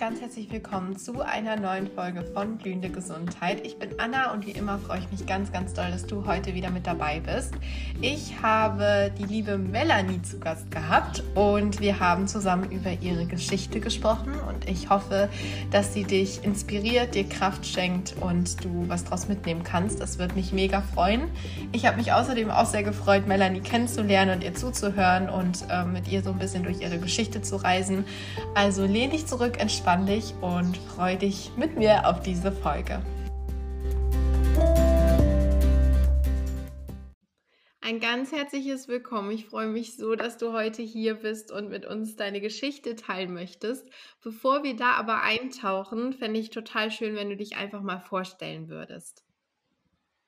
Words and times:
ganz 0.00 0.22
herzlich 0.22 0.50
willkommen 0.50 0.96
zu 0.96 1.20
einer 1.20 1.56
neuen 1.56 1.86
Folge 1.86 2.24
von 2.32 2.56
Blühende 2.56 2.88
Gesundheit. 2.88 3.66
Ich 3.66 3.78
bin 3.78 3.90
Anna 3.98 4.32
und 4.32 4.46
wie 4.46 4.52
immer 4.52 4.78
freue 4.78 5.00
ich 5.00 5.10
mich 5.10 5.26
ganz, 5.26 5.52
ganz 5.52 5.74
doll, 5.74 5.90
dass 5.90 6.06
du 6.06 6.24
heute 6.24 6.54
wieder 6.54 6.70
mit 6.70 6.86
dabei 6.86 7.20
bist. 7.20 7.52
Ich 8.00 8.40
habe 8.40 9.12
die 9.18 9.24
liebe 9.24 9.58
Melanie 9.58 10.22
zu 10.22 10.40
Gast 10.40 10.70
gehabt 10.70 11.22
und 11.34 11.80
wir 11.80 12.00
haben 12.00 12.28
zusammen 12.28 12.70
über 12.70 12.92
ihre 13.02 13.26
Geschichte 13.26 13.78
gesprochen 13.78 14.32
und 14.48 14.66
ich 14.70 14.88
hoffe, 14.88 15.28
dass 15.70 15.92
sie 15.92 16.04
dich 16.04 16.44
inspiriert, 16.44 17.14
dir 17.14 17.28
Kraft 17.28 17.66
schenkt 17.66 18.14
und 18.22 18.64
du 18.64 18.88
was 18.88 19.04
draus 19.04 19.28
mitnehmen 19.28 19.64
kannst. 19.64 20.00
Das 20.00 20.18
wird 20.18 20.34
mich 20.34 20.54
mega 20.54 20.80
freuen. 20.80 21.24
Ich 21.72 21.84
habe 21.84 21.98
mich 21.98 22.14
außerdem 22.14 22.50
auch 22.50 22.64
sehr 22.64 22.84
gefreut, 22.84 23.26
Melanie 23.26 23.60
kennenzulernen 23.60 24.36
und 24.36 24.44
ihr 24.44 24.54
zuzuhören 24.54 25.28
und 25.28 25.66
äh, 25.68 25.84
mit 25.84 26.08
ihr 26.08 26.22
so 26.22 26.30
ein 26.30 26.38
bisschen 26.38 26.62
durch 26.62 26.80
ihre 26.80 26.98
Geschichte 26.98 27.42
zu 27.42 27.56
reisen. 27.56 28.06
Also 28.54 28.86
lehn 28.86 29.10
dich 29.10 29.26
zurück, 29.26 29.60
entspann 29.60 29.89
dich 29.98 30.34
und 30.40 30.76
freu 30.76 31.16
dich 31.16 31.50
mit 31.56 31.76
mir 31.76 32.06
auf 32.06 32.22
diese 32.22 32.52
Folge. 32.52 33.02
Ein 37.80 37.98
ganz 37.98 38.30
herzliches 38.30 38.86
Willkommen. 38.86 39.32
Ich 39.32 39.46
freue 39.46 39.66
mich 39.66 39.96
so, 39.96 40.14
dass 40.14 40.38
du 40.38 40.52
heute 40.52 40.80
hier 40.80 41.14
bist 41.14 41.50
und 41.50 41.70
mit 41.70 41.86
uns 41.86 42.14
deine 42.14 42.40
Geschichte 42.40 42.94
teilen 42.94 43.34
möchtest. 43.34 43.90
Bevor 44.22 44.62
wir 44.62 44.76
da 44.76 44.92
aber 44.92 45.22
eintauchen, 45.22 46.12
fände 46.12 46.38
ich 46.38 46.50
total 46.50 46.92
schön, 46.92 47.16
wenn 47.16 47.30
du 47.30 47.36
dich 47.36 47.56
einfach 47.56 47.82
mal 47.82 47.98
vorstellen 47.98 48.68
würdest. 48.68 49.24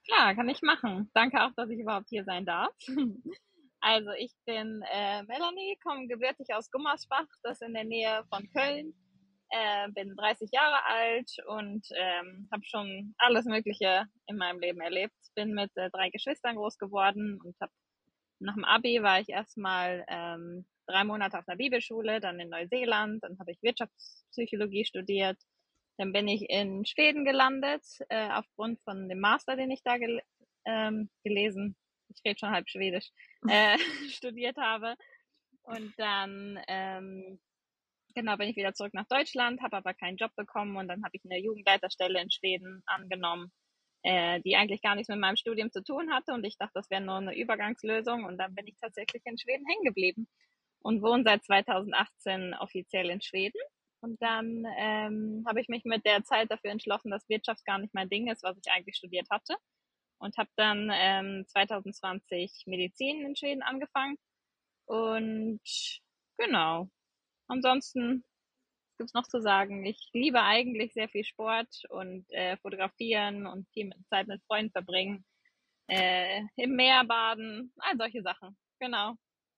Klar, 0.09 0.35
kann 0.35 0.49
ich 0.49 0.61
machen. 0.63 1.09
Danke 1.15 1.41
auch, 1.41 1.53
dass 1.55 1.71
ich 1.71 1.79
überhaupt 1.79 2.09
hier 2.09 2.25
sein 2.25 2.45
darf. 2.45 2.75
Also 3.85 4.11
ich 4.17 4.33
bin 4.47 4.85
äh, 4.93 5.25
Melanie, 5.25 5.77
komme 5.83 6.07
gebürtig 6.07 6.55
aus 6.55 6.71
Gummersbach, 6.71 7.27
das 7.43 7.61
ist 7.61 7.67
in 7.67 7.75
der 7.75 7.83
Nähe 7.83 8.23
von 8.31 8.49
Köln. 8.53 8.95
Äh, 9.55 9.91
bin 9.93 10.17
30 10.17 10.51
Jahre 10.53 10.85
alt 10.87 11.31
und 11.47 11.87
ähm, 11.95 12.49
habe 12.51 12.65
schon 12.65 13.15
alles 13.19 13.45
Mögliche 13.45 14.07
in 14.27 14.37
meinem 14.37 14.61
Leben 14.61 14.81
erlebt. 14.81 15.15
Bin 15.35 15.53
mit 15.53 15.71
äh, 15.77 15.91
drei 15.91 16.11
Geschwistern 16.11 16.57
groß 16.57 16.79
geworden 16.79 17.39
und 17.45 17.55
habe 17.61 17.73
nach 18.41 18.55
dem 18.55 18.65
Abi 18.65 19.03
war 19.03 19.21
ich 19.21 19.29
erstmal 19.29 20.05
ähm, 20.09 20.67
drei 20.87 21.05
Monate 21.05 21.39
auf 21.39 21.47
einer 21.47 21.59
Bibelschule, 21.59 22.21
dann 22.21 22.41
in 22.41 22.49
Neuseeland, 22.49 23.23
dann 23.23 23.39
habe 23.39 23.53
ich 23.53 23.63
Wirtschaftspsychologie 23.63 24.85
studiert. 24.85 25.39
Dann 25.99 26.13
bin 26.13 26.27
ich 26.27 26.49
in 26.49 26.85
Schweden 26.87 27.25
gelandet, 27.25 27.85
äh, 28.09 28.31
aufgrund 28.31 28.81
von 28.83 29.09
dem 29.09 29.21
Master, 29.21 29.55
den 29.55 29.71
ich 29.71 29.83
da 29.85 29.99
gel 29.99 30.23
ähm, 30.65 31.11
gelesen 31.23 31.77
ich 32.15 32.25
rede 32.25 32.39
schon 32.39 32.51
halb 32.51 32.69
Schwedisch, 32.69 33.11
äh, 33.49 33.79
studiert 34.11 34.57
habe. 34.57 34.97
Und 35.63 35.93
dann, 35.97 36.59
ähm, 36.69 37.41
genau, 38.15 38.37
bin 38.37 38.49
ich 38.49 38.57
wieder 38.57 38.75
zurück 38.75 38.95
nach 38.95 39.07
Deutschland, 39.09 39.63
habe 39.63 39.77
aber 39.77 39.95
keinen 39.95 40.17
Job 40.17 40.33
bekommen 40.37 40.77
und 40.77 40.89
dann 40.89 41.05
habe 41.05 41.17
ich 41.17 41.23
eine 41.25 41.41
Jugendleiterstelle 41.41 42.21
in 42.21 42.31
Schweden 42.31 42.83
angenommen, 42.87 43.53
äh, 44.03 44.41
die 44.43 44.57
eigentlich 44.57 44.83
gar 44.83 44.95
nichts 44.95 45.09
mit 45.09 45.19
meinem 45.19 45.37
Studium 45.37 45.71
zu 45.71 45.83
tun 45.83 46.13
hatte 46.13 46.33
und 46.33 46.45
ich 46.45 46.57
dachte, 46.59 46.73
das 46.75 46.91
wäre 46.91 47.03
nur 47.03 47.17
eine 47.17 47.37
Übergangslösung 47.37 48.25
und 48.25 48.39
dann 48.39 48.55
bin 48.55 48.67
ich 48.67 48.77
tatsächlich 48.81 49.23
in 49.25 49.39
Schweden 49.39 49.67
hängen 49.67 49.85
geblieben 49.85 50.29
und 50.81 51.03
wohne 51.03 51.25
seit 51.25 51.45
2018 51.45 52.55
offiziell 52.55 53.11
in 53.11 53.21
Schweden. 53.21 53.61
Und 54.01 54.21
dann 54.21 54.65
ähm, 54.79 55.45
habe 55.47 55.61
ich 55.61 55.69
mich 55.69 55.85
mit 55.85 56.05
der 56.05 56.25
Zeit 56.25 56.51
dafür 56.51 56.73
entschlossen, 56.73 57.11
dass 57.13 57.29
Wirtschaft 57.29 57.65
gar 57.65 57.79
nicht 57.79 57.95
mein 57.95 58.09
Ding 58.09 58.29
ist, 58.29 58.43
was 58.43 58.59
ich 58.59 58.73
eigentlich 58.73 58.97
studiert 58.97 59.29
hatte 59.31 59.55
und 60.19 60.37
habe 60.39 60.51
dann 60.57 60.91
ähm, 60.93 61.45
2020 61.49 62.65
Medizin 62.67 63.27
in 63.27 63.37
Schweden 63.37 63.63
angefangen. 63.63 64.17
Und 64.87 65.61
genau. 66.39 66.89
Ansonsten 67.53 68.25
gibt 68.97 69.11
es 69.11 69.15
noch 69.15 69.27
zu 69.29 69.43
sagen, 69.43 69.85
ich 69.85 70.09
liebe 70.15 70.43
eigentlich 70.43 70.95
sehr 70.95 71.09
viel 71.09 71.23
Sport 71.23 71.69
und 71.91 72.25
äh, 72.31 72.57
fotografieren 72.57 73.47
und 73.47 73.69
viel 73.75 73.91
Zeit 74.09 74.27
mit 74.27 74.43
Freunden 74.45 74.73
verbringen, 74.73 75.27
äh, 75.87 76.41
im 76.57 76.77
Meer 76.77 77.05
baden, 77.05 77.71
all 77.77 77.99
solche 77.99 78.23
Sachen. 78.23 78.57
Genau. 78.81 79.15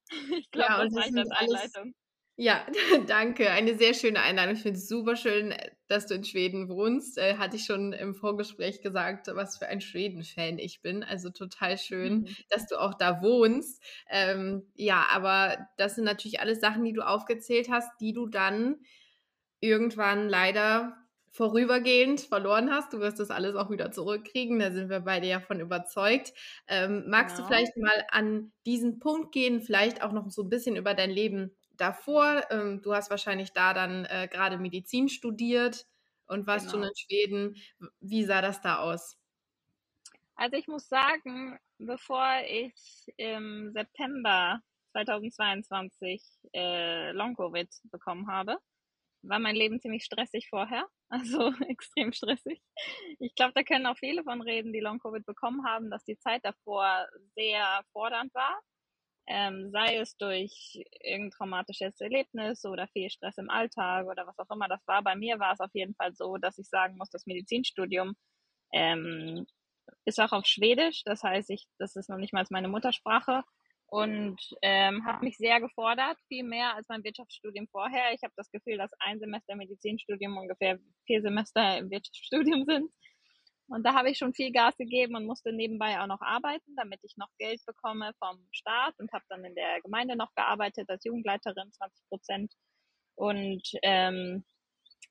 Ich 0.37 0.51
glaube, 0.51 0.73
ja, 0.73 0.83
das 0.83 0.95
reicht 0.95 1.17
als 1.17 1.31
Einleitung. 1.31 1.95
Ja, 2.37 2.65
danke. 3.07 3.49
Eine 3.49 3.77
sehr 3.77 3.93
schöne 3.93 4.19
Einladung. 4.21 4.55
Ich 4.55 4.61
finde 4.61 4.77
es 4.77 4.89
super 4.89 5.15
schön, 5.15 5.53
dass 5.87 6.07
du 6.07 6.15
in 6.15 6.25
Schweden 6.25 6.67
wohnst. 6.67 7.17
Äh, 7.17 7.37
hatte 7.37 7.55
ich 7.55 7.65
schon 7.65 7.93
im 7.93 8.13
Vorgespräch 8.13 8.81
gesagt, 8.81 9.27
was 9.33 9.57
für 9.57 9.67
ein 9.67 9.79
Schweden-Fan 9.79 10.59
ich 10.59 10.81
bin. 10.81 11.03
Also 11.03 11.29
total 11.29 11.77
schön, 11.77 12.21
mhm. 12.21 12.27
dass 12.49 12.67
du 12.67 12.77
auch 12.77 12.93
da 12.95 13.21
wohnst. 13.21 13.81
Ähm, 14.09 14.63
ja, 14.75 15.05
aber 15.11 15.57
das 15.77 15.95
sind 15.95 16.03
natürlich 16.03 16.41
alles 16.41 16.59
Sachen, 16.59 16.83
die 16.83 16.93
du 16.93 17.07
aufgezählt 17.07 17.69
hast, 17.69 17.89
die 18.01 18.11
du 18.11 18.27
dann 18.27 18.77
irgendwann 19.61 20.27
leider 20.27 20.97
vorübergehend 21.31 22.21
verloren 22.21 22.69
hast. 22.71 22.93
Du 22.93 22.99
wirst 22.99 23.19
das 23.19 23.29
alles 23.29 23.55
auch 23.55 23.69
wieder 23.69 23.91
zurückkriegen. 23.91 24.59
Da 24.59 24.71
sind 24.71 24.89
wir 24.89 25.01
beide 25.01 25.27
ja 25.27 25.39
von 25.39 25.61
überzeugt. 25.61 26.33
Ähm, 26.67 27.05
magst 27.07 27.37
genau. 27.37 27.47
du 27.47 27.53
vielleicht 27.53 27.77
mal 27.77 28.05
an 28.09 28.51
diesen 28.65 28.99
Punkt 28.99 29.31
gehen, 29.31 29.61
vielleicht 29.61 30.01
auch 30.01 30.11
noch 30.11 30.29
so 30.29 30.43
ein 30.43 30.49
bisschen 30.49 30.75
über 30.75 30.93
dein 30.93 31.11
Leben 31.11 31.55
davor, 31.77 32.43
ähm, 32.49 32.81
du 32.81 32.93
hast 32.93 33.09
wahrscheinlich 33.09 33.53
da 33.53 33.73
dann 33.73 34.05
äh, 34.05 34.27
gerade 34.31 34.57
Medizin 34.57 35.09
studiert 35.09 35.85
und 36.27 36.47
warst 36.47 36.71
genau. 36.71 36.83
schon 36.83 36.89
in 36.89 36.95
Schweden. 36.95 37.55
Wie 37.99 38.23
sah 38.23 38.41
das 38.41 38.61
da 38.61 38.79
aus? 38.79 39.17
Also 40.35 40.57
ich 40.57 40.67
muss 40.67 40.87
sagen, 40.87 41.57
bevor 41.77 42.27
ich 42.47 43.05
im 43.17 43.71
September 43.73 44.59
2022 44.91 46.23
äh, 46.53 47.11
Long-Covid 47.11 47.69
bekommen 47.91 48.27
habe, 48.27 48.57
war 49.21 49.39
mein 49.39 49.55
Leben 49.55 49.79
ziemlich 49.79 50.03
stressig 50.03 50.47
vorher, 50.49 50.85
also 51.09 51.53
extrem 51.67 52.11
stressig. 52.11 52.61
Ich 53.19 53.33
glaube, 53.35 53.53
da 53.55 53.63
können 53.63 53.85
auch 53.85 53.97
viele 53.97 54.23
von 54.23 54.41
reden, 54.41 54.73
die 54.73 54.79
Long-Covid 54.79 55.25
bekommen 55.25 55.65
haben, 55.65 55.89
dass 55.89 56.03
die 56.03 56.17
Zeit 56.17 56.43
davor 56.43 57.07
sehr 57.35 57.81
fordernd 57.91 58.33
war 58.33 58.59
ähm, 59.27 59.71
sei 59.71 59.97
es 59.97 60.15
durch 60.17 60.83
irgendein 61.01 61.31
traumatisches 61.31 61.99
Erlebnis 61.99 62.63
oder 62.65 62.87
viel 62.87 63.09
Stress 63.09 63.37
im 63.37 63.49
Alltag 63.49 64.07
oder 64.07 64.27
was 64.27 64.37
auch 64.37 64.53
immer 64.53 64.67
das 64.67 64.85
war. 64.87 65.03
Bei 65.03 65.15
mir 65.15 65.39
war 65.39 65.53
es 65.53 65.59
auf 65.59 65.73
jeden 65.73 65.95
Fall 65.95 66.13
so, 66.13 66.37
dass 66.37 66.57
ich 66.57 66.67
sagen 66.69 66.97
muss, 66.97 67.09
das 67.09 67.25
Medizinstudium 67.25 68.15
ähm, 68.73 69.45
ist 70.05 70.19
auch 70.19 70.31
auf 70.31 70.45
Schwedisch, 70.45 71.03
das 71.05 71.23
heißt, 71.23 71.49
ich, 71.49 71.65
das 71.79 71.95
ist 71.95 72.09
noch 72.09 72.17
nicht 72.17 72.33
mal 72.33 72.45
meine 72.49 72.67
Muttersprache 72.67 73.43
und 73.87 74.37
ähm, 74.61 75.05
hat 75.05 75.21
mich 75.21 75.37
sehr 75.37 75.59
gefordert, 75.59 76.17
viel 76.27 76.43
mehr 76.43 76.75
als 76.75 76.87
mein 76.89 77.03
Wirtschaftsstudium 77.03 77.67
vorher. 77.67 78.13
Ich 78.13 78.23
habe 78.23 78.33
das 78.35 78.51
Gefühl, 78.51 78.77
dass 78.77 78.91
ein 78.99 79.19
Semester 79.19 79.55
Medizinstudium 79.55 80.37
ungefähr 80.37 80.79
vier 81.05 81.21
Semester 81.21 81.77
im 81.77 81.89
Wirtschaftsstudium 81.89 82.65
sind. 82.65 82.91
Und 83.67 83.83
da 83.83 83.93
habe 83.95 84.11
ich 84.11 84.17
schon 84.17 84.33
viel 84.33 84.51
Gas 84.51 84.77
gegeben 84.77 85.15
und 85.15 85.25
musste 85.25 85.51
nebenbei 85.51 85.99
auch 85.99 86.07
noch 86.07 86.21
arbeiten, 86.21 86.75
damit 86.75 86.99
ich 87.03 87.17
noch 87.17 87.29
Geld 87.39 87.65
bekomme 87.65 88.11
vom 88.19 88.47
Staat 88.51 88.93
und 88.99 89.11
habe 89.11 89.25
dann 89.29 89.43
in 89.43 89.55
der 89.55 89.81
Gemeinde 89.81 90.15
noch 90.15 90.33
gearbeitet 90.35 90.89
als 90.89 91.03
Jugendleiterin, 91.03 91.71
20 91.71 92.07
Prozent. 92.09 92.53
Und 93.15 93.63
ähm, 93.81 94.45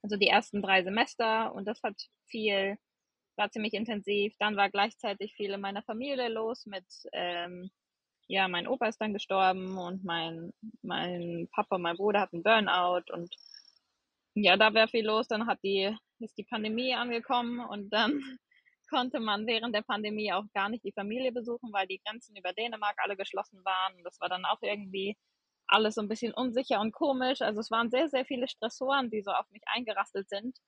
also 0.02 0.16
die 0.16 0.28
ersten 0.28 0.62
drei 0.62 0.84
Semester 0.84 1.52
und 1.54 1.66
das 1.66 1.82
hat 1.82 1.96
viel, 2.26 2.76
war 3.36 3.50
ziemlich 3.50 3.74
intensiv. 3.74 4.34
Dann 4.38 4.56
war 4.56 4.70
gleichzeitig 4.70 5.34
viel 5.34 5.52
in 5.52 5.60
meiner 5.60 5.82
Familie 5.82 6.28
los 6.28 6.66
mit, 6.66 6.86
ähm, 7.12 7.70
ja, 8.28 8.48
mein 8.48 8.68
Opa 8.68 8.86
ist 8.86 9.00
dann 9.00 9.14
gestorben 9.14 9.76
und 9.78 10.04
mein, 10.04 10.52
mein 10.82 11.48
Papa, 11.52 11.78
mein 11.78 11.96
Bruder 11.96 12.20
hat 12.20 12.32
einen 12.32 12.42
Burnout 12.42 13.12
und 13.12 13.34
ja, 14.34 14.56
da 14.56 14.74
wäre 14.74 14.88
viel 14.88 15.06
los. 15.06 15.28
Dann 15.28 15.46
hat 15.46 15.58
die, 15.62 15.96
ist 16.20 16.36
die 16.38 16.44
Pandemie 16.44 16.94
angekommen 16.94 17.60
und 17.60 17.90
dann 17.92 18.20
konnte 18.90 19.20
man 19.20 19.46
während 19.46 19.74
der 19.74 19.82
Pandemie 19.82 20.32
auch 20.32 20.44
gar 20.54 20.68
nicht 20.68 20.84
die 20.84 20.92
Familie 20.92 21.32
besuchen, 21.32 21.72
weil 21.72 21.86
die 21.86 22.00
Grenzen 22.04 22.36
über 22.36 22.52
Dänemark 22.52 22.96
alle 22.98 23.16
geschlossen 23.16 23.64
waren. 23.64 24.02
Das 24.04 24.20
war 24.20 24.28
dann 24.28 24.44
auch 24.44 24.62
irgendwie 24.62 25.16
alles 25.66 25.94
so 25.94 26.02
ein 26.02 26.08
bisschen 26.08 26.34
unsicher 26.34 26.80
und 26.80 26.92
komisch. 26.92 27.42
Also 27.42 27.60
es 27.60 27.70
waren 27.70 27.90
sehr, 27.90 28.08
sehr 28.08 28.24
viele 28.24 28.48
Stressoren, 28.48 29.10
die 29.10 29.22
so 29.22 29.32
auf 29.32 29.50
mich 29.50 29.62
eingerastet 29.66 30.28
sind. 30.28 30.58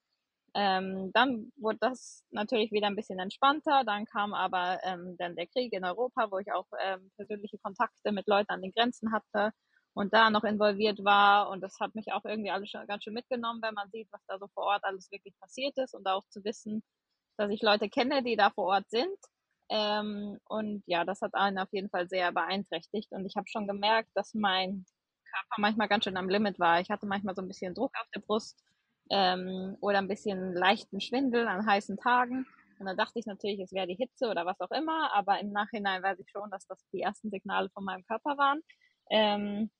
Ähm, 0.55 1.11
dann 1.13 1.51
wurde 1.57 1.77
das 1.79 2.25
natürlich 2.31 2.71
wieder 2.71 2.87
ein 2.87 2.95
bisschen 2.95 3.19
entspannter. 3.19 3.83
Dann 3.85 4.05
kam 4.05 4.33
aber 4.33 4.79
ähm, 4.83 5.15
dann 5.19 5.35
der 5.35 5.47
Krieg 5.47 5.71
in 5.73 5.85
Europa, 5.85 6.31
wo 6.31 6.39
ich 6.39 6.51
auch 6.51 6.65
ähm, 6.83 7.11
persönliche 7.15 7.59
Kontakte 7.59 8.11
mit 8.11 8.27
Leuten 8.27 8.51
an 8.51 8.61
den 8.61 8.71
Grenzen 8.71 9.11
hatte 9.11 9.53
und 9.97 10.13
da 10.13 10.29
noch 10.29 10.43
involviert 10.43 11.03
war. 11.03 11.49
Und 11.49 11.61
das 11.61 11.79
hat 11.79 11.95
mich 11.95 12.13
auch 12.13 12.23
irgendwie 12.23 12.51
alles 12.51 12.69
schon 12.69 12.85
ganz 12.85 13.03
schön 13.03 13.13
mitgenommen, 13.13 13.61
wenn 13.63 13.73
man 13.73 13.89
sieht, 13.89 14.07
was 14.11 14.21
da 14.27 14.37
so 14.37 14.47
vor 14.53 14.65
Ort 14.65 14.83
alles 14.83 15.11
wirklich 15.11 15.33
passiert 15.39 15.75
ist 15.77 15.95
und 15.95 16.07
auch 16.07 16.23
zu 16.29 16.43
wissen, 16.43 16.83
dass 17.37 17.49
ich 17.49 17.63
Leute 17.63 17.89
kenne, 17.89 18.23
die 18.23 18.35
da 18.35 18.51
vor 18.51 18.65
Ort 18.65 18.89
sind. 18.89 19.17
Ähm, 19.69 20.39
und 20.45 20.83
ja, 20.85 21.03
das 21.03 21.21
hat 21.21 21.33
einen 21.33 21.57
auf 21.57 21.69
jeden 21.71 21.89
Fall 21.89 22.07
sehr 22.07 22.31
beeinträchtigt. 22.31 23.11
Und 23.11 23.25
ich 23.25 23.35
habe 23.35 23.47
schon 23.47 23.67
gemerkt, 23.67 24.09
dass 24.13 24.35
mein 24.35 24.85
Körper 25.25 25.55
manchmal 25.61 25.87
ganz 25.87 26.03
schön 26.03 26.17
am 26.17 26.29
Limit 26.29 26.59
war. 26.59 26.79
Ich 26.79 26.91
hatte 26.91 27.07
manchmal 27.07 27.35
so 27.35 27.41
ein 27.41 27.47
bisschen 27.47 27.73
Druck 27.73 27.91
auf 27.99 28.07
der 28.13 28.21
Brust 28.21 28.63
ähm, 29.09 29.77
oder 29.81 29.97
ein 29.97 30.07
bisschen 30.07 30.53
leichten 30.53 31.01
Schwindel 31.01 31.47
an 31.47 31.65
heißen 31.65 31.97
Tagen. 31.97 32.45
Und 32.79 32.85
da 32.85 32.93
dachte 32.93 33.17
ich 33.17 33.25
natürlich, 33.25 33.59
es 33.59 33.73
wäre 33.73 33.87
die 33.87 33.95
Hitze 33.95 34.29
oder 34.29 34.45
was 34.45 34.59
auch 34.61 34.69
immer, 34.69 35.11
aber 35.13 35.39
im 35.39 35.51
Nachhinein 35.51 36.03
weiß 36.03 36.19
ich 36.19 36.29
schon, 36.29 36.51
dass 36.51 36.67
das 36.67 36.77
die 36.93 37.01
ersten 37.01 37.31
Signale 37.31 37.71
von 37.71 37.83
meinem 37.83 38.05
Körper 38.05 38.37
waren. 38.37 38.61
Ähm, 39.09 39.71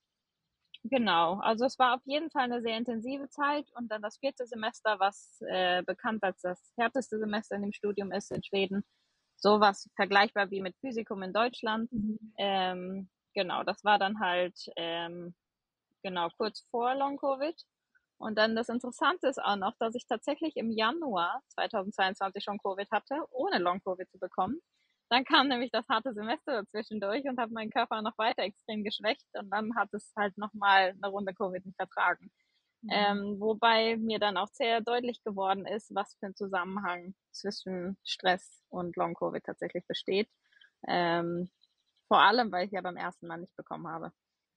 Genau, 0.89 1.39
also 1.39 1.66
es 1.66 1.78
war 1.80 1.95
auf 1.95 2.01
jeden 2.06 2.30
Fall 2.30 2.44
eine 2.44 2.62
sehr 2.62 2.78
intensive 2.78 3.28
Zeit 3.30 3.66
und 3.75 3.89
dann 3.92 4.01
das 4.01 4.19
vierte 4.19 4.45
Semester, 4.45 5.00
was 5.00 5.42
äh, 5.50 5.84
bekannt 5.84 6.24
als 6.24 6.42
das 6.42 6.72
härteste 6.78 7.19
Semester 7.19 7.56
in 7.56 7.63
dem 7.63 7.74
Studium 7.74 8.12
ist 8.12 8.31
in 8.31 8.44
Schweden, 8.44 8.86
sowas 9.36 9.89
vergleichbar 9.95 10.50
wie 10.51 10.62
mit 10.62 10.78
Physikum 10.78 11.24
in 11.24 11.34
Deutschland. 11.34 11.92
Mhm. 11.92 12.34
Ähm, 12.38 13.10
genau, 13.34 13.63
das 13.63 13.84
war 13.84 14.00
dann 14.00 14.19
halt 14.19 14.56
ähm, 14.78 15.36
genau 16.04 16.30
kurz 16.38 16.62
vor 16.72 16.95
Long 16.95 17.18
Covid. 17.18 17.56
Und 18.19 18.38
dann 18.38 18.56
das 18.56 18.69
Interessante 18.69 19.28
ist 19.28 19.42
auch 19.44 19.57
noch, 19.57 19.75
dass 19.80 19.94
ich 19.94 20.07
tatsächlich 20.07 20.56
im 20.56 20.72
Januar 20.72 21.42
2022 21.50 22.44
schon 22.44 22.60
Covid 22.60 22.89
hatte, 22.92 23.16
ohne 23.31 23.60
Long 23.60 23.81
Covid 23.84 24.10
zu 24.10 24.19
bekommen. 24.19 24.60
Dann 25.09 25.24
kam 25.24 25.48
nämlich 25.48 25.71
das 25.71 25.88
harte 25.88 26.13
Semester 26.13 26.63
dazwischendurch 26.63 27.24
und 27.25 27.39
hat 27.39 27.51
meinen 27.51 27.71
Körper 27.71 28.01
noch 28.01 28.18
weiter 28.18 28.44
extrem 28.44 28.83
geschwächt 28.83 29.25
und 29.33 29.50
dann 29.50 29.75
hat 29.75 29.94
es 29.94 30.12
halt 30.18 30.38
nochmal 30.38 30.94
eine 31.01 31.07
Runde 31.07 31.33
Covid 31.33 31.65
nicht 31.65 31.77
vertragen. 31.77 32.30
Mhm. 32.81 32.89
Ähm, 32.92 33.36
wobei 33.39 33.98
mir 33.98 34.19
dann 34.19 34.38
auch 34.38 34.50
sehr 34.51 34.81
deutlich 34.81 35.24
geworden 35.24 35.65
ist, 35.65 35.95
was 35.95 36.15
für 36.19 36.27
ein 36.27 36.36
Zusammenhang 36.36 37.15
zwischen 37.31 37.98
Stress 38.04 38.63
und 38.69 38.95
Long-Covid 38.98 39.44
tatsächlich 39.44 39.88
besteht. 39.88 40.30
Ähm, 40.88 41.50
vor 42.07 42.21
allem, 42.21 42.51
weil 42.51 42.65
ich 42.65 42.71
ja 42.71 42.81
beim 42.81 42.98
ersten 42.98 43.27
Mal 43.27 43.38
nicht 43.38 43.56
bekommen 43.56 43.88
habe 43.88 44.12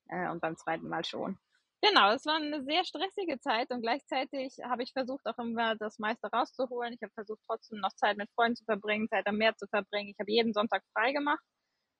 äh, 0.08 0.28
und 0.30 0.40
beim 0.40 0.56
zweiten 0.56 0.88
Mal 0.88 1.04
schon. 1.04 1.38
Genau, 1.82 2.10
es 2.12 2.26
war 2.26 2.36
eine 2.36 2.62
sehr 2.62 2.84
stressige 2.84 3.40
Zeit 3.40 3.70
und 3.70 3.80
gleichzeitig 3.80 4.54
habe 4.62 4.82
ich 4.82 4.92
versucht, 4.92 5.24
auch 5.26 5.38
immer 5.38 5.76
das 5.76 5.98
meiste 5.98 6.28
rauszuholen. 6.28 6.92
Ich 6.92 7.02
habe 7.02 7.12
versucht, 7.14 7.40
trotzdem 7.46 7.78
noch 7.80 7.94
Zeit 7.96 8.18
mit 8.18 8.30
Freunden 8.34 8.56
zu 8.56 8.64
verbringen, 8.64 9.08
Zeit 9.08 9.26
am 9.26 9.36
Meer 9.36 9.56
zu 9.56 9.66
verbringen. 9.66 10.10
Ich 10.10 10.18
habe 10.20 10.30
jeden 10.30 10.52
Sonntag 10.52 10.82
frei 10.92 11.12
gemacht. 11.12 11.42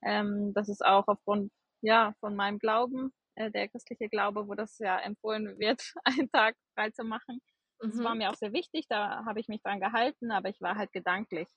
Ähm, 0.05 0.53
das 0.55 0.69
ist 0.69 0.85
auch 0.85 1.05
aufgrund 1.09 1.51
ja 1.83 2.13
von 2.21 2.37
meinem 2.37 2.59
Glauben, 2.59 3.13
äh, 3.37 3.51
der 3.51 3.69
christliche 3.69 4.09
Glaube, 4.11 4.49
wo 4.49 4.55
das 4.55 4.79
ja 4.79 4.99
empfohlen 4.99 5.59
wird, 5.59 5.81
einen 6.05 6.31
Tag 6.31 6.57
frei 6.75 6.91
zu 6.91 7.05
machen. 7.05 7.41
Das 7.79 7.95
mhm. 7.95 8.05
war 8.05 8.15
mir 8.15 8.31
auch 8.31 8.37
sehr 8.37 8.53
wichtig, 8.53 8.87
da 8.89 9.25
habe 9.25 9.41
ich 9.41 9.49
mich 9.49 9.63
dran 9.63 9.81
gehalten, 9.81 10.31
aber 10.31 10.51
ich 10.51 10.61
war 10.61 10.77
halt 10.77 10.93
gedanklich, 10.93 11.49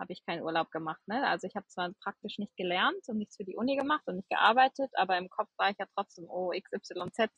habe 0.00 0.12
ich 0.12 0.24
keinen 0.26 0.42
Urlaub 0.42 0.70
gemacht. 0.72 1.00
Ne? 1.06 1.24
Also 1.28 1.46
ich 1.46 1.54
habe 1.54 1.66
zwar 1.68 1.92
praktisch 2.02 2.38
nicht 2.38 2.56
gelernt 2.56 3.04
und 3.06 3.18
nichts 3.18 3.36
für 3.36 3.44
die 3.44 3.56
Uni 3.56 3.76
gemacht 3.76 4.02
und 4.06 4.16
nicht 4.16 4.28
gearbeitet, 4.28 4.90
aber 4.94 5.16
im 5.16 5.28
Kopf 5.28 5.48
war 5.56 5.70
ich 5.70 5.76
ja 5.78 5.86
trotzdem, 5.94 6.26
oh, 6.28 6.50
XYZ 6.50 7.30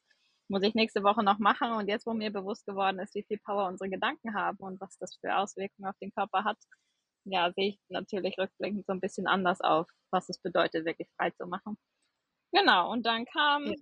muss 0.50 0.62
ich 0.62 0.75
nächste 0.75 1.02
Woche 1.02 1.23
noch 1.23 1.38
machen. 1.38 1.73
Und 1.73 1.88
jetzt, 1.88 2.06
wo 2.06 2.12
mir 2.12 2.32
bewusst 2.32 2.67
geworden 2.67 2.99
ist, 2.99 3.14
wie 3.14 3.23
viel 3.23 3.38
Power 3.38 3.69
unsere 3.69 3.88
Gedanken 3.88 4.35
haben 4.35 4.58
und 4.58 4.81
was 4.81 4.99
das 4.99 5.17
für 5.20 5.37
Auswirkungen 5.37 5.88
auf 5.88 5.97
den 6.02 6.12
Körper 6.12 6.44
hat, 6.44 6.58
ja, 7.25 7.52
sehe 7.52 7.70
ich 7.70 7.81
natürlich 7.88 8.37
rückblickend 8.38 8.87
so 8.87 8.93
ein 8.93 9.00
bisschen 9.00 9.26
anders 9.26 9.61
auf, 9.61 9.87
was 10.11 10.29
es 10.29 10.38
bedeutet, 10.41 10.85
wirklich 10.85 11.08
frei 11.17 11.31
zu 11.31 11.47
machen. 11.47 11.79
Genau, 12.52 12.91
und 12.91 13.06
dann 13.06 13.26
kam 13.26 13.64
ja. 13.67 13.75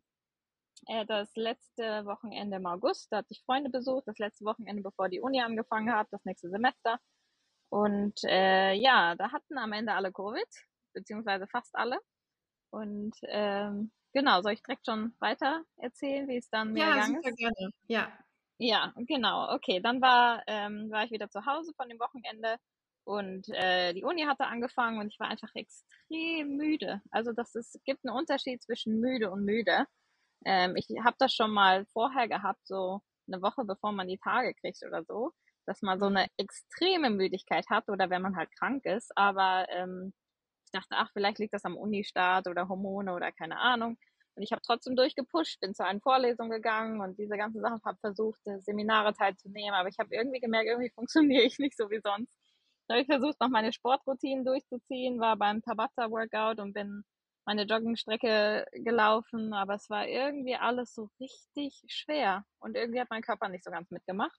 äh, 0.88 1.06
das 1.06 1.31
letzte 1.35 2.05
Wochenende 2.05 2.56
im 2.56 2.67
August, 2.67 3.09
da 3.11 3.19
hatte 3.19 3.29
ich 3.31 3.43
Freunde 3.44 3.70
besucht, 3.70 4.06
das 4.06 4.19
letzte 4.19 4.44
Wochenende, 4.44 4.82
bevor 4.82 5.09
die 5.09 5.20
Uni 5.20 5.41
angefangen 5.41 5.93
hat, 5.93 6.09
das 6.11 6.25
nächste 6.25 6.50
Semester. 6.50 6.99
Und 7.70 8.19
äh, 8.25 8.75
ja, 8.75 9.15
da 9.15 9.32
hatten 9.32 9.59
am 9.59 9.73
Ende 9.73 9.93
alle 9.94 10.12
Covid, 10.12 10.49
beziehungsweise 10.94 11.47
fast 11.47 11.75
alle. 11.75 11.99
Und 12.70 13.15
ähm, 13.23 13.91
Genau, 14.15 14.41
soll 14.43 14.53
ich 14.53 14.62
direkt 14.62 14.87
schon 14.87 15.15
weiter 15.20 15.65
erzählen, 15.76 16.26
wie 16.29 16.38
es 16.38 16.49
dann 16.50 16.73
mir 16.73 16.85
ja, 16.85 16.93
gegangen 16.93 17.17
super 17.23 17.31
ist? 17.31 17.32
gerne. 17.32 17.70
Ja. 17.88 18.12
Ja, 18.59 18.93
genau. 18.97 19.55
Okay, 19.55 19.81
dann 19.81 20.00
war, 20.00 20.43
ähm, 20.47 20.91
war 20.91 21.05
ich 21.05 21.11
wieder 21.12 21.31
zu 21.31 21.47
Hause 21.47 21.73
von 21.76 21.88
dem 21.88 22.00
Wochenende 22.00 22.56
und 23.05 23.49
äh, 23.50 23.93
die 23.94 24.05
Uni 24.05 24.23
hatte 24.25 24.47
angefangen 24.47 24.99
und 24.99 25.09
ich 25.12 25.20
war 25.20 25.29
einfach 25.29 25.50
extrem 25.55 26.56
müde. 26.56 27.00
Also 27.11 27.32
das 27.32 27.55
ist, 27.55 27.81
gibt 27.85 28.05
einen 28.05 28.17
Unterschied 28.17 28.62
zwischen 28.62 28.99
müde 29.00 29.31
und 29.31 29.44
müde. 29.44 29.87
Ähm, 30.47 30.76
ich 30.76 30.88
habe 31.05 31.17
das 31.19 31.35
schon 31.35 31.53
mal 31.53 31.87
vorher 31.93 32.29
gehabt, 32.29 32.61
so 32.67 33.03
eine 33.29 33.43
Woche 33.43 33.65
bevor 33.65 33.93
man 33.93 34.09
die 34.09 34.19
Tage 34.19 34.55
kriegt 34.55 34.82
oder 34.87 35.05
so, 35.05 35.32
dass 35.67 35.82
man 35.82 36.00
so 36.00 36.06
eine 36.06 36.29
extreme 36.38 37.11
Müdigkeit 37.11 37.67
hat 37.70 37.88
oder 37.91 38.11
wenn 38.11 38.23
man 38.23 38.37
halt 38.37 38.50
krank 38.59 38.85
ist. 38.87 39.12
Aber 39.17 39.67
ähm, 39.70 40.15
ich 40.69 40.73
dachte, 40.73 40.97
ach, 40.97 41.11
vielleicht 41.12 41.38
liegt 41.38 41.55
das 41.55 41.65
am 41.65 41.76
Unistart 41.76 42.47
oder 42.47 42.69
Hormone 42.69 43.15
oder 43.15 43.32
keine 43.32 43.59
Ahnung. 43.59 43.97
Und 44.35 44.43
ich 44.43 44.53
habe 44.53 44.62
trotzdem 44.65 44.94
durchgepusht, 44.97 45.59
bin 45.61 45.75
zu 45.75 45.85
einer 45.85 46.00
Vorlesung 46.00 46.50
gegangen 46.50 47.00
und 47.00 47.19
diese 47.19 47.37
ganzen 47.37 47.61
Sachen, 47.61 47.81
habe 47.85 47.99
versucht, 47.99 48.38
Seminare 48.61 49.12
teilzunehmen, 49.15 49.75
aber 49.75 49.88
ich 49.88 49.99
habe 49.99 50.15
irgendwie 50.15 50.41
gemerkt, 50.41 50.69
irgendwie 50.69 50.91
funktioniere 50.94 51.43
ich 51.44 51.59
nicht 51.59 51.76
so 51.76 51.91
wie 51.91 52.00
sonst. 52.00 52.38
Da 52.87 52.94
habe 52.94 53.03
ich 53.03 53.09
versucht, 53.09 53.41
noch 53.41 53.49
meine 53.49 53.73
Sportroutinen 53.73 54.44
durchzuziehen, 54.44 55.20
war 55.20 55.37
beim 55.37 55.62
Tabata-Workout 55.62 56.61
und 56.61 56.73
bin 56.73 57.03
meine 57.47 57.65
Joggingstrecke 57.65 58.67
gelaufen, 58.73 59.55
aber 59.55 59.75
es 59.75 59.88
war 59.91 60.06
irgendwie 60.06 60.56
alles 60.56 60.94
so 60.94 61.09
richtig 61.20 61.82
schwer 61.88 62.44
und 62.61 62.76
irgendwie 62.76 63.00
hat 63.00 63.11
mein 63.11 63.23
Körper 63.23 63.49
nicht 63.49 63.65
so 63.65 63.70
ganz 63.70 63.91
mitgemacht. 63.91 64.38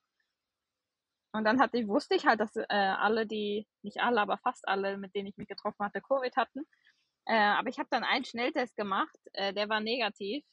Und 1.32 1.44
dann 1.44 1.60
hatte 1.60 1.78
ich, 1.78 1.86
wusste 1.86 2.16
ich 2.16 2.26
halt, 2.26 2.40
dass 2.40 2.56
äh, 2.56 2.64
alle, 2.68 3.26
die, 3.26 3.66
nicht 3.82 4.00
alle, 4.00 4.20
aber 4.20 4.38
fast 4.38 4.66
alle, 4.66 4.96
mit 4.98 5.14
denen 5.14 5.28
ich 5.28 5.36
mich 5.36 5.48
getroffen 5.48 5.84
hatte, 5.84 6.00
Covid 6.00 6.36
hatten. 6.36 6.66
Äh, 7.26 7.36
aber 7.36 7.68
ich 7.68 7.78
habe 7.78 7.88
dann 7.90 8.04
einen 8.04 8.24
Schnelltest 8.24 8.76
gemacht, 8.76 9.16
äh, 9.34 9.52
der 9.54 9.68
war 9.68 9.80
negativ. 9.80 10.44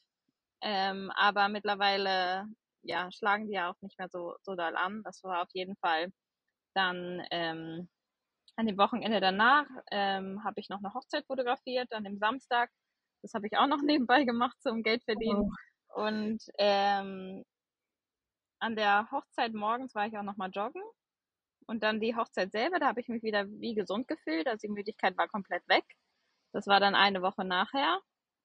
Ähm, 0.60 1.10
aber 1.16 1.48
mittlerweile, 1.48 2.46
ja, 2.82 3.10
schlagen 3.12 3.46
die 3.48 3.54
ja 3.54 3.70
auch 3.70 3.80
nicht 3.80 3.98
mehr 3.98 4.08
so, 4.08 4.36
so 4.42 4.54
doll 4.54 4.76
an. 4.76 5.02
Das 5.04 5.22
war 5.24 5.42
auf 5.42 5.48
jeden 5.52 5.76
Fall 5.76 6.12
dann 6.74 7.22
ähm, 7.30 7.88
an 8.56 8.66
dem 8.66 8.78
Wochenende 8.78 9.20
danach 9.20 9.66
ähm, 9.90 10.42
habe 10.44 10.60
ich 10.60 10.68
noch 10.68 10.78
eine 10.78 10.92
Hochzeit 10.94 11.24
fotografiert, 11.26 11.92
an 11.92 12.04
dem 12.04 12.18
Samstag. 12.18 12.70
Das 13.22 13.34
habe 13.34 13.46
ich 13.46 13.56
auch 13.56 13.66
noch 13.66 13.80
nebenbei 13.82 14.24
gemacht 14.24 14.56
zum 14.60 14.82
Geld 14.82 15.02
verdienen. 15.04 15.50
Oh. 15.94 16.02
Und 16.02 16.42
ähm, 16.58 17.44
an 18.60 18.76
der 18.76 19.10
Hochzeit 19.10 19.54
morgens 19.54 19.94
war 19.94 20.06
ich 20.06 20.16
auch 20.16 20.22
nochmal 20.22 20.50
joggen. 20.50 20.82
Und 21.66 21.82
dann 21.82 22.00
die 22.00 22.16
Hochzeit 22.16 22.50
selber, 22.50 22.78
da 22.78 22.86
habe 22.86 23.00
ich 23.00 23.08
mich 23.08 23.22
wieder 23.22 23.46
wie 23.48 23.74
gesund 23.74 24.08
gefühlt. 24.08 24.46
Also 24.46 24.66
die 24.66 24.72
Müdigkeit 24.72 25.16
war 25.18 25.28
komplett 25.28 25.68
weg. 25.68 25.84
Das 26.52 26.66
war 26.66 26.80
dann 26.80 26.94
eine 26.94 27.20
Woche 27.22 27.44
nachher. 27.44 28.00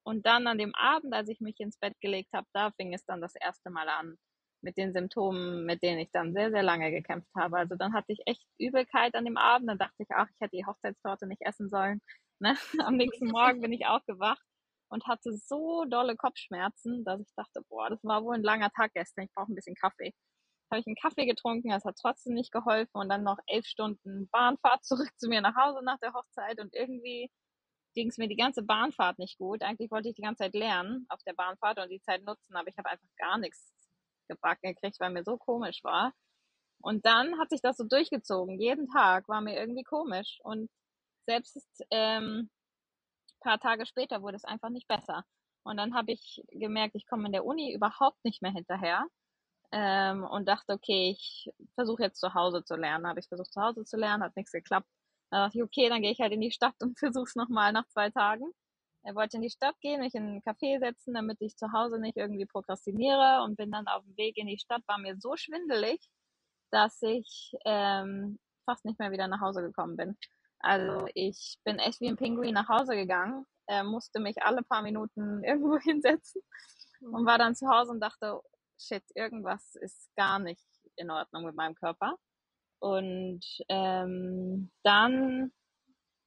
Und 0.06 0.25
dann 0.25 0.48
an 0.48 0.57
dem 0.57 0.75
Abend, 0.75 1.13
als 1.13 1.30
ich 1.30 1.39
mich 1.39 1.60
ins 1.60 1.77
Bett 1.77 1.95
gelegt 2.01 2.33
habe, 2.33 2.48
da 2.54 2.71
fing 2.71 2.94
es 2.94 3.06
dann 3.06 3.21
das 3.21 3.36
erste 3.36 3.69
Mal 3.69 3.88
an 3.88 4.18
mit 4.62 4.77
den 4.77 4.94
Symptomen, 4.94 5.65
mit 5.65 5.81
denen 5.83 6.00
ich 6.00 6.12
dann 6.12 6.33
sehr, 6.33 6.51
sehr 6.51 6.63
lange 6.63 6.92
gekämpft 6.92 7.30
habe. 7.36 7.57
Also 7.57 7.75
dann 7.75 7.94
hatte 7.94 8.12
ich 8.12 8.21
echt 8.25 8.45
Übelkeit 8.60 9.15
an 9.15 9.25
dem 9.25 9.38
Abend. 9.38 9.69
Dann 9.69 9.77
dachte 9.77 10.04
ich, 10.04 10.10
ach, 10.12 10.27
ich 10.30 10.42
hätte 10.42 10.57
die 10.57 10.65
Hochzeitstorte 10.65 11.27
nicht 11.27 11.42
essen 11.42 11.69
sollen. 11.69 12.01
Ne? 12.39 12.56
Am 12.86 12.98
nächsten 12.98 13.27
Morgen 13.27 13.62
bin 13.62 13.71
ich 13.71 13.86
aufgewacht 13.86 14.44
und 14.94 15.07
hatte 15.07 15.34
so 15.34 15.86
dolle 15.86 16.16
Kopfschmerzen, 16.16 17.04
dass 17.04 17.19
ich 17.19 17.34
dachte, 17.36 17.62
boah, 17.68 17.89
das 17.89 18.03
war 18.03 18.24
wohl 18.24 18.36
ein 18.36 18.44
langer 18.44 18.70
Tag 18.70 18.94
gestern, 18.94 19.25
ich 19.25 19.34
brauche 19.34 19.51
ein 19.51 19.56
bisschen 19.56 19.75
Kaffee. 19.75 20.13
Habe 20.72 20.82
ich 20.82 20.88
einen 20.88 20.96
Kaffee 20.96 21.25
getrunken, 21.25 21.70
das 21.70 21.84
hat 21.84 21.98
trotzdem 22.00 22.36
nicht 22.36 22.51
geholfen 22.51 23.01
und 23.01 23.10
dann 23.10 23.24
noch 23.24 23.39
elf 23.48 23.65
Stunden 23.65 24.29
Bahnfahrt 24.32 24.86
zurück 24.86 25.10
zu 25.18 25.29
mir 25.29 25.41
nach 25.41 25.56
Hause 25.56 25.84
nach 25.84 25.98
der 26.00 26.13
Hochzeit 26.13 26.60
und 26.60 26.74
irgendwie 26.75 27.32
ging 27.96 28.10
es 28.10 28.18
mir 28.18 28.27
die 28.27 28.36
ganze 28.36 28.63
Bahnfahrt 28.63 29.18
nicht 29.20 29.38
gut. 29.38 29.63
Eigentlich 29.63 29.89
wollte 29.91 30.10
ich 30.10 30.15
die 30.15 30.22
ganze 30.22 30.44
Zeit 30.44 30.53
lernen 30.53 31.06
auf 31.10 31.22
der 31.25 31.34
Bahnfahrt 31.34 31.79
und 31.79 31.89
die 31.89 32.01
Zeit 32.01 32.24
nutzen, 32.24 32.56
aber 32.56 32.68
ich 32.68 32.77
habe 32.77 32.89
einfach 32.89 33.08
gar 33.18 33.39
nichts 33.39 33.74
gebacken 34.27 34.74
gekriegt, 34.74 35.00
weil 35.00 35.12
mir 35.12 35.24
so 35.24 35.38
komisch 35.38 35.84
war. 35.84 36.13
Und 36.82 37.06
dann 37.06 37.39
hat 37.39 37.50
sich 37.50 37.62
das 37.62 37.77
so 37.77 37.84
durchgezogen. 37.86 38.60
Jeden 38.60 38.88
Tag 38.88 39.27
war 39.27 39.41
mir 39.41 39.56
irgendwie 39.56 39.84
komisch. 39.84 40.39
Und 40.44 40.70
selbst 41.25 41.84
ähm, 41.91 42.50
paar 43.44 43.60
Tage 43.60 43.86
später 43.86 44.22
wurde 44.22 44.38
es 44.38 44.46
einfach 44.46 44.70
nicht 44.70 44.88
besser. 44.88 45.24
Und 45.64 45.78
dann 45.78 45.94
habe 45.96 46.12
ich 46.12 46.44
gemerkt, 46.52 46.96
ich 46.96 47.08
komme 47.08 47.28
in 47.28 47.32
der 47.32 47.46
Uni 47.46 47.74
überhaupt 47.74 48.24
nicht 48.26 48.42
mehr 48.42 48.52
hinterher. 48.52 49.06
Ähm, 49.72 50.24
und 50.24 50.48
dachte, 50.48 50.74
okay, 50.74 51.12
ich 51.18 51.50
versuche 51.76 52.04
jetzt 52.04 52.20
zu 52.20 52.34
Hause 52.36 52.64
zu 52.64 52.76
lernen. 52.76 53.08
Habe 53.08 53.20
ich 53.20 53.28
versucht 53.28 53.52
zu 53.52 53.62
Hause 53.62 53.84
zu 53.86 53.98
lernen, 53.98 54.24
hat 54.24 54.36
nichts 54.36 54.52
geklappt. 54.52 54.88
Dann 55.32 55.48
dachte 55.48 55.58
ich, 55.58 55.64
okay, 55.64 55.90
dann 55.90 56.02
gehe 56.02 56.12
ich 56.12 56.20
halt 56.20 56.32
in 56.34 56.42
die 56.42 56.52
Stadt 56.52 56.76
und 56.82 56.98
versuche 57.00 57.26
es 57.26 57.36
nochmal 57.36 57.72
nach 57.74 57.88
zwei 57.90 58.10
Tagen. 58.12 58.46
Er 59.04 59.16
wollte 59.16 59.38
in 59.38 59.44
die 59.44 59.50
Stadt 59.50 59.76
gehen, 59.82 60.00
mich 60.00 60.16
in 60.16 60.24
einen 60.24 60.42
Café 60.42 60.80
setzen, 60.80 61.14
damit 61.14 61.42
ich 61.42 61.58
zu 61.58 61.72
Hause 61.74 62.00
nicht 62.00 62.18
irgendwie 62.18 62.46
prokrastiniere 62.46 63.44
und 63.44 63.58
bin 63.58 63.72
dann 63.72 63.88
auf 63.88 64.04
dem 64.04 64.16
Weg 64.18 64.38
in 64.38 64.48
die 64.48 64.60
Stadt, 64.60 64.82
war 64.88 64.98
mir 64.98 65.18
so 65.20 65.36
schwindelig, 65.36 66.00
dass 66.72 67.02
ich 67.02 67.54
ähm, 67.66 68.40
fast 68.66 68.86
nicht 68.86 69.00
mehr 69.00 69.12
wieder 69.12 69.28
nach 69.28 69.42
Hause 69.42 69.62
gekommen 69.62 69.98
bin. 69.98 70.18
Also 70.63 71.08
ich 71.13 71.58
bin 71.65 71.77
echt 71.77 72.00
wie 72.00 72.08
ein 72.08 72.15
Pinguin 72.15 72.53
nach 72.53 72.70
Hause 72.70 72.96
gegangen, 72.96 73.46
äh, 73.67 73.84
musste 73.84 74.22
mich 74.22 74.41
alle 74.43 74.63
paar 74.63 74.82
Minuten 74.82 75.43
irgendwo 75.43 75.77
hinsetzen 75.77 76.41
und 77.01 77.25
war 77.25 77.38
dann 77.38 77.55
zu 77.55 77.67
Hause 77.67 77.91
und 77.91 78.00
dachte, 78.00 78.39
shit, 78.79 79.03
irgendwas 79.13 79.75
ist 79.75 80.10
gar 80.15 80.39
nicht 80.39 80.65
in 80.96 81.12
Ordnung 81.12 81.43
mit 81.43 81.55
meinem 81.55 81.75
Körper. 81.75 82.15
Und 82.79 83.41
ähm, 83.67 84.72
dann 84.84 85.51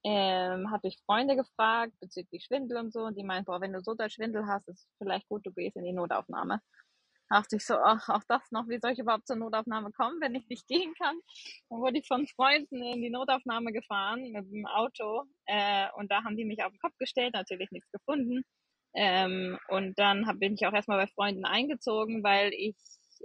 ähm, 0.03 0.71
habe 0.71 0.87
ich 0.87 1.01
Freunde 1.05 1.35
gefragt 1.35 1.93
bezüglich 1.99 2.45
Schwindel 2.45 2.77
und 2.77 2.93
so 2.93 3.01
und 3.05 3.17
die 3.17 3.23
meinten, 3.23 3.45
boah, 3.45 3.59
wenn 3.59 3.73
du 3.73 3.81
so 3.81 3.95
doll 3.95 4.09
Schwindel 4.09 4.45
hast, 4.45 4.67
ist 4.67 4.79
es 4.79 4.95
vielleicht 4.99 5.27
gut, 5.29 5.45
du 5.45 5.51
gehst 5.51 5.75
in 5.77 5.83
die 5.83 5.93
Notaufnahme 5.93 6.61
dachte 7.29 7.57
ich 7.57 7.65
so, 7.65 7.75
ach, 7.75 8.09
auch 8.09 8.23
das 8.27 8.51
noch, 8.51 8.67
wie 8.67 8.79
soll 8.79 8.91
ich 8.91 8.99
überhaupt 8.99 9.27
zur 9.27 9.35
Notaufnahme 9.35 9.91
kommen, 9.91 10.19
wenn 10.21 10.35
ich 10.35 10.47
nicht 10.47 10.67
gehen 10.67 10.93
kann? 10.95 11.17
Dann 11.69 11.79
wurde 11.79 11.99
ich 11.99 12.07
von 12.07 12.27
Freunden 12.27 12.81
in 12.81 13.01
die 13.01 13.09
Notaufnahme 13.09 13.71
gefahren 13.73 14.31
mit 14.31 14.51
dem 14.51 14.65
Auto 14.65 15.23
äh, 15.45 15.87
und 15.95 16.11
da 16.11 16.23
haben 16.23 16.37
die 16.37 16.45
mich 16.45 16.63
auf 16.63 16.71
den 16.71 16.79
Kopf 16.79 16.97
gestellt, 16.97 17.33
natürlich 17.33 17.71
nichts 17.71 17.91
gefunden. 17.91 18.43
Ähm, 18.93 19.59
und 19.67 19.99
dann 19.99 20.27
hab, 20.27 20.39
bin 20.39 20.55
ich 20.55 20.65
auch 20.65 20.73
erstmal 20.73 20.97
bei 20.97 21.11
Freunden 21.11 21.45
eingezogen, 21.45 22.23
weil 22.23 22.51
ich, 22.53 22.75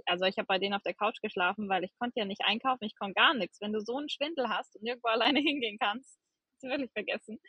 also 0.05 0.25
ich 0.25 0.37
habe 0.37 0.47
bei 0.47 0.59
denen 0.59 0.73
auf 0.73 0.83
der 0.83 0.93
Couch 0.93 1.19
geschlafen, 1.21 1.69
weil 1.69 1.83
ich 1.83 1.97
konnte 1.97 2.19
ja 2.19 2.25
nicht 2.25 2.41
einkaufen, 2.43 2.83
ich 2.83 2.95
konnte 2.95 3.15
gar 3.15 3.33
nichts. 3.33 3.59
Wenn 3.61 3.73
du 3.73 3.79
so 3.79 3.97
einen 3.97 4.09
Schwindel 4.09 4.49
hast 4.49 4.75
und 4.75 4.83
nirgendwo 4.83 5.07
alleine 5.09 5.39
hingehen 5.39 5.77
kannst, 5.79 6.19
kannst 6.51 6.63
du 6.63 6.67
wirklich 6.69 6.91
vergessen. 6.91 7.39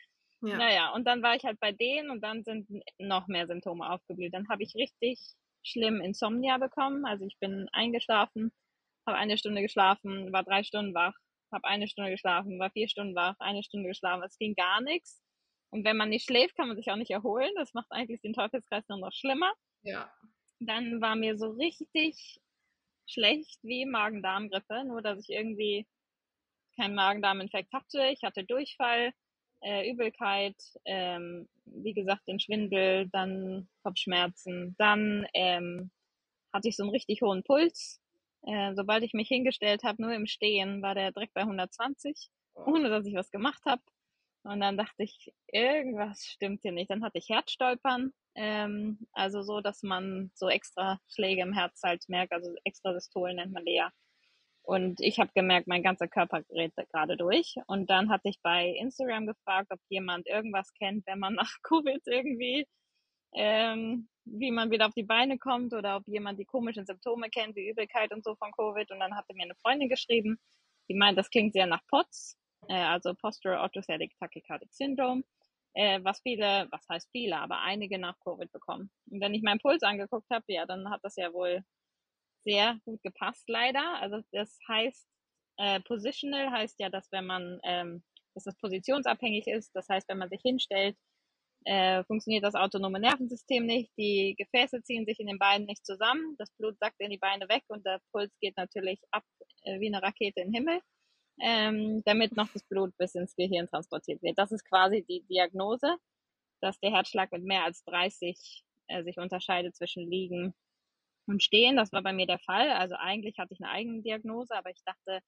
Ja. 0.41 0.57
Naja, 0.57 0.93
und 0.93 1.05
dann 1.05 1.23
war 1.23 1.35
ich 1.35 1.43
halt 1.43 1.59
bei 1.59 1.71
denen 1.71 2.09
und 2.09 2.21
dann 2.21 2.43
sind 2.43 2.67
noch 2.99 3.27
mehr 3.27 3.47
Symptome 3.47 3.89
aufgeblüht. 3.89 4.33
Dann 4.33 4.47
habe 4.49 4.63
ich 4.63 4.75
richtig 4.75 5.19
schlimm 5.65 6.01
Insomnia 6.01 6.57
bekommen. 6.57 7.05
Also 7.05 7.25
ich 7.25 7.37
bin 7.39 7.67
eingeschlafen, 7.73 8.51
habe 9.05 9.17
eine 9.17 9.37
Stunde 9.37 9.61
geschlafen, 9.61 10.31
war 10.31 10.43
drei 10.43 10.63
Stunden 10.63 10.93
wach, 10.93 11.15
habe 11.51 11.67
eine 11.67 11.87
Stunde 11.87 12.11
geschlafen, 12.11 12.59
war 12.59 12.71
vier 12.71 12.87
Stunden 12.87 13.15
wach, 13.15 13.35
eine 13.39 13.63
Stunde 13.63 13.89
geschlafen. 13.89 14.23
Es 14.23 14.37
ging 14.37 14.55
gar 14.55 14.81
nichts. 14.81 15.21
Und 15.71 15.83
wenn 15.83 15.97
man 15.97 16.09
nicht 16.09 16.25
schläft, 16.25 16.55
kann 16.55 16.67
man 16.67 16.77
sich 16.77 16.89
auch 16.91 16.95
nicht 16.95 17.11
erholen. 17.11 17.51
Das 17.55 17.73
macht 17.73 17.91
eigentlich 17.91 18.21
den 18.21 18.33
Teufelskreis 18.33 18.87
nur 18.87 18.99
noch 18.99 19.11
schlimmer. 19.11 19.51
Ja. 19.83 20.11
Dann 20.59 21.01
war 21.01 21.15
mir 21.15 21.37
so 21.37 21.49
richtig 21.49 22.39
schlecht 23.07 23.59
wie 23.63 23.85
Magen-Darm-Grippe, 23.85 24.85
nur 24.85 25.01
dass 25.01 25.19
ich 25.19 25.29
irgendwie 25.29 25.85
keinen 26.75 26.95
Magen-Darm-Infekt 26.95 27.73
hatte. 27.73 28.07
Ich 28.07 28.23
hatte 28.23 28.43
Durchfall, 28.45 29.11
äh, 29.65 29.89
Übelkeit, 29.89 30.55
ähm, 30.85 31.49
wie 31.65 31.93
gesagt, 31.93 32.27
den 32.27 32.39
Schwindel, 32.39 33.09
dann 33.09 33.67
Kopfschmerzen, 33.83 34.75
dann 34.77 35.25
ähm, 35.33 35.91
hatte 36.53 36.69
ich 36.69 36.77
so 36.77 36.83
einen 36.83 36.91
richtig 36.91 37.21
hohen 37.21 37.43
Puls. 37.43 37.99
Äh, 38.43 38.75
sobald 38.75 39.03
ich 39.03 39.13
mich 39.13 39.27
hingestellt 39.27 39.83
habe, 39.83 40.01
nur 40.01 40.13
im 40.13 40.27
Stehen, 40.27 40.83
war 40.83 40.93
der 40.93 41.11
direkt 41.11 41.33
bei 41.33 41.41
120, 41.41 42.29
ohne 42.53 42.89
dass 42.89 43.07
ich 43.07 43.15
was 43.15 43.31
gemacht 43.31 43.61
habe. 43.65 43.81
Und 44.43 44.59
dann 44.59 44.77
dachte 44.77 45.01
ich, 45.01 45.33
irgendwas 45.51 46.23
stimmt 46.23 46.61
hier 46.61 46.71
nicht. 46.71 46.91
Dann 46.91 47.03
hatte 47.03 47.17
ich 47.17 47.29
Herzstolpern, 47.29 48.13
ähm, 48.35 48.99
also 49.13 49.41
so, 49.41 49.61
dass 49.61 49.81
man 49.81 50.29
so 50.35 50.47
extra 50.47 50.99
Schläge 51.07 51.41
im 51.41 51.53
Herz 51.53 51.81
halt 51.83 52.07
merkt, 52.07 52.31
also 52.31 52.53
extra 52.63 52.93
Systolen 52.93 53.37
nennt 53.37 53.53
man 53.53 53.65
die 53.65 53.73
ja. 53.73 53.91
Und 54.65 54.99
ich 54.99 55.19
habe 55.19 55.31
gemerkt, 55.35 55.67
mein 55.67 55.83
ganzer 55.83 56.07
Körper 56.07 56.41
gerät 56.43 56.73
gerade 56.91 57.17
durch. 57.17 57.55
Und 57.67 57.89
dann 57.89 58.09
hatte 58.09 58.29
ich 58.29 58.41
bei 58.41 58.69
Instagram 58.69 59.27
gefragt, 59.27 59.71
ob 59.71 59.79
jemand 59.89 60.27
irgendwas 60.27 60.73
kennt, 60.73 61.05
wenn 61.05 61.19
man 61.19 61.33
nach 61.35 61.51
Covid 61.61 62.01
irgendwie, 62.05 62.67
ähm, 63.35 64.09
wie 64.25 64.51
man 64.51 64.71
wieder 64.71 64.87
auf 64.87 64.93
die 64.95 65.03
Beine 65.03 65.37
kommt 65.37 65.73
oder 65.73 65.97
ob 65.97 66.07
jemand 66.07 66.39
die 66.39 66.45
komischen 66.45 66.85
Symptome 66.85 67.29
kennt, 67.29 67.55
wie 67.55 67.69
Übelkeit 67.69 68.11
und 68.11 68.23
so 68.23 68.35
von 68.35 68.51
Covid. 68.53 68.89
Und 68.91 68.99
dann 68.99 69.15
hatte 69.15 69.35
mir 69.35 69.43
eine 69.43 69.55
Freundin 69.55 69.87
geschrieben, 69.87 70.39
die 70.89 70.95
meint, 70.95 71.17
das 71.17 71.29
klingt 71.29 71.53
sehr 71.53 71.67
nach 71.67 71.85
POTS, 71.87 72.37
äh, 72.67 72.73
also 72.73 73.13
Postural 73.13 73.59
Orthostatic 73.59 74.17
Tachycardic 74.19 74.73
Syndrome, 74.73 75.23
äh, 75.75 75.99
was 76.03 76.21
viele, 76.21 76.67
was 76.71 76.87
heißt 76.89 77.09
viele, 77.11 77.37
aber 77.37 77.59
einige 77.61 77.99
nach 77.99 78.17
Covid 78.21 78.51
bekommen. 78.51 78.89
Und 79.11 79.21
wenn 79.21 79.35
ich 79.35 79.43
meinen 79.43 79.59
Puls 79.59 79.83
angeguckt 79.83 80.29
habe, 80.31 80.45
ja, 80.47 80.65
dann 80.65 80.89
hat 80.89 81.01
das 81.03 81.17
ja 81.17 81.31
wohl 81.33 81.63
sehr 82.45 82.79
gut 82.85 83.01
gepasst, 83.03 83.43
leider. 83.47 84.01
Also 84.01 84.21
das 84.31 84.57
heißt, 84.67 85.07
äh, 85.57 85.79
positional 85.81 86.51
heißt 86.51 86.79
ja, 86.79 86.89
dass 86.89 87.11
wenn 87.11 87.25
man, 87.25 87.59
ähm, 87.63 88.03
dass 88.33 88.45
das 88.45 88.57
positionsabhängig 88.57 89.47
ist, 89.47 89.71
das 89.75 89.87
heißt, 89.89 90.07
wenn 90.09 90.19
man 90.19 90.29
sich 90.29 90.41
hinstellt, 90.41 90.97
äh, 91.65 92.03
funktioniert 92.03 92.43
das 92.43 92.55
autonome 92.55 92.99
Nervensystem 92.99 93.65
nicht, 93.65 93.91
die 93.97 94.35
Gefäße 94.37 94.83
ziehen 94.83 95.05
sich 95.05 95.19
in 95.19 95.27
den 95.27 95.39
Beinen 95.39 95.65
nicht 95.65 95.85
zusammen, 95.85 96.35
das 96.37 96.51
Blut 96.57 96.77
sackt 96.79 96.99
in 96.99 97.09
die 97.09 97.17
Beine 97.17 97.49
weg 97.49 97.63
und 97.69 97.85
der 97.85 97.99
Puls 98.11 98.31
geht 98.39 98.55
natürlich 98.57 99.01
ab 99.11 99.23
äh, 99.63 99.79
wie 99.79 99.87
eine 99.87 100.03
Rakete 100.03 100.41
in 100.41 100.51
den 100.51 100.53
Himmel, 100.53 100.79
ähm, 101.41 102.03
damit 102.05 102.35
noch 102.35 102.49
das 102.53 102.63
Blut 102.65 102.95
bis 102.97 103.15
ins 103.15 103.35
Gehirn 103.35 103.67
transportiert 103.67 104.21
wird. 104.21 104.37
Das 104.37 104.51
ist 104.51 104.63
quasi 104.65 105.03
die 105.09 105.23
Diagnose, 105.27 105.97
dass 106.61 106.79
der 106.81 106.91
Herzschlag 106.91 107.31
mit 107.31 107.43
mehr 107.43 107.63
als 107.63 107.83
30 107.85 108.63
äh, 108.87 109.03
sich 109.03 109.17
unterscheidet 109.17 109.75
zwischen 109.75 110.07
Liegen 110.07 110.53
und 111.27 111.43
Stehen. 111.43 111.75
Das 111.77 111.91
war 111.91 112.01
bei 112.01 112.13
mir 112.13 112.27
der 112.27 112.39
Fall. 112.39 112.71
Also 112.71 112.95
eigentlich 112.95 113.37
hatte 113.37 113.53
ich 113.53 113.61
eine 113.61 113.71
eigene 113.71 114.01
Diagnose, 114.01 114.55
aber 114.55 114.69
ich 114.69 114.81
dachte, 114.85 115.21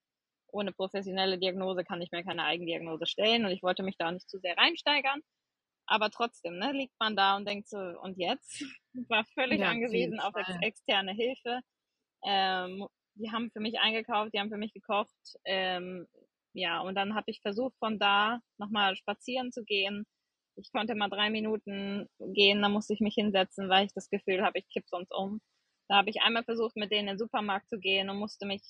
ohne 0.52 0.72
professionelle 0.72 1.38
Diagnose 1.38 1.84
kann 1.84 2.02
ich 2.02 2.12
mir 2.12 2.24
keine 2.24 2.44
Eigendiagnose 2.44 3.06
stellen 3.06 3.46
und 3.46 3.52
ich 3.52 3.64
wollte 3.64 3.84
mich 3.84 3.98
da 3.98 4.08
auch 4.08 4.14
nicht 4.14 4.30
zu 4.30 4.40
sehr 4.40 4.58
reinsteigern. 4.58 5.22
Aber 5.88 6.10
trotzdem, 6.10 6.58
ne, 6.58 6.74
liegt 6.74 6.94
man 7.00 7.16
da 7.16 7.38
und 7.38 7.48
denkt 7.48 7.70
so, 7.70 7.78
und 7.78 8.18
jetzt? 8.18 8.64
War 9.10 9.26
völlig 9.34 9.62
ja, 9.62 9.70
angewiesen 9.70 10.20
auf 10.20 10.36
ex 10.36 10.50
externe 10.62 11.14
Hilfe. 11.14 11.62
Ähm, 12.26 12.88
die 13.16 13.32
haben 13.32 13.52
für 13.52 13.62
mich 13.62 13.80
eingekauft, 13.80 14.34
die 14.34 14.40
haben 14.40 14.50
für 14.50 14.58
mich 14.58 14.74
gekocht. 14.74 15.10
Ähm, 15.46 16.08
ja, 16.54 16.82
und 16.82 16.96
dann 16.96 17.16
habe 17.16 17.32
ich 17.32 17.42
versucht, 17.42 17.76
von 17.80 18.00
da 18.00 18.42
nochmal 18.58 18.96
spazieren 18.96 19.52
zu 19.52 19.64
gehen. 19.64 20.06
Ich 20.56 20.72
konnte 20.72 20.96
mal 20.96 21.10
drei 21.10 21.30
Minuten 21.30 22.08
gehen, 22.20 22.62
dann 22.62 22.74
musste 22.74 22.94
ich 22.94 23.00
mich 23.00 23.14
hinsetzen, 23.14 23.70
weil 23.70 23.86
ich 23.86 23.94
das 23.94 24.10
Gefühl 24.10 24.44
habe, 24.44 24.60
ich 24.60 24.68
kipp 24.70 24.88
sonst 24.88 25.14
um. 25.14 25.40
Da 25.88 25.96
habe 25.96 26.10
ich 26.10 26.22
einmal 26.22 26.44
versucht, 26.44 26.76
mit 26.76 26.92
denen 26.92 27.08
in 27.08 27.14
den 27.14 27.20
Supermarkt 27.20 27.70
zu 27.70 27.80
gehen 27.80 28.10
und 28.10 28.18
musste 28.18 28.46
mich 28.46 28.62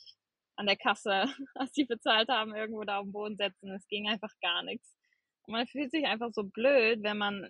an 0.55 0.65
der 0.65 0.77
Kasse, 0.77 1.25
als 1.55 1.73
sie 1.73 1.85
bezahlt 1.85 2.29
haben, 2.29 2.55
irgendwo 2.55 2.83
da 2.83 2.99
auf 2.99 3.05
den 3.05 3.13
Boden 3.13 3.37
setzen. 3.37 3.71
Es 3.71 3.87
ging 3.87 4.07
einfach 4.07 4.33
gar 4.41 4.63
nichts. 4.63 4.95
Und 5.43 5.53
man 5.53 5.67
fühlt 5.67 5.91
sich 5.91 6.05
einfach 6.05 6.31
so 6.31 6.43
blöd, 6.43 7.03
wenn 7.03 7.17
man 7.17 7.49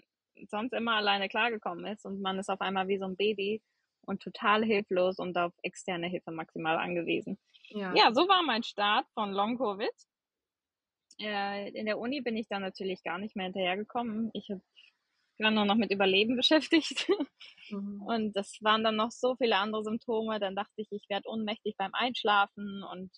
sonst 0.50 0.74
immer 0.74 0.95
alleine 0.95 1.29
klargekommen 1.29 1.86
ist 1.86 2.05
und 2.05 2.21
man 2.21 2.38
ist 2.38 2.50
auf 2.50 2.62
einmal 2.62 2.88
wie 2.88 3.00
so 3.00 3.05
ein 3.05 3.15
Baby 3.15 3.62
und 4.05 4.21
total 4.21 4.63
hilflos 4.63 5.17
und 5.17 5.38
auf 5.38 5.53
externe 5.63 6.07
Hilfe 6.07 6.31
maximal 6.31 6.77
angewiesen. 6.77 7.39
Ja, 7.69 7.93
ja 7.95 8.13
so 8.13 8.27
war 8.27 8.43
mein 8.43 8.63
Start 8.63 9.07
von 9.13 9.31
Long 9.31 9.57
Covid. 9.57 9.91
Äh, 11.19 11.71
in 11.71 11.88
der 11.88 11.97
Uni 11.97 12.21
bin 12.21 12.38
ich 12.38 12.47
dann 12.47 12.62
natürlich 12.62 13.03
gar 13.03 13.17
nicht 13.17 13.36
mehr 13.36 13.45
hinterhergekommen. 13.45 14.29
Ich 14.33 14.50
habe 14.50 14.62
ich 15.38 15.44
war 15.44 15.51
nur 15.51 15.65
noch 15.65 15.75
mit 15.75 15.91
Überleben 15.91 16.36
beschäftigt. 16.38 17.08
Mhm. 17.70 18.01
Und 18.01 18.36
das 18.36 18.58
waren 18.62 18.84
dann 18.84 18.96
noch 18.96 19.12
so 19.12 19.36
viele 19.36 19.58
andere 19.58 19.84
Symptome. 19.84 20.39
Dann 20.39 20.56
dachte 20.56 20.74
ich, 20.77 20.91
ich 20.91 21.10
werde 21.10 21.29
ohnmächtig 21.29 21.75
beim 21.77 21.94
Einschlafen 21.94 22.84
und 22.91 23.12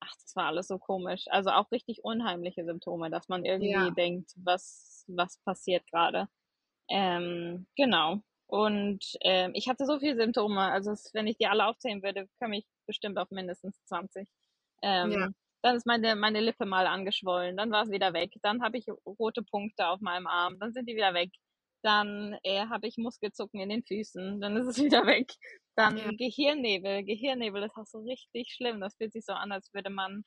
ach, 0.00 0.14
das 0.22 0.36
war 0.36 0.46
alles 0.46 0.68
so 0.68 0.78
komisch. 0.78 1.24
Also 1.28 1.50
auch 1.50 1.70
richtig 1.70 2.04
unheimliche 2.04 2.64
Symptome, 2.64 3.10
dass 3.10 3.28
man 3.28 3.44
irgendwie 3.44 3.72
ja. 3.72 3.90
denkt, 3.90 4.32
was, 4.36 5.04
was 5.08 5.38
passiert 5.44 5.86
gerade. 5.90 6.28
Ähm, 6.88 7.66
genau. 7.76 8.20
Und 8.46 9.04
ähm, 9.22 9.52
ich 9.54 9.68
hatte 9.68 9.86
so 9.86 9.98
viele 9.98 10.16
Symptome. 10.16 10.60
Also 10.60 10.92
wenn 11.12 11.26
ich 11.26 11.36
die 11.38 11.46
alle 11.46 11.66
aufzählen 11.66 12.02
würde, 12.02 12.28
komme 12.38 12.58
ich 12.58 12.66
bestimmt 12.86 13.18
auf 13.18 13.30
mindestens 13.30 13.82
20. 13.86 14.28
Ähm, 14.82 15.10
ja. 15.10 15.28
Dann 15.64 15.76
ist 15.76 15.86
meine, 15.86 16.14
meine 16.14 16.40
Lippe 16.40 16.66
mal 16.66 16.86
angeschwollen, 16.86 17.56
dann 17.56 17.70
war 17.70 17.84
es 17.84 17.90
wieder 17.90 18.12
weg. 18.12 18.34
Dann 18.42 18.62
habe 18.62 18.76
ich 18.76 18.86
rote 19.06 19.42
Punkte 19.42 19.88
auf 19.88 20.02
meinem 20.02 20.26
Arm, 20.26 20.58
dann 20.58 20.74
sind 20.74 20.86
die 20.86 20.94
wieder 20.94 21.14
weg. 21.14 21.30
Dann 21.82 22.36
äh, 22.42 22.66
habe 22.66 22.86
ich 22.86 22.98
Muskelzucken 22.98 23.60
in 23.60 23.70
den 23.70 23.82
Füßen, 23.82 24.42
dann 24.42 24.58
ist 24.58 24.66
es 24.66 24.76
wieder 24.84 25.06
weg. 25.06 25.32
Dann 25.74 25.96
ja. 25.96 26.10
Gehirnnebel. 26.10 27.04
Gehirnnebel 27.04 27.62
ist 27.62 27.76
auch 27.78 27.86
so 27.86 28.00
richtig 28.00 28.52
schlimm. 28.52 28.78
Das 28.78 28.94
fühlt 28.96 29.14
sich 29.14 29.24
so 29.24 29.32
an, 29.32 29.52
als 29.52 29.72
würde 29.72 29.88
man 29.88 30.26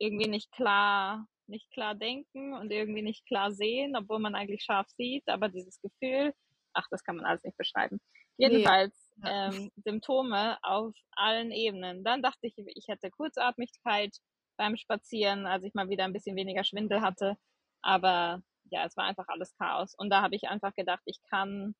irgendwie 0.00 0.28
nicht 0.28 0.50
klar, 0.50 1.28
nicht 1.46 1.70
klar 1.70 1.94
denken 1.94 2.52
und 2.54 2.72
irgendwie 2.72 3.02
nicht 3.02 3.26
klar 3.26 3.52
sehen, 3.52 3.94
obwohl 3.94 4.18
man 4.18 4.34
eigentlich 4.34 4.64
scharf 4.64 4.88
sieht. 4.96 5.28
Aber 5.28 5.48
dieses 5.48 5.80
Gefühl, 5.80 6.34
ach, 6.72 6.88
das 6.90 7.04
kann 7.04 7.14
man 7.14 7.26
alles 7.26 7.44
nicht 7.44 7.56
beschreiben. 7.56 8.00
Jedenfalls 8.38 9.12
nee. 9.18 9.30
ähm, 9.30 9.70
Symptome 9.76 10.58
auf 10.62 10.96
allen 11.12 11.52
Ebenen. 11.52 12.02
Dann 12.02 12.22
dachte 12.22 12.48
ich, 12.48 12.54
ich 12.74 12.88
hätte 12.88 13.10
Kurzatmigkeit, 13.10 14.16
beim 14.58 14.76
Spazieren, 14.76 15.46
als 15.46 15.64
ich 15.64 15.74
mal 15.74 15.88
wieder 15.88 16.04
ein 16.04 16.12
bisschen 16.12 16.36
weniger 16.36 16.64
Schwindel 16.64 17.00
hatte. 17.00 17.38
Aber 17.80 18.42
ja, 18.70 18.84
es 18.84 18.96
war 18.96 19.04
einfach 19.06 19.28
alles 19.28 19.54
Chaos. 19.56 19.94
Und 19.94 20.10
da 20.10 20.20
habe 20.20 20.36
ich 20.36 20.48
einfach 20.48 20.74
gedacht, 20.74 21.02
ich 21.06 21.22
kann 21.30 21.74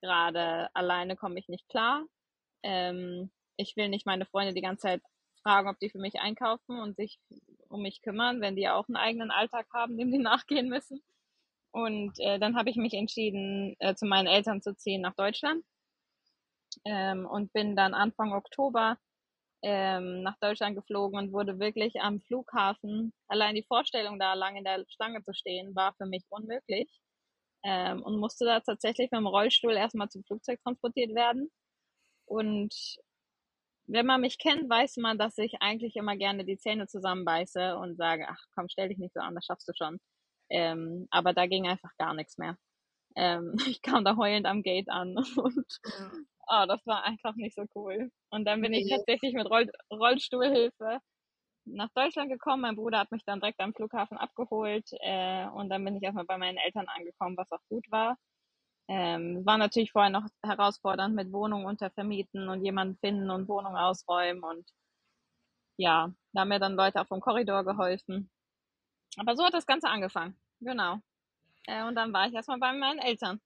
gerade 0.00 0.74
alleine 0.74 1.16
komme 1.16 1.38
ich 1.38 1.48
nicht 1.48 1.68
klar. 1.68 2.06
Ähm, 2.62 3.30
ich 3.56 3.76
will 3.76 3.88
nicht 3.88 4.06
meine 4.06 4.24
Freunde 4.26 4.54
die 4.54 4.62
ganze 4.62 4.82
Zeit 4.82 5.02
fragen, 5.42 5.68
ob 5.68 5.78
die 5.78 5.90
für 5.90 5.98
mich 5.98 6.20
einkaufen 6.20 6.78
und 6.80 6.96
sich 6.96 7.18
um 7.68 7.82
mich 7.82 8.02
kümmern, 8.02 8.40
wenn 8.40 8.56
die 8.56 8.68
auch 8.68 8.88
einen 8.88 8.96
eigenen 8.96 9.30
Alltag 9.30 9.66
haben, 9.72 9.98
dem 9.98 10.10
sie 10.10 10.18
nachgehen 10.18 10.68
müssen. 10.68 11.02
Und 11.72 12.18
äh, 12.18 12.38
dann 12.38 12.56
habe 12.56 12.70
ich 12.70 12.76
mich 12.76 12.94
entschieden, 12.94 13.76
äh, 13.78 13.94
zu 13.94 14.06
meinen 14.06 14.26
Eltern 14.26 14.60
zu 14.60 14.74
ziehen 14.74 15.02
nach 15.02 15.14
Deutschland 15.14 15.64
ähm, 16.84 17.26
und 17.26 17.52
bin 17.52 17.76
dann 17.76 17.94
Anfang 17.94 18.32
Oktober 18.32 18.98
ähm, 19.62 20.22
nach 20.22 20.38
Deutschland 20.40 20.76
geflogen 20.76 21.18
und 21.18 21.32
wurde 21.32 21.58
wirklich 21.58 22.00
am 22.00 22.20
Flughafen, 22.20 23.12
allein 23.28 23.54
die 23.54 23.64
Vorstellung 23.64 24.18
da 24.18 24.34
lang 24.34 24.56
in 24.56 24.64
der 24.64 24.84
Schlange 24.88 25.22
zu 25.22 25.34
stehen, 25.34 25.74
war 25.74 25.94
für 25.94 26.06
mich 26.06 26.24
unmöglich. 26.28 26.88
Ähm, 27.62 28.02
und 28.02 28.18
musste 28.18 28.46
da 28.46 28.60
tatsächlich 28.60 29.10
mit 29.10 29.18
dem 29.20 29.26
Rollstuhl 29.26 29.72
erstmal 29.72 30.08
zum 30.08 30.24
Flugzeug 30.24 30.60
transportiert 30.62 31.14
werden. 31.14 31.50
Und 32.26 32.74
wenn 33.86 34.06
man 34.06 34.20
mich 34.20 34.38
kennt, 34.38 34.70
weiß 34.70 34.96
man, 34.98 35.18
dass 35.18 35.36
ich 35.36 35.60
eigentlich 35.60 35.96
immer 35.96 36.16
gerne 36.16 36.44
die 36.44 36.56
Zähne 36.56 36.86
zusammenbeiße 36.86 37.76
und 37.76 37.96
sage, 37.96 38.26
ach 38.30 38.40
komm, 38.54 38.68
stell 38.68 38.88
dich 38.88 38.98
nicht 38.98 39.14
so 39.14 39.20
an, 39.20 39.34
das 39.34 39.44
schaffst 39.44 39.68
du 39.68 39.72
schon. 39.76 39.98
Ähm, 40.48 41.06
aber 41.10 41.32
da 41.34 41.46
ging 41.46 41.68
einfach 41.68 41.90
gar 41.98 42.14
nichts 42.14 42.38
mehr. 42.38 42.56
Ähm, 43.16 43.54
ich 43.68 43.82
kam 43.82 44.04
da 44.04 44.16
heulend 44.16 44.46
am 44.46 44.62
Gate 44.62 44.88
an 44.88 45.16
und 45.36 45.80
oh, 46.50 46.66
das 46.66 46.84
war 46.86 47.04
einfach 47.04 47.34
nicht 47.36 47.54
so 47.54 47.64
cool. 47.74 48.10
Und 48.30 48.44
dann 48.44 48.60
bin 48.60 48.72
nee. 48.72 48.80
ich 48.80 48.90
tatsächlich 48.90 49.34
mit 49.34 49.48
Roll 49.48 49.70
Rollstuhlhilfe 49.90 51.00
nach 51.66 51.88
Deutschland 51.94 52.30
gekommen. 52.30 52.62
Mein 52.62 52.76
Bruder 52.76 53.00
hat 53.00 53.12
mich 53.12 53.24
dann 53.24 53.40
direkt 53.40 53.60
am 53.60 53.74
Flughafen 53.74 54.18
abgeholt 54.18 54.88
äh, 55.00 55.46
und 55.48 55.68
dann 55.70 55.84
bin 55.84 55.96
ich 55.96 56.02
erstmal 56.02 56.26
bei 56.26 56.38
meinen 56.38 56.58
Eltern 56.58 56.86
angekommen, 56.88 57.36
was 57.36 57.50
auch 57.52 57.62
gut 57.68 57.86
war. 57.90 58.16
Ähm, 58.88 59.46
war 59.46 59.58
natürlich 59.58 59.92
vorher 59.92 60.10
noch 60.10 60.26
herausfordernd 60.44 61.14
mit 61.14 61.32
Wohnung 61.32 61.64
untervermieten 61.64 62.48
und 62.48 62.64
jemanden 62.64 62.98
finden 62.98 63.30
und 63.30 63.48
Wohnung 63.48 63.76
ausräumen 63.76 64.42
und 64.42 64.68
ja, 65.78 66.12
da 66.32 66.40
haben 66.42 66.48
mir 66.48 66.58
dann 66.58 66.76
Leute 66.76 67.00
auch 67.00 67.06
vom 67.06 67.20
Korridor 67.20 67.64
geholfen. 67.64 68.30
Aber 69.16 69.36
so 69.36 69.44
hat 69.44 69.54
das 69.54 69.66
Ganze 69.66 69.88
angefangen, 69.88 70.36
genau. 70.60 70.98
Äh, 71.66 71.84
und 71.84 71.94
dann 71.94 72.12
war 72.12 72.26
ich 72.26 72.34
erstmal 72.34 72.58
bei 72.58 72.72
meinen 72.72 72.98
Eltern. 72.98 73.40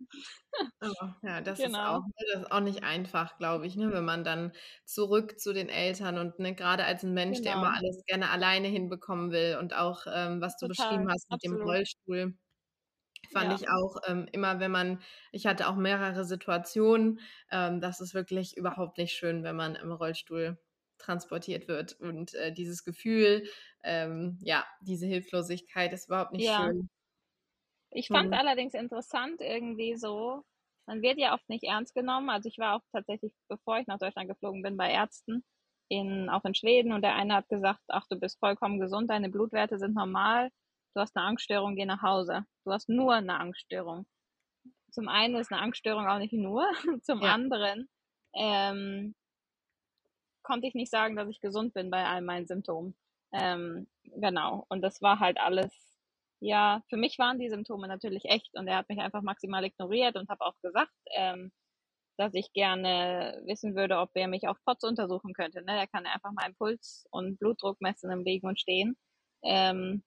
Oh, 0.81 1.09
ja, 1.23 1.41
das 1.41 1.59
genau. 1.59 1.79
ist 1.79 1.85
auch, 1.85 2.01
ne, 2.07 2.25
das 2.33 2.43
ist 2.43 2.53
auch 2.53 2.61
nicht 2.61 2.85
einfach, 2.85 3.37
glaube 3.39 3.67
ich, 3.67 3.77
ne, 3.77 3.93
wenn 3.93 4.05
man 4.05 4.23
dann 4.23 4.53
zurück 4.85 5.39
zu 5.39 5.53
den 5.53 5.69
Eltern 5.69 6.19
und 6.19 6.39
ne, 6.39 6.55
gerade 6.55 6.85
als 6.85 7.03
ein 7.03 7.13
Mensch, 7.13 7.39
genau. 7.39 7.45
der 7.45 7.53
immer 7.55 7.73
genau. 7.73 7.79
alles 7.79 8.05
gerne 8.07 8.31
alleine 8.31 8.69
hinbekommen 8.69 9.33
will 9.33 9.59
und 9.61 9.75
auch, 9.75 10.07
ähm, 10.07 10.41
was 10.41 10.57
du 10.57 10.69
Total, 10.69 10.89
beschrieben 10.89 11.11
hast 11.11 11.29
mit 11.29 11.43
absolut. 11.43 11.61
dem 11.61 11.67
Rollstuhl, 11.67 12.39
fand 13.33 13.51
ja. 13.51 13.57
ich 13.57 13.69
auch 13.69 13.97
ähm, 14.07 14.27
immer, 14.33 14.61
wenn 14.61 14.71
man, 14.71 15.03
ich 15.33 15.47
hatte 15.47 15.69
auch 15.69 15.77
mehrere 15.77 16.25
Situationen, 16.25 17.21
ähm, 17.51 17.81
das 17.81 18.01
ist 18.01 18.15
wirklich 18.15 18.57
überhaupt 18.57 18.99
nicht 18.99 19.13
schön, 19.13 19.43
wenn 19.43 19.57
man 19.57 19.75
im 19.75 19.93
Rollstuhl 19.93 20.59
transportiert 20.99 21.69
wird 21.69 21.93
und 22.01 22.35
äh, 22.35 22.53
dieses 22.53 22.85
Gefühl, 22.85 23.45
ähm, 23.83 24.39
ja, 24.41 24.65
diese 24.81 25.07
Hilflosigkeit 25.07 25.93
ist 25.93 26.07
überhaupt 26.07 26.33
nicht 26.33 26.47
ja. 26.47 26.65
schön. 26.65 26.89
Ich 27.95 28.09
fand 28.09 28.27
es 28.27 28.39
hm. 28.39 28.47
allerdings 28.47 28.75
interessant 28.75 29.41
irgendwie 29.41 29.97
so, 29.97 30.43
man 30.87 31.01
wird 31.01 31.19
ja 31.19 31.33
oft 31.33 31.49
nicht 31.49 31.65
ernst 31.65 31.95
genommen. 31.95 32.29
Also 32.29 32.49
ich 32.49 32.59
war 32.59 32.77
auch 32.77 32.83
tatsächlich, 32.93 33.33
bevor 33.49 33.79
ich 33.79 33.87
nach 33.87 33.99
Deutschland 33.99 34.29
geflogen 34.29 34.63
bin, 34.63 34.77
bei 34.77 34.91
Ärzten, 34.91 35.45
in, 35.89 36.29
auch 36.29 36.45
in 36.45 36.55
Schweden 36.55 36.93
und 36.93 37.03
der 37.03 37.15
eine 37.15 37.35
hat 37.35 37.49
gesagt, 37.49 37.81
ach, 37.89 38.07
du 38.09 38.19
bist 38.19 38.39
vollkommen 38.39 38.81
gesund, 38.81 39.11
deine 39.11 39.29
Blutwerte 39.29 39.79
sind 39.79 39.95
normal, 39.95 40.51
du 40.95 41.01
hast 41.01 41.17
eine 41.17 41.27
Angststörung, 41.27 41.77
geh 41.77 41.85
nach 41.85 42.03
Hause. 42.03 42.45
Du 42.65 42.73
hast 42.73 42.89
nur 42.89 43.15
eine 43.15 43.39
Angststörung. 43.39 44.07
Zum 44.91 45.09
einen 45.09 45.37
ist 45.37 45.53
eine 45.53 45.61
Angststörung 45.61 46.07
auch 46.07 46.19
nicht 46.19 46.33
nur, 46.33 46.67
zum 47.03 47.21
ja. 47.21 47.33
anderen 47.33 47.89
ähm, 48.35 49.15
konnte 50.43 50.67
ich 50.67 50.75
nicht 50.75 50.91
sagen, 50.91 51.17
dass 51.17 51.29
ich 51.29 51.41
gesund 51.41 51.75
bin 51.75 51.91
bei 51.91 52.05
all 52.05 52.23
meinen 52.23 52.47
Symptomen. 52.47 52.95
Ähm, 53.33 53.87
genau. 54.05 54.65
Und 54.69 54.83
das 54.83 55.03
war 55.03 55.19
halt 55.19 55.39
alles, 55.39 55.84
ja, 56.45 56.83
für 56.91 56.97
mich 56.99 57.19
waren 57.19 57.39
die 57.39 57.49
Symptome 57.49 57.89
natürlich 57.89 58.27
echt 58.27 58.55
und 58.55 58.69
er 58.69 58.77
hat 58.77 58.89
mich 58.91 58.99
einfach 58.99 59.23
maximal 59.23 59.65
ignoriert 59.65 60.17
und 60.17 60.29
habe 60.29 60.45
auch 60.45 60.55
gesagt, 60.63 60.93
ähm, 61.17 61.53
dass 62.19 62.35
ich 62.35 62.53
gerne 62.53 63.43
wissen 63.47 63.75
würde, 63.75 63.99
ob 63.99 64.11
er 64.15 64.29
mich 64.29 64.47
auf 64.47 64.59
POTS 64.65 64.85
untersuchen 64.85 65.33
könnte. 65.33 65.65
Ne? 65.65 65.77
Er 65.79 65.87
kann 65.87 66.07
einfach 66.07 66.33
meinen 66.33 66.55
Puls 66.55 67.07
und 67.11 67.39
Blutdruck 67.39 67.81
messen 67.81 68.11
im 68.11 68.25
Liegen 68.25 68.47
und 68.47 68.61
Stehen. 68.61 68.97
Ähm, 69.43 70.05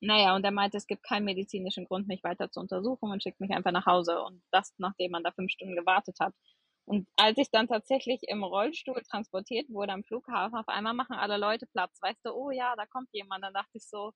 naja, 0.00 0.34
und 0.34 0.44
er 0.44 0.50
meinte, 0.50 0.78
es 0.78 0.86
gibt 0.86 1.02
keinen 1.02 1.24
medizinischen 1.24 1.84
Grund, 1.84 2.08
mich 2.08 2.24
weiter 2.24 2.50
zu 2.50 2.60
untersuchen 2.60 3.10
und 3.10 3.22
schickt 3.22 3.40
mich 3.40 3.50
einfach 3.50 3.72
nach 3.72 3.86
Hause. 3.86 4.22
Und 4.22 4.42
das, 4.50 4.72
nachdem 4.78 5.10
man 5.10 5.24
da 5.24 5.32
fünf 5.32 5.50
Stunden 5.52 5.76
gewartet 5.76 6.16
hat. 6.20 6.34
Und 6.86 7.06
als 7.16 7.36
ich 7.38 7.50
dann 7.50 7.68
tatsächlich 7.68 8.20
im 8.28 8.42
Rollstuhl 8.44 9.02
transportiert 9.02 9.68
wurde 9.68 9.92
am 9.92 10.04
Flughafen, 10.04 10.58
auf 10.58 10.68
einmal 10.68 10.94
machen 10.94 11.16
alle 11.16 11.36
Leute 11.36 11.66
Platz. 11.66 11.98
Weißt 12.00 12.24
du, 12.24 12.32
oh 12.32 12.50
ja, 12.50 12.74
da 12.76 12.86
kommt 12.86 13.08
jemand. 13.12 13.44
Dann 13.44 13.52
dachte 13.52 13.76
ich 13.76 13.86
so, 13.86 14.12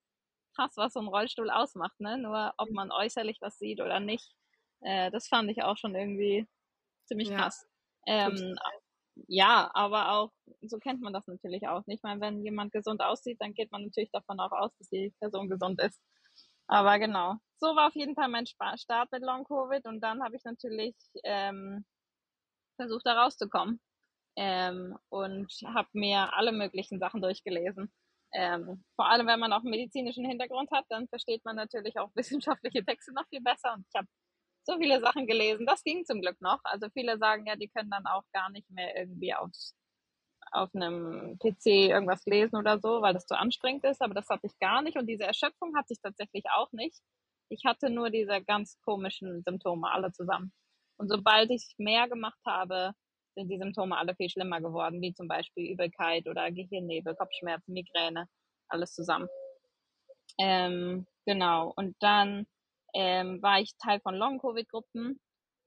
krass, 0.54 0.72
was 0.76 0.92
so 0.92 1.00
ein 1.00 1.08
Rollstuhl 1.08 1.50
ausmacht, 1.50 1.98
ne? 2.00 2.18
Nur 2.18 2.52
ob 2.58 2.70
man 2.70 2.90
äußerlich 2.90 3.38
was 3.40 3.58
sieht 3.58 3.80
oder 3.80 4.00
nicht. 4.00 4.32
Äh, 4.80 5.10
das 5.10 5.28
fand 5.28 5.50
ich 5.50 5.62
auch 5.62 5.76
schon 5.76 5.94
irgendwie 5.94 6.46
ziemlich 7.06 7.28
ja. 7.28 7.36
krass. 7.36 7.66
Ähm, 8.06 8.56
ja, 9.28 9.70
aber 9.74 10.12
auch, 10.12 10.32
so 10.62 10.78
kennt 10.78 11.00
man 11.00 11.12
das 11.12 11.26
natürlich 11.26 11.68
auch 11.68 11.86
nicht. 11.86 11.98
Ich 11.98 12.02
meine, 12.02 12.20
wenn 12.20 12.44
jemand 12.44 12.72
gesund 12.72 13.02
aussieht, 13.02 13.36
dann 13.40 13.54
geht 13.54 13.70
man 13.70 13.84
natürlich 13.84 14.10
davon 14.10 14.40
auch 14.40 14.52
aus, 14.52 14.70
dass 14.78 14.88
die 14.88 15.12
Person 15.20 15.48
gesund 15.48 15.80
ist. 15.80 16.00
Aber 16.66 16.98
genau, 16.98 17.36
so 17.58 17.76
war 17.76 17.88
auf 17.88 17.94
jeden 17.94 18.14
Fall 18.14 18.28
mein 18.28 18.46
Start 18.46 19.12
mit 19.12 19.22
Long 19.22 19.44
Covid 19.44 19.84
und 19.86 20.00
dann 20.00 20.22
habe 20.22 20.36
ich 20.36 20.44
natürlich 20.44 20.96
ähm, 21.24 21.84
versucht, 22.76 23.04
da 23.04 23.22
rauszukommen 23.22 23.80
ähm, 24.36 24.96
und 25.10 25.52
habe 25.66 25.88
mir 25.92 26.32
alle 26.34 26.52
möglichen 26.52 26.98
Sachen 26.98 27.20
durchgelesen. 27.20 27.92
Ähm, 28.34 28.84
vor 28.96 29.08
allem, 29.08 29.26
wenn 29.26 29.40
man 29.40 29.52
auch 29.52 29.60
einen 29.60 29.70
medizinischen 29.70 30.24
Hintergrund 30.24 30.70
hat, 30.70 30.84
dann 30.88 31.08
versteht 31.08 31.44
man 31.44 31.56
natürlich 31.56 31.98
auch 31.98 32.10
wissenschaftliche 32.14 32.84
Texte 32.84 33.12
noch 33.12 33.26
viel 33.28 33.42
besser. 33.42 33.74
Und 33.74 33.86
ich 33.88 33.98
habe 33.98 34.08
so 34.64 34.78
viele 34.78 35.00
Sachen 35.00 35.26
gelesen. 35.26 35.66
Das 35.66 35.82
ging 35.82 36.04
zum 36.04 36.20
Glück 36.20 36.40
noch. 36.40 36.60
Also 36.64 36.88
viele 36.90 37.18
sagen 37.18 37.46
ja, 37.46 37.56
die 37.56 37.68
können 37.68 37.90
dann 37.90 38.06
auch 38.06 38.24
gar 38.32 38.50
nicht 38.50 38.70
mehr 38.70 38.96
irgendwie 38.96 39.34
aufs, 39.34 39.74
auf 40.52 40.70
einem 40.74 41.38
PC 41.38 41.90
irgendwas 41.90 42.24
lesen 42.26 42.56
oder 42.56 42.78
so, 42.78 43.02
weil 43.02 43.14
das 43.14 43.26
zu 43.26 43.36
anstrengend 43.36 43.84
ist. 43.84 44.02
Aber 44.02 44.14
das 44.14 44.28
hatte 44.28 44.46
ich 44.46 44.58
gar 44.58 44.82
nicht. 44.82 44.96
Und 44.96 45.06
diese 45.06 45.24
Erschöpfung 45.24 45.76
hatte 45.76 45.92
ich 45.92 46.00
tatsächlich 46.00 46.44
auch 46.54 46.72
nicht. 46.72 47.00
Ich 47.48 47.64
hatte 47.64 47.90
nur 47.90 48.10
diese 48.10 48.42
ganz 48.42 48.80
komischen 48.82 49.42
Symptome 49.42 49.90
alle 49.90 50.12
zusammen. 50.12 50.52
Und 50.96 51.08
sobald 51.08 51.50
ich 51.50 51.74
mehr 51.78 52.08
gemacht 52.08 52.40
habe, 52.46 52.92
sind 53.34 53.48
die 53.48 53.58
Symptome 53.58 53.96
alle 53.96 54.14
viel 54.14 54.28
schlimmer 54.28 54.60
geworden, 54.60 55.00
wie 55.00 55.14
zum 55.14 55.28
Beispiel 55.28 55.70
Übelkeit 55.72 56.28
oder 56.28 56.50
Gehirnnebel, 56.50 57.14
Kopfschmerzen, 57.14 57.72
Migräne, 57.72 58.28
alles 58.68 58.94
zusammen. 58.94 59.28
Ähm, 60.38 61.06
genau. 61.26 61.72
Und 61.76 61.96
dann 62.00 62.46
ähm, 62.94 63.42
war 63.42 63.60
ich 63.60 63.76
Teil 63.76 64.00
von 64.00 64.14
Long-Covid-Gruppen. 64.14 65.20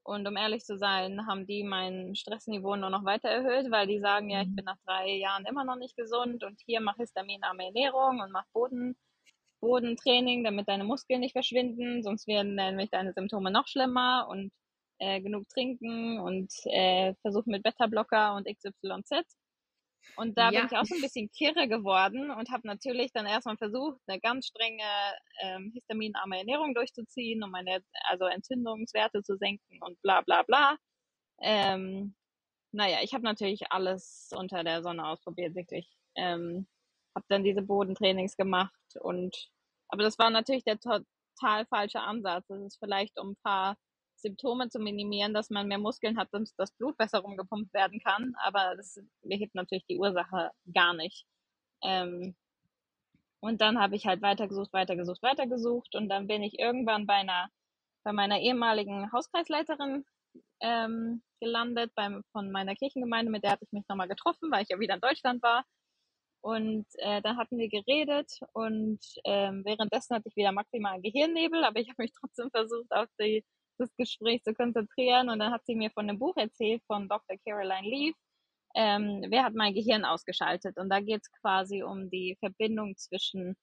Und 0.03 0.27
um 0.27 0.37
ehrlich 0.37 0.63
zu 0.63 0.77
sein, 0.77 1.25
haben 1.25 1.47
die 1.47 1.63
mein 1.63 2.15
Stressniveau 2.15 2.75
nur 2.75 2.91
noch 2.91 3.05
weiter 3.05 3.27
erhöht, 3.27 3.71
weil 3.71 3.87
die 3.87 3.99
sagen, 3.99 4.29
ja, 4.29 4.41
ich 4.41 4.49
mhm. 4.49 4.55
bin 4.57 4.65
nach 4.65 4.77
drei 4.85 5.15
Jahren 5.15 5.45
immer 5.45 5.63
noch 5.63 5.77
nicht 5.77 5.97
gesund 5.97 6.43
und 6.43 6.61
hier 6.63 6.79
mach 6.79 6.97
histaminarme 6.97 7.65
Ernährung 7.65 8.19
und 8.19 8.31
mach 8.31 8.45
Boden, 8.53 8.95
Bodentraining, 9.61 10.43
damit 10.43 10.67
deine 10.67 10.83
Muskeln 10.83 11.21
nicht 11.21 11.31
verschwinden, 11.31 12.03
sonst 12.03 12.27
werden 12.27 12.53
nämlich 12.53 12.91
deine 12.91 13.13
Symptome 13.13 13.49
noch 13.49 13.67
schlimmer 13.67 14.27
und 14.29 14.51
äh, 14.99 15.21
genug 15.21 15.47
trinken 15.49 16.19
und 16.19 16.51
äh, 16.65 17.13
versuchen 17.21 17.51
mit 17.51 17.63
Beta-Blocker 17.63 18.35
und 18.35 18.47
XYZ. 18.47 19.25
Und 20.17 20.37
da 20.37 20.51
ja. 20.51 20.59
bin 20.59 20.69
ich 20.71 20.77
auch 20.77 20.85
so 20.85 20.95
ein 20.95 21.01
bisschen 21.01 21.29
kirre 21.31 21.67
geworden 21.67 22.31
und 22.31 22.49
habe 22.51 22.67
natürlich 22.67 23.11
dann 23.11 23.25
erstmal 23.25 23.57
versucht, 23.57 23.99
eine 24.07 24.19
ganz 24.19 24.47
strenge 24.47 24.83
ähm, 25.41 25.71
histaminarme 25.73 26.37
Ernährung 26.37 26.73
durchzuziehen, 26.73 27.43
um 27.43 27.51
meine 27.51 27.83
also 28.03 28.25
Entzündungswerte 28.25 29.23
zu 29.23 29.35
senken 29.37 29.79
und 29.81 30.01
bla 30.01 30.21
bla 30.21 30.43
bla. 30.43 30.77
Ähm, 31.41 32.15
naja, 32.71 32.99
ich 33.01 33.13
habe 33.13 33.23
natürlich 33.23 33.71
alles 33.71 34.29
unter 34.35 34.63
der 34.63 34.83
Sonne 34.83 35.05
ausprobiert, 35.07 35.55
wirklich. 35.55 35.89
Ähm, 36.15 36.67
habe 37.15 37.25
dann 37.29 37.43
diese 37.43 37.61
Bodentrainings 37.61 38.37
gemacht 38.37 38.73
und 39.01 39.35
aber 39.89 40.03
das 40.03 40.17
war 40.17 40.29
natürlich 40.29 40.63
der 40.63 40.79
total 40.79 41.65
falsche 41.67 42.01
Ansatz. 42.01 42.45
Das 42.47 42.61
ist 42.61 42.77
vielleicht 42.79 43.19
um 43.19 43.31
ein 43.31 43.37
paar 43.43 43.77
Symptome 44.17 44.69
zu 44.69 44.79
minimieren, 44.79 45.33
dass 45.33 45.49
man 45.49 45.67
mehr 45.67 45.77
Muskeln 45.77 46.17
hat, 46.17 46.29
dass 46.31 46.55
das 46.55 46.71
Blut 46.73 46.97
besser 46.97 47.19
rumgepumpt 47.19 47.73
werden 47.73 47.99
kann. 47.99 48.33
Aber 48.43 48.75
das 48.75 48.99
behebt 49.21 49.55
natürlich 49.55 49.85
die 49.87 49.97
Ursache 49.97 50.51
gar 50.73 50.93
nicht. 50.93 51.25
Ähm, 51.83 52.35
und 53.39 53.61
dann 53.61 53.79
habe 53.79 53.95
ich 53.95 54.07
halt 54.07 54.21
weitergesucht, 54.21 54.73
weitergesucht, 54.73 55.21
weitergesucht. 55.21 55.95
Und 55.95 56.09
dann 56.09 56.27
bin 56.27 56.41
ich 56.41 56.59
irgendwann 56.59 57.05
bei 57.05 57.15
einer, 57.15 57.49
bei 58.03 58.11
meiner 58.11 58.39
ehemaligen 58.39 59.11
Hauskreisleiterin 59.11 60.05
ähm, 60.61 61.21
gelandet, 61.39 61.91
beim, 61.95 62.23
von 62.31 62.51
meiner 62.51 62.75
Kirchengemeinde, 62.75 63.31
mit 63.31 63.43
der 63.43 63.51
hatte 63.51 63.65
ich 63.65 63.71
mich 63.71 63.87
nochmal 63.87 64.07
getroffen, 64.07 64.51
weil 64.51 64.63
ich 64.63 64.69
ja 64.69 64.79
wieder 64.79 64.95
in 64.95 65.01
Deutschland 65.01 65.43
war. 65.43 65.63
Und 66.41 66.85
äh, 66.97 67.21
dann 67.21 67.37
hatten 67.37 67.57
wir 67.57 67.69
geredet 67.69 68.31
und 68.53 68.99
ähm, 69.23 69.65
währenddessen 69.65 70.15
hatte 70.15 70.29
ich 70.29 70.35
wieder 70.35 70.51
maximalen 70.51 71.01
Gehirnnebel, 71.01 71.63
aber 71.63 71.79
ich 71.79 71.89
habe 71.89 72.03
mich 72.03 72.13
trotzdem 72.13 72.51
versucht, 72.51 72.91
auf 72.91 73.07
die 73.19 73.43
das 73.77 73.95
Gespräch 73.97 74.43
zu 74.43 74.53
konzentrieren. 74.53 75.29
Und 75.29 75.39
dann 75.39 75.51
hat 75.51 75.65
sie 75.65 75.75
mir 75.75 75.91
von 75.91 76.09
einem 76.09 76.19
Buch 76.19 76.35
erzählt 76.37 76.81
von 76.87 77.07
Dr. 77.07 77.37
Caroline 77.45 77.87
Leaf. 77.87 78.15
Ähm, 78.75 79.25
wer 79.29 79.43
hat 79.43 79.53
mein 79.53 79.73
Gehirn 79.73 80.05
ausgeschaltet? 80.05 80.77
Und 80.77 80.89
da 80.89 80.99
geht 80.99 81.21
es 81.21 81.31
quasi 81.41 81.83
um 81.83 82.09
die 82.09 82.37
Verbindung 82.39 82.97
zwischen 82.97 83.55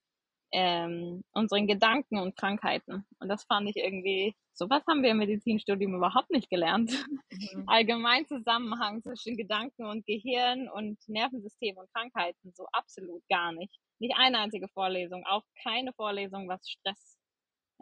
ähm, 0.53 1.25
unseren 1.33 1.67
Gedanken 1.67 2.19
und 2.19 2.37
Krankheiten. 2.37 3.05
Und 3.19 3.29
das 3.29 3.45
fand 3.45 3.69
ich 3.69 3.77
irgendwie, 3.77 4.35
sowas 4.53 4.83
haben 4.89 5.03
wir 5.03 5.11
im 5.11 5.19
Medizinstudium 5.19 5.95
überhaupt 5.95 6.31
nicht 6.31 6.51
gelernt. 6.51 6.93
Mhm. 7.31 7.65
Allgemein 7.69 8.27
Zusammenhang 8.27 9.03
zwischen 9.03 9.37
Gedanken 9.37 9.87
und 9.87 10.07
Gehirn 10.07 10.69
und 10.69 10.99
Nervensystem 11.09 11.77
und 11.77 11.93
Krankheiten, 11.93 12.53
so 12.55 12.67
absolut 12.73 13.23
gar 13.29 13.53
nicht. 13.53 13.75
Nicht 13.99 14.15
eine 14.17 14.39
einzige 14.39 14.69
Vorlesung, 14.69 15.25
auch 15.27 15.45
keine 15.63 15.93
Vorlesung, 15.95 16.49
was 16.49 16.69
Stress 16.69 17.19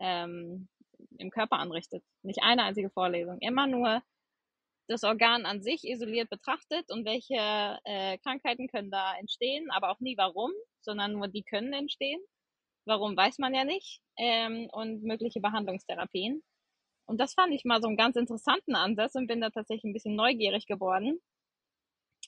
ähm, 0.01 0.69
im 1.21 1.31
Körper 1.31 1.59
anrichtet. 1.59 2.03
Nicht 2.23 2.43
eine 2.43 2.65
einzige 2.65 2.91
Vorlesung. 2.91 3.39
Immer 3.41 3.67
nur 3.67 4.03
das 4.89 5.05
Organ 5.05 5.47
an 5.47 5.63
sich 5.63 5.85
isoliert 5.85 6.29
betrachtet 6.31 6.91
und 6.91 7.05
welche 7.05 7.79
äh, 7.85 8.19
Krankheiten 8.19 8.69
können 8.69 8.91
da 8.91 9.15
entstehen, 9.19 9.71
aber 9.71 9.91
auch 9.91 10.01
nie 10.01 10.17
warum, 10.17 10.51
sondern 10.81 11.13
nur 11.13 11.29
die 11.29 11.45
können 11.45 11.73
entstehen. 11.73 12.21
Warum 12.87 13.17
weiß 13.17 13.39
man 13.39 13.55
ja 13.55 13.65
nicht. 13.65 14.01
Ähm, 14.17 14.69
und 14.73 15.05
mögliche 15.05 15.41
Behandlungstherapien. 15.41 16.43
Und 17.07 17.19
das 17.19 17.35
fand 17.35 17.53
ich 17.55 17.65
mal 17.65 17.81
so 17.81 17.89
einen 17.89 17.97
ganz 17.97 18.17
interessanten 18.17 18.75
Ansatz 18.75 19.15
und 19.15 19.27
bin 19.27 19.41
da 19.41 19.51
tatsächlich 19.51 19.85
ein 19.85 19.93
bisschen 19.93 20.17
neugierig 20.17 20.67
geworden. 20.67 21.21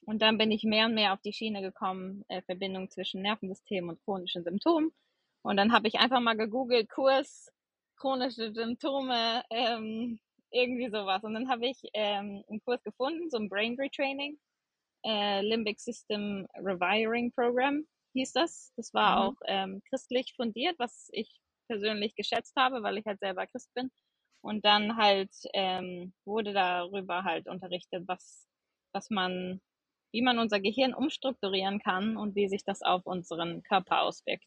Und 0.07 0.23
dann 0.23 0.39
bin 0.39 0.51
ich 0.51 0.65
mehr 0.65 0.87
und 0.87 0.95
mehr 0.95 1.13
auf 1.13 1.21
die 1.21 1.33
Schiene 1.33 1.63
gekommen, 1.63 2.25
äh, 2.29 2.43
Verbindung 2.43 2.91
zwischen 2.91 3.23
Nervensystem 3.23 3.89
und 3.89 4.03
chronischen 4.05 4.45
Symptomen. 4.45 4.93
Und 5.43 5.57
dann 5.57 5.73
habe 5.73 5.89
ich 5.89 5.99
einfach 5.99 6.21
mal 6.21 6.37
gegoogelt, 6.37 6.89
Kurs 6.89 7.53
chronische 8.03 8.53
Symptome 8.53 9.45
ähm, 9.51 10.19
irgendwie 10.51 10.91
sowas. 10.91 11.23
Und 11.23 11.35
dann 11.35 11.49
habe 11.49 11.67
ich 11.67 11.81
ähm, 11.95 12.43
einen 12.51 12.61
Kurs 12.65 12.83
gefunden, 12.83 13.31
so 13.31 13.39
ein 13.39 13.49
Brain 13.49 13.77
Retraining, 13.79 14.39
äh, 15.05 15.41
Limbic 15.41 15.81
System 15.81 16.47
Rewiring 16.57 17.33
Program 17.33 17.87
hieß 18.15 18.33
das. 18.33 18.73
Das 18.77 18.93
war 18.93 19.17
mhm. 19.17 19.23
auch 19.23 19.41
ähm, 19.47 19.83
christlich 19.89 20.35
fundiert, 20.35 20.77
was 20.79 21.11
ich 21.13 21.41
persönlich 21.69 22.17
geschätzt 22.17 22.55
habe, 22.57 22.83
weil 22.83 22.99
ich 22.99 23.07
halt 23.07 23.21
selber 23.21 23.47
Christ 23.47 23.73
bin. 23.75 23.91
Und 24.45 24.65
dann 24.65 24.97
halt 24.97 25.31
ähm, 25.55 26.13
wurde 26.25 26.53
darüber 26.53 27.23
halt 27.23 27.47
unterrichtet, 27.47 28.03
was, 28.09 28.49
was 28.93 29.11
man, 29.11 29.61
wie 30.13 30.23
man 30.23 30.41
unser 30.41 30.59
Gehirn 30.59 30.93
umstrukturieren 30.93 31.79
kann 31.79 32.17
und 32.17 32.35
wie 32.35 32.49
sich 32.49 32.65
das 32.65 32.83
auf 32.83 33.07
unseren 33.07 33.63
Körper 33.63 34.03
auswirkt. 34.03 34.45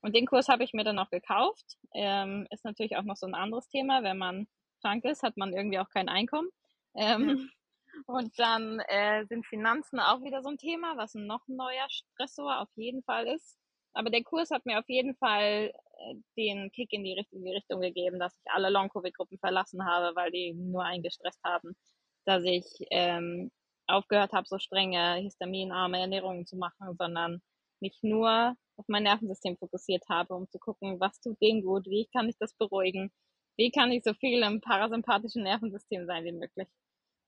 Und 0.00 0.14
den 0.14 0.26
Kurs 0.26 0.48
habe 0.48 0.64
ich 0.64 0.72
mir 0.72 0.84
dann 0.84 0.98
auch 0.98 1.10
gekauft. 1.10 1.76
Ähm, 1.94 2.46
ist 2.50 2.64
natürlich 2.64 2.96
auch 2.96 3.02
noch 3.02 3.16
so 3.16 3.26
ein 3.26 3.34
anderes 3.34 3.68
Thema. 3.68 4.02
Wenn 4.02 4.18
man 4.18 4.46
krank 4.80 5.04
ist, 5.04 5.22
hat 5.22 5.36
man 5.36 5.52
irgendwie 5.52 5.78
auch 5.78 5.90
kein 5.90 6.08
Einkommen. 6.08 6.48
Ähm. 6.94 7.50
Und 8.06 8.38
dann 8.38 8.80
äh, 8.88 9.24
sind 9.26 9.46
Finanzen 9.46 9.98
auch 9.98 10.22
wieder 10.22 10.42
so 10.42 10.50
ein 10.50 10.58
Thema, 10.58 10.96
was 10.96 11.14
noch 11.14 11.46
ein 11.48 11.56
neuer 11.56 11.86
Stressor 11.88 12.60
auf 12.60 12.68
jeden 12.76 13.02
Fall 13.02 13.26
ist. 13.26 13.58
Aber 13.92 14.10
der 14.10 14.22
Kurs 14.22 14.50
hat 14.50 14.66
mir 14.66 14.78
auf 14.78 14.88
jeden 14.88 15.16
Fall 15.16 15.72
äh, 15.72 16.14
den 16.36 16.70
Kick 16.70 16.92
in 16.92 17.02
die 17.02 17.14
richtige 17.14 17.50
Richtung 17.50 17.80
gegeben, 17.80 18.20
dass 18.20 18.36
ich 18.36 18.52
alle 18.52 18.70
Long-Covid-Gruppen 18.70 19.38
verlassen 19.38 19.84
habe, 19.84 20.14
weil 20.14 20.30
die 20.30 20.52
nur 20.54 20.84
eingestresst 20.84 21.40
haben, 21.42 21.76
dass 22.24 22.44
ich 22.44 22.64
ähm, 22.90 23.50
aufgehört 23.86 24.32
habe, 24.32 24.46
so 24.46 24.58
strenge 24.58 25.16
histaminarme 25.16 26.00
Ernährungen 26.00 26.46
zu 26.46 26.56
machen, 26.56 26.94
sondern 26.98 27.42
mich 27.80 27.98
nur 28.02 28.54
auf 28.76 28.84
mein 28.88 29.04
Nervensystem 29.04 29.56
fokussiert 29.58 30.04
habe, 30.08 30.34
um 30.34 30.48
zu 30.50 30.58
gucken, 30.58 31.00
was 31.00 31.20
tut 31.20 31.40
denen 31.42 31.62
gut, 31.64 31.86
wie 31.86 32.06
kann 32.12 32.28
ich 32.28 32.36
das 32.38 32.54
beruhigen, 32.54 33.12
wie 33.56 33.70
kann 33.70 33.92
ich 33.92 34.04
so 34.04 34.14
viel 34.14 34.42
im 34.42 34.60
parasympathischen 34.60 35.42
Nervensystem 35.42 36.06
sein 36.06 36.24
wie 36.24 36.32
möglich. 36.32 36.68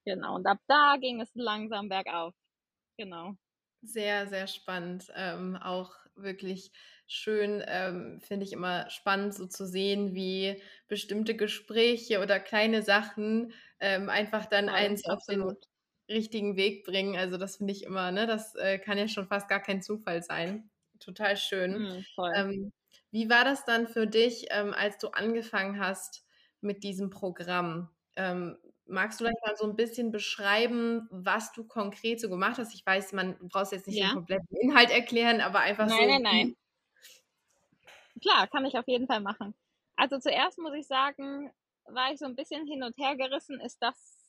Genau, 0.07 0.37
und 0.37 0.47
ab 0.47 0.59
da 0.69 0.97
ging 1.01 1.21
es 1.21 1.31
langsam 1.35 1.89
bergauf. 1.89 2.35
Genau. 2.99 3.35
Sehr, 3.83 4.29
sehr 4.29 4.47
spannend. 4.47 5.11
Ähm, 5.15 5.57
auch 5.57 5.95
wirklich 6.15 6.71
schön, 7.07 7.63
ähm, 7.67 8.21
finde 8.21 8.45
ich 8.45 8.53
immer 8.53 8.91
spannend, 8.91 9.35
so 9.35 9.47
zu 9.47 9.67
sehen, 9.67 10.15
wie 10.15 10.63
bestimmte 10.87 11.35
Gespräche 11.35 12.21
oder 12.21 12.41
kleine 12.41 12.83
Sachen 12.83 13.53
ähm, 13.81 14.11
einfach 14.11 14.45
dann 14.47 14.69
ja, 14.69 14.69
eins 14.69 15.07
auf 15.07 15.25
den 15.31 15.57
richtigen 16.11 16.57
Weg 16.57 16.85
bringen. 16.85 17.17
Also 17.17 17.39
das 17.39 17.57
finde 17.57 17.73
ich 17.73 17.85
immer, 17.85 18.13
ne, 18.13 18.27
das 18.27 18.55
äh, 18.57 18.79
kann 18.79 18.99
ja 18.99 19.09
schon 19.09 19.27
fast 19.27 19.49
gar 19.49 19.61
kein 19.61 19.83
Zufall 19.83 20.23
sein. 20.23 20.71
Total 20.99 21.37
schön. 21.37 21.79
Mhm, 21.79 22.05
ähm, 22.35 22.73
wie 23.11 23.31
war 23.31 23.45
das 23.45 23.65
dann 23.65 23.89
für 23.89 24.07
dich, 24.07 24.47
ähm, 24.51 24.75
als 24.75 24.99
du 24.99 25.09
angefangen 25.09 25.81
hast 25.81 26.27
mit 26.61 26.85
diesem 26.85 27.11
Programm? 27.11 27.89
Ähm, 28.17 28.59
magst 28.87 29.21
du 29.21 29.25
vielleicht 29.25 29.47
mal 29.47 29.57
so 29.57 29.65
ein 29.65 29.77
bisschen 29.77 30.11
beschreiben, 30.11 31.09
was 31.11 31.53
du 31.53 31.65
konkret 31.65 32.21
so 32.21 32.29
gemacht 32.29 32.59
hast? 32.59 32.75
Ich 32.75 32.85
weiß, 32.85 33.13
man 33.13 33.37
brauchst 33.41 33.73
jetzt 33.73 33.87
nicht 33.87 33.99
ja. 33.99 34.09
den 34.09 34.15
kompletten 34.15 34.57
Inhalt 34.61 34.91
erklären, 34.91 35.41
aber 35.41 35.61
einfach 35.61 35.87
nein, 35.87 35.99
so. 35.99 36.07
Nein, 36.07 36.23
nein, 36.23 36.33
nein. 36.33 36.57
Klar, 38.21 38.49
kann 38.49 38.67
ich 38.67 38.77
auf 38.77 38.87
jeden 38.87 39.07
Fall 39.07 39.21
machen. 39.21 39.55
Also 39.97 40.19
zuerst 40.19 40.59
muss 40.59 40.75
ich 40.75 40.87
sagen, 40.87 41.51
war 41.85 42.13
ich 42.13 42.19
so 42.19 42.27
ein 42.27 42.37
bisschen 42.37 42.67
hin 42.67 42.83
und 42.83 42.97
her 42.99 43.17
gerissen, 43.17 43.61
ist 43.61 43.79
das 43.81 44.20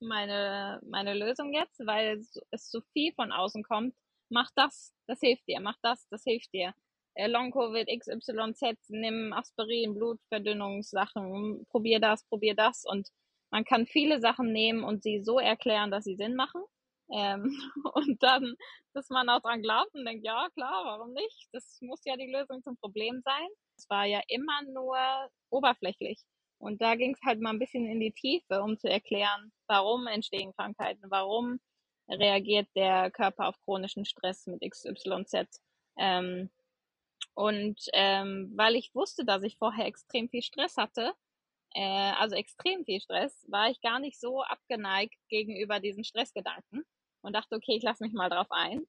meine, 0.00 0.80
meine 0.84 1.14
Lösung 1.14 1.52
jetzt, 1.52 1.80
weil 1.86 2.18
es 2.50 2.70
so 2.70 2.80
viel 2.92 3.12
von 3.14 3.32
außen 3.32 3.62
kommt. 3.62 3.94
Mach 4.30 4.50
das, 4.54 4.94
das 5.06 5.20
hilft 5.20 5.46
dir, 5.48 5.60
mach 5.60 5.76
das, 5.82 6.08
das 6.08 6.24
hilft 6.24 6.52
dir. 6.52 6.74
Äh, 7.14 7.28
Long-Covid, 7.28 7.88
XYZ, 8.00 8.76
nimm 8.88 9.32
Aspirin, 9.32 9.94
Blutverdünnungssachen, 9.94 11.66
probier 11.70 12.00
das, 12.00 12.24
probier 12.24 12.54
das 12.54 12.84
und 12.84 13.08
man 13.50 13.64
kann 13.64 13.86
viele 13.86 14.20
Sachen 14.20 14.52
nehmen 14.52 14.82
und 14.82 15.04
sie 15.04 15.22
so 15.22 15.38
erklären, 15.38 15.92
dass 15.92 16.02
sie 16.02 16.16
Sinn 16.16 16.34
machen. 16.34 16.60
Ähm, 17.12 17.56
und 17.94 18.20
dann, 18.20 18.56
dass 18.94 19.08
man 19.10 19.28
auch 19.28 19.40
dran 19.40 19.62
glaubt 19.62 19.94
und 19.94 20.04
denkt, 20.04 20.24
ja 20.24 20.48
klar, 20.54 20.84
warum 20.84 21.12
nicht? 21.12 21.48
Das 21.52 21.78
muss 21.80 22.00
ja 22.04 22.16
die 22.16 22.32
Lösung 22.32 22.62
zum 22.64 22.76
Problem 22.78 23.20
sein. 23.24 23.48
Es 23.76 23.88
war 23.88 24.06
ja 24.06 24.20
immer 24.26 24.62
nur 24.72 24.96
oberflächlich. 25.50 26.18
Und 26.64 26.80
da 26.80 26.94
ging 26.94 27.12
es 27.12 27.20
halt 27.22 27.42
mal 27.42 27.50
ein 27.50 27.58
bisschen 27.58 27.86
in 27.86 28.00
die 28.00 28.12
Tiefe, 28.12 28.62
um 28.62 28.78
zu 28.78 28.88
erklären, 28.88 29.52
warum 29.66 30.06
entstehen 30.06 30.54
Krankheiten, 30.54 31.10
warum 31.10 31.60
reagiert 32.08 32.68
der 32.74 33.10
Körper 33.10 33.48
auf 33.48 33.60
chronischen 33.64 34.06
Stress 34.06 34.46
mit 34.46 34.62
XYZ. 34.62 35.60
Ähm, 35.98 36.50
und 37.34 37.78
ähm, 37.92 38.50
weil 38.56 38.76
ich 38.76 38.94
wusste, 38.94 39.26
dass 39.26 39.42
ich 39.42 39.58
vorher 39.58 39.84
extrem 39.84 40.30
viel 40.30 40.40
Stress 40.40 40.78
hatte, 40.78 41.12
äh, 41.74 42.12
also 42.18 42.34
extrem 42.34 42.86
viel 42.86 43.00
Stress, 43.02 43.44
war 43.50 43.68
ich 43.68 43.82
gar 43.82 43.98
nicht 43.98 44.18
so 44.18 44.42
abgeneigt 44.42 45.18
gegenüber 45.28 45.80
diesen 45.80 46.02
Stressgedanken 46.02 46.82
und 47.20 47.34
dachte, 47.34 47.56
okay, 47.56 47.76
ich 47.76 47.82
lasse 47.82 48.02
mich 48.02 48.14
mal 48.14 48.30
drauf 48.30 48.50
ein. 48.50 48.86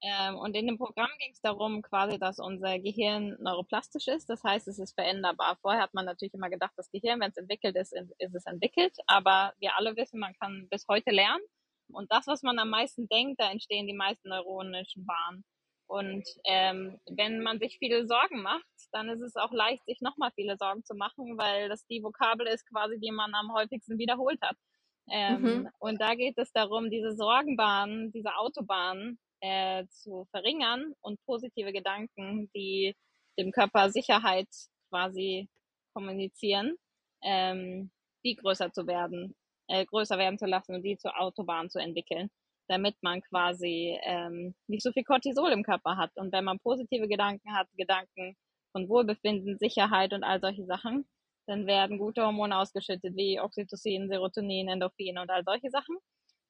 Ähm, 0.00 0.36
und 0.36 0.54
in 0.54 0.66
dem 0.66 0.78
Programm 0.78 1.10
ging 1.18 1.32
es 1.32 1.40
darum, 1.40 1.82
quasi, 1.82 2.18
dass 2.18 2.38
unser 2.38 2.78
Gehirn 2.78 3.36
neuroplastisch 3.40 4.06
ist. 4.06 4.28
Das 4.28 4.44
heißt, 4.44 4.68
es 4.68 4.78
ist 4.78 4.94
veränderbar. 4.94 5.58
Vorher 5.60 5.82
hat 5.82 5.94
man 5.94 6.04
natürlich 6.04 6.34
immer 6.34 6.50
gedacht, 6.50 6.72
das 6.76 6.90
Gehirn, 6.90 7.20
wenn 7.20 7.30
es 7.30 7.36
entwickelt 7.36 7.76
ist, 7.76 7.92
ist 7.92 8.34
es 8.34 8.46
entwickelt. 8.46 8.96
Aber 9.06 9.52
wir 9.58 9.76
alle 9.76 9.96
wissen, 9.96 10.20
man 10.20 10.34
kann 10.34 10.68
bis 10.70 10.86
heute 10.88 11.10
lernen. 11.10 11.42
Und 11.90 12.12
das, 12.12 12.26
was 12.26 12.42
man 12.42 12.58
am 12.58 12.70
meisten 12.70 13.08
denkt, 13.08 13.40
da 13.40 13.50
entstehen 13.50 13.86
die 13.86 13.94
meisten 13.94 14.28
neuronischen 14.28 15.04
Bahnen. 15.06 15.44
Und 15.88 16.28
ähm, 16.44 17.00
wenn 17.10 17.40
man 17.40 17.58
sich 17.58 17.78
viele 17.78 18.06
Sorgen 18.06 18.42
macht, 18.42 18.66
dann 18.92 19.08
ist 19.08 19.22
es 19.22 19.36
auch 19.36 19.52
leicht, 19.52 19.84
sich 19.86 20.02
nochmal 20.02 20.30
viele 20.34 20.56
Sorgen 20.58 20.84
zu 20.84 20.94
machen, 20.94 21.38
weil 21.38 21.70
das 21.70 21.86
die 21.86 22.02
Vokabel 22.02 22.46
ist 22.46 22.68
quasi, 22.68 23.00
die 23.00 23.10
man 23.10 23.34
am 23.34 23.54
häufigsten 23.54 23.98
wiederholt 23.98 24.40
hat. 24.42 24.56
Ähm, 25.10 25.40
mhm. 25.40 25.68
Und 25.78 25.98
da 26.00 26.14
geht 26.14 26.36
es 26.36 26.52
darum, 26.52 26.90
diese 26.90 27.16
Sorgenbahnen, 27.16 28.12
diese 28.12 28.36
Autobahnen 28.36 29.18
äh, 29.40 29.86
zu 29.88 30.26
verringern 30.30 30.94
und 31.00 31.20
positive 31.26 31.72
Gedanken, 31.72 32.50
die 32.54 32.94
dem 33.38 33.52
Körper 33.52 33.90
Sicherheit 33.90 34.48
quasi 34.90 35.48
kommunizieren, 35.94 36.76
ähm, 37.22 37.90
die 38.24 38.36
größer 38.36 38.72
zu 38.72 38.86
werden, 38.86 39.34
äh, 39.68 39.84
größer 39.86 40.18
werden 40.18 40.38
zu 40.38 40.46
lassen 40.46 40.74
und 40.74 40.82
die 40.82 40.96
zur 40.96 41.18
Autobahn 41.20 41.70
zu 41.70 41.78
entwickeln 41.78 42.30
damit 42.68 42.96
man 43.02 43.22
quasi 43.22 43.98
ähm, 44.04 44.54
nicht 44.68 44.82
so 44.82 44.92
viel 44.92 45.04
Cortisol 45.04 45.50
im 45.50 45.62
Körper 45.62 45.96
hat. 45.96 46.10
Und 46.16 46.32
wenn 46.32 46.44
man 46.44 46.58
positive 46.60 47.08
Gedanken 47.08 47.54
hat, 47.54 47.66
Gedanken 47.76 48.36
von 48.72 48.88
Wohlbefinden, 48.88 49.58
Sicherheit 49.58 50.12
und 50.12 50.22
all 50.22 50.40
solche 50.40 50.66
Sachen, 50.66 51.08
dann 51.46 51.66
werden 51.66 51.98
gute 51.98 52.22
Hormone 52.22 52.56
ausgeschüttet 52.56 53.16
wie 53.16 53.40
Oxytocin, 53.40 54.08
Serotonin, 54.08 54.68
Endorphin 54.68 55.18
und 55.18 55.30
all 55.30 55.44
solche 55.44 55.70
Sachen. 55.70 55.96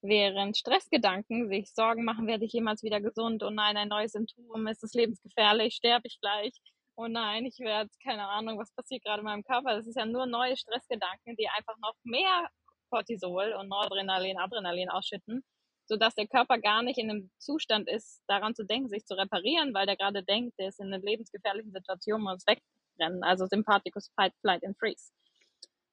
Während 0.00 0.56
Stressgedanken 0.56 1.48
sich 1.48 1.72
Sorgen 1.74 2.04
machen, 2.04 2.26
werde 2.26 2.44
ich 2.44 2.52
jemals 2.52 2.82
wieder 2.82 3.00
gesund? 3.00 3.42
Oh 3.42 3.50
nein, 3.50 3.76
ein 3.76 3.88
neues 3.88 4.12
Symptom, 4.12 4.66
ist 4.68 4.84
es 4.84 4.94
lebensgefährlich, 4.94 5.74
sterbe 5.74 6.06
ich 6.06 6.20
gleich? 6.20 6.52
Oh 6.96 7.06
nein, 7.08 7.44
ich 7.44 7.58
werde, 7.58 7.90
keine 8.02 8.28
Ahnung, 8.28 8.58
was 8.58 8.72
passiert 8.72 9.04
gerade 9.04 9.20
in 9.20 9.26
meinem 9.26 9.44
Körper? 9.44 9.74
Das 9.76 9.86
ist 9.86 9.96
ja 9.96 10.06
nur 10.06 10.26
neue 10.26 10.56
Stressgedanken, 10.56 11.36
die 11.36 11.48
einfach 11.48 11.76
noch 11.78 11.94
mehr 12.04 12.48
Cortisol 12.90 13.54
und 13.58 13.68
Noradrenalin, 13.68 14.38
Adrenalin 14.38 14.88
ausschütten 14.88 15.44
sodass 15.88 16.14
der 16.14 16.28
Körper 16.28 16.58
gar 16.58 16.82
nicht 16.82 16.98
in 16.98 17.10
einem 17.10 17.30
Zustand 17.38 17.88
ist, 17.88 18.22
daran 18.28 18.54
zu 18.54 18.64
denken, 18.64 18.88
sich 18.88 19.06
zu 19.06 19.14
reparieren, 19.14 19.72
weil 19.72 19.86
der 19.86 19.96
gerade 19.96 20.22
denkt, 20.22 20.58
der 20.58 20.68
ist 20.68 20.80
in 20.80 20.92
einer 20.92 21.02
lebensgefährlichen 21.02 21.72
Situation, 21.72 22.20
muss 22.20 22.44
wegrennen. 22.46 23.24
Also 23.24 23.46
Sympathikus 23.46 24.10
Fight, 24.14 24.34
Flight 24.42 24.64
and 24.64 24.76
Freeze. 24.78 25.10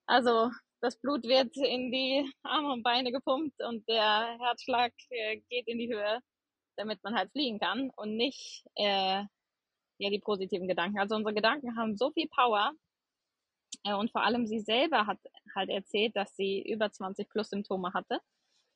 Also 0.06 0.52
das 0.86 0.98
Blut 0.98 1.24
wird 1.24 1.58
in 1.58 1.92
die 1.92 2.32
Arme 2.44 2.72
und 2.74 2.84
Beine 2.84 3.12
gepumpt 3.12 3.60
und 3.64 3.90
der 3.90 4.38
Herzschlag 4.40 4.94
äh, 5.10 5.38
geht 5.50 5.68
in 5.68 5.80
die 5.80 5.92
Höhe, 5.92 6.20
damit 6.78 7.04
man 7.04 7.16
halt 7.16 7.32
fliegen 7.32 7.60
kann 7.60 7.90
und 7.96 8.16
nicht 8.16 8.64
äh, 8.76 9.24
ja 9.98 10.10
die 10.12 10.20
positiven 10.20 10.68
Gedanken. 10.68 11.00
Also 11.00 11.16
unsere 11.16 11.34
Gedanken 11.34 11.76
haben 11.76 11.98
so 11.98 12.12
viel 12.12 12.28
Power 12.28 12.72
äh, 13.84 13.96
und 13.96 14.12
vor 14.12 14.24
allem 14.24 14.46
sie 14.46 14.60
selber 14.60 15.08
hat 15.08 15.18
halt 15.56 15.72
erzählt, 15.72 16.16
dass 16.16 16.36
sie 16.36 16.62
über 16.62 16.92
20 16.92 17.30
plus 17.30 17.50
Symptome 17.50 17.92
hatte 17.94 18.20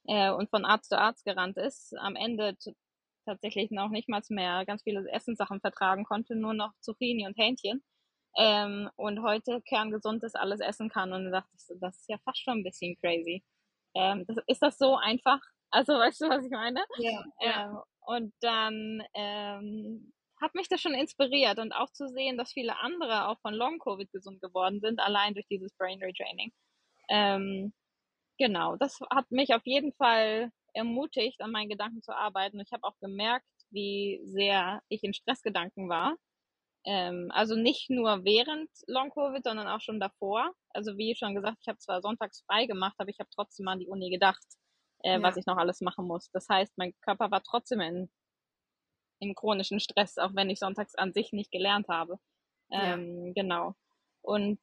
äh, 0.08 0.32
und 0.32 0.50
von 0.50 0.66
Arzt 0.66 0.90
zu 0.90 0.98
Arzt 0.98 1.24
gerannt 1.26 1.58
ist, 1.58 1.96
am 2.00 2.16
Ende 2.16 2.58
tatsächlich 3.24 3.70
noch 3.70 3.90
nicht 3.90 4.10
mal 4.10 4.24
mehr 4.30 4.66
ganz 4.66 4.82
viele 4.82 5.08
Essenssachen 5.12 5.62
vertragen 5.62 6.06
konnte, 6.06 6.36
nur 6.36 6.56
noch 6.56 6.74
Zucchini 6.82 7.28
und 7.28 7.38
Hähnchen. 7.38 7.84
Ähm, 8.38 8.90
und 8.96 9.24
heute 9.24 9.62
kerngesundes 9.62 10.36
alles 10.36 10.60
essen 10.60 10.90
kann. 10.90 11.14
Und 11.14 11.26
da 11.26 11.42
dachte 11.42 11.50
ich 11.56 11.66
so, 11.66 11.76
das 11.80 11.98
ist 11.98 12.10
ja 12.10 12.18
fast 12.24 12.42
schon 12.42 12.60
ein 12.60 12.64
bisschen 12.64 12.96
crazy. 13.00 13.44
Ähm, 13.96 14.26
das, 14.28 14.38
ist 14.48 14.62
das 14.62 14.78
so 14.78 14.96
einfach? 14.96 15.40
Also 15.72 15.94
weißt 15.94 16.22
du, 16.22 16.30
was 16.30 16.46
ich 16.46 16.52
meine? 16.52 16.84
Ja. 16.98 17.24
ja. 17.42 17.66
Ähm, 17.66 17.80
und 18.02 18.34
dann 18.42 19.04
ähm, 19.14 20.14
hat 20.42 20.56
mich 20.56 20.68
das 20.70 20.82
schon 20.82 20.94
inspiriert 20.94 21.60
und 21.60 21.74
auch 21.74 21.92
zu 21.92 22.08
sehen, 22.08 22.38
dass 22.38 22.54
viele 22.54 22.80
andere 22.80 23.28
auch 23.28 23.40
von 23.42 23.54
Long 23.54 23.80
Covid 23.80 24.12
gesund 24.12 24.42
geworden 24.42 24.80
sind, 24.80 25.00
allein 25.00 25.34
durch 25.34 25.48
dieses 25.48 25.74
Brain 25.76 26.02
Retraining. 26.02 26.52
Ähm, 27.10 27.74
genau, 28.38 28.76
das 28.78 29.00
hat 29.12 29.30
mich 29.32 29.54
auf 29.54 29.66
jeden 29.66 29.94
Fall 29.94 30.52
ermutigt, 30.74 31.42
an 31.42 31.52
meinen 31.52 31.70
Gedanken 31.70 32.02
zu 32.02 32.16
arbeiten. 32.16 32.60
Ich 32.60 32.72
habe 32.72 32.84
auch 32.84 32.98
gemerkt, 33.00 33.46
wie 33.72 34.22
sehr 34.24 34.82
ich 34.88 35.04
in 35.04 35.14
Stressgedanken 35.14 35.90
war. 35.90 36.16
Ähm, 36.86 37.30
also 37.34 37.56
nicht 37.56 37.90
nur 37.90 38.24
während 38.24 38.70
Long-Covid, 38.88 39.44
sondern 39.44 39.68
auch 39.68 39.82
schon 39.82 40.00
davor. 40.00 40.52
Also 40.70 40.98
wie 40.98 41.16
schon 41.16 41.36
gesagt, 41.36 41.58
ich 41.62 41.68
habe 41.68 41.80
zwar 41.80 42.02
sonntags 42.02 42.44
frei 42.48 42.66
gemacht, 42.66 42.96
aber 42.98 43.10
ich 43.10 43.20
habe 43.20 43.30
trotzdem 43.34 43.68
an 43.68 43.80
die 43.80 43.88
Uni 43.88 44.10
gedacht, 44.10 44.46
äh, 45.04 45.14
ja. 45.14 45.22
was 45.22 45.38
ich 45.38 45.46
noch 45.46 45.58
alles 45.58 45.82
machen 45.82 46.08
muss. 46.08 46.30
Das 46.32 46.48
heißt, 46.50 46.78
mein 46.78 46.94
Körper 47.02 47.32
war 47.32 47.44
trotzdem 47.44 47.82
in, 47.82 48.10
im 49.20 49.36
chronischen 49.36 49.80
Stress, 49.80 50.18
auch 50.18 50.36
wenn 50.36 50.50
ich 50.50 50.60
sonntags 50.60 50.96
an 50.96 51.14
sich 51.14 51.34
nicht 51.34 51.52
gelernt 51.52 51.88
habe. 51.90 52.18
Ähm, 52.72 53.28
ja. 53.28 53.44
Genau. 53.44 53.76
Und 54.22 54.60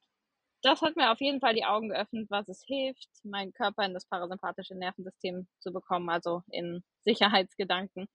das 0.63 0.81
hat 0.81 0.95
mir 0.95 1.11
auf 1.11 1.21
jeden 1.21 1.39
Fall 1.39 1.53
die 1.53 1.65
Augen 1.65 1.89
geöffnet, 1.89 2.27
was 2.29 2.47
es 2.49 2.63
hilft, 2.65 3.07
meinen 3.23 3.53
Körper 3.53 3.85
in 3.85 3.93
das 3.93 4.07
parasympathische 4.07 4.75
Nervensystem 4.75 5.47
zu 5.59 5.71
bekommen, 5.71 6.09
also 6.09 6.41
in 6.49 6.83
Sicherheitsgedanken 7.03 8.07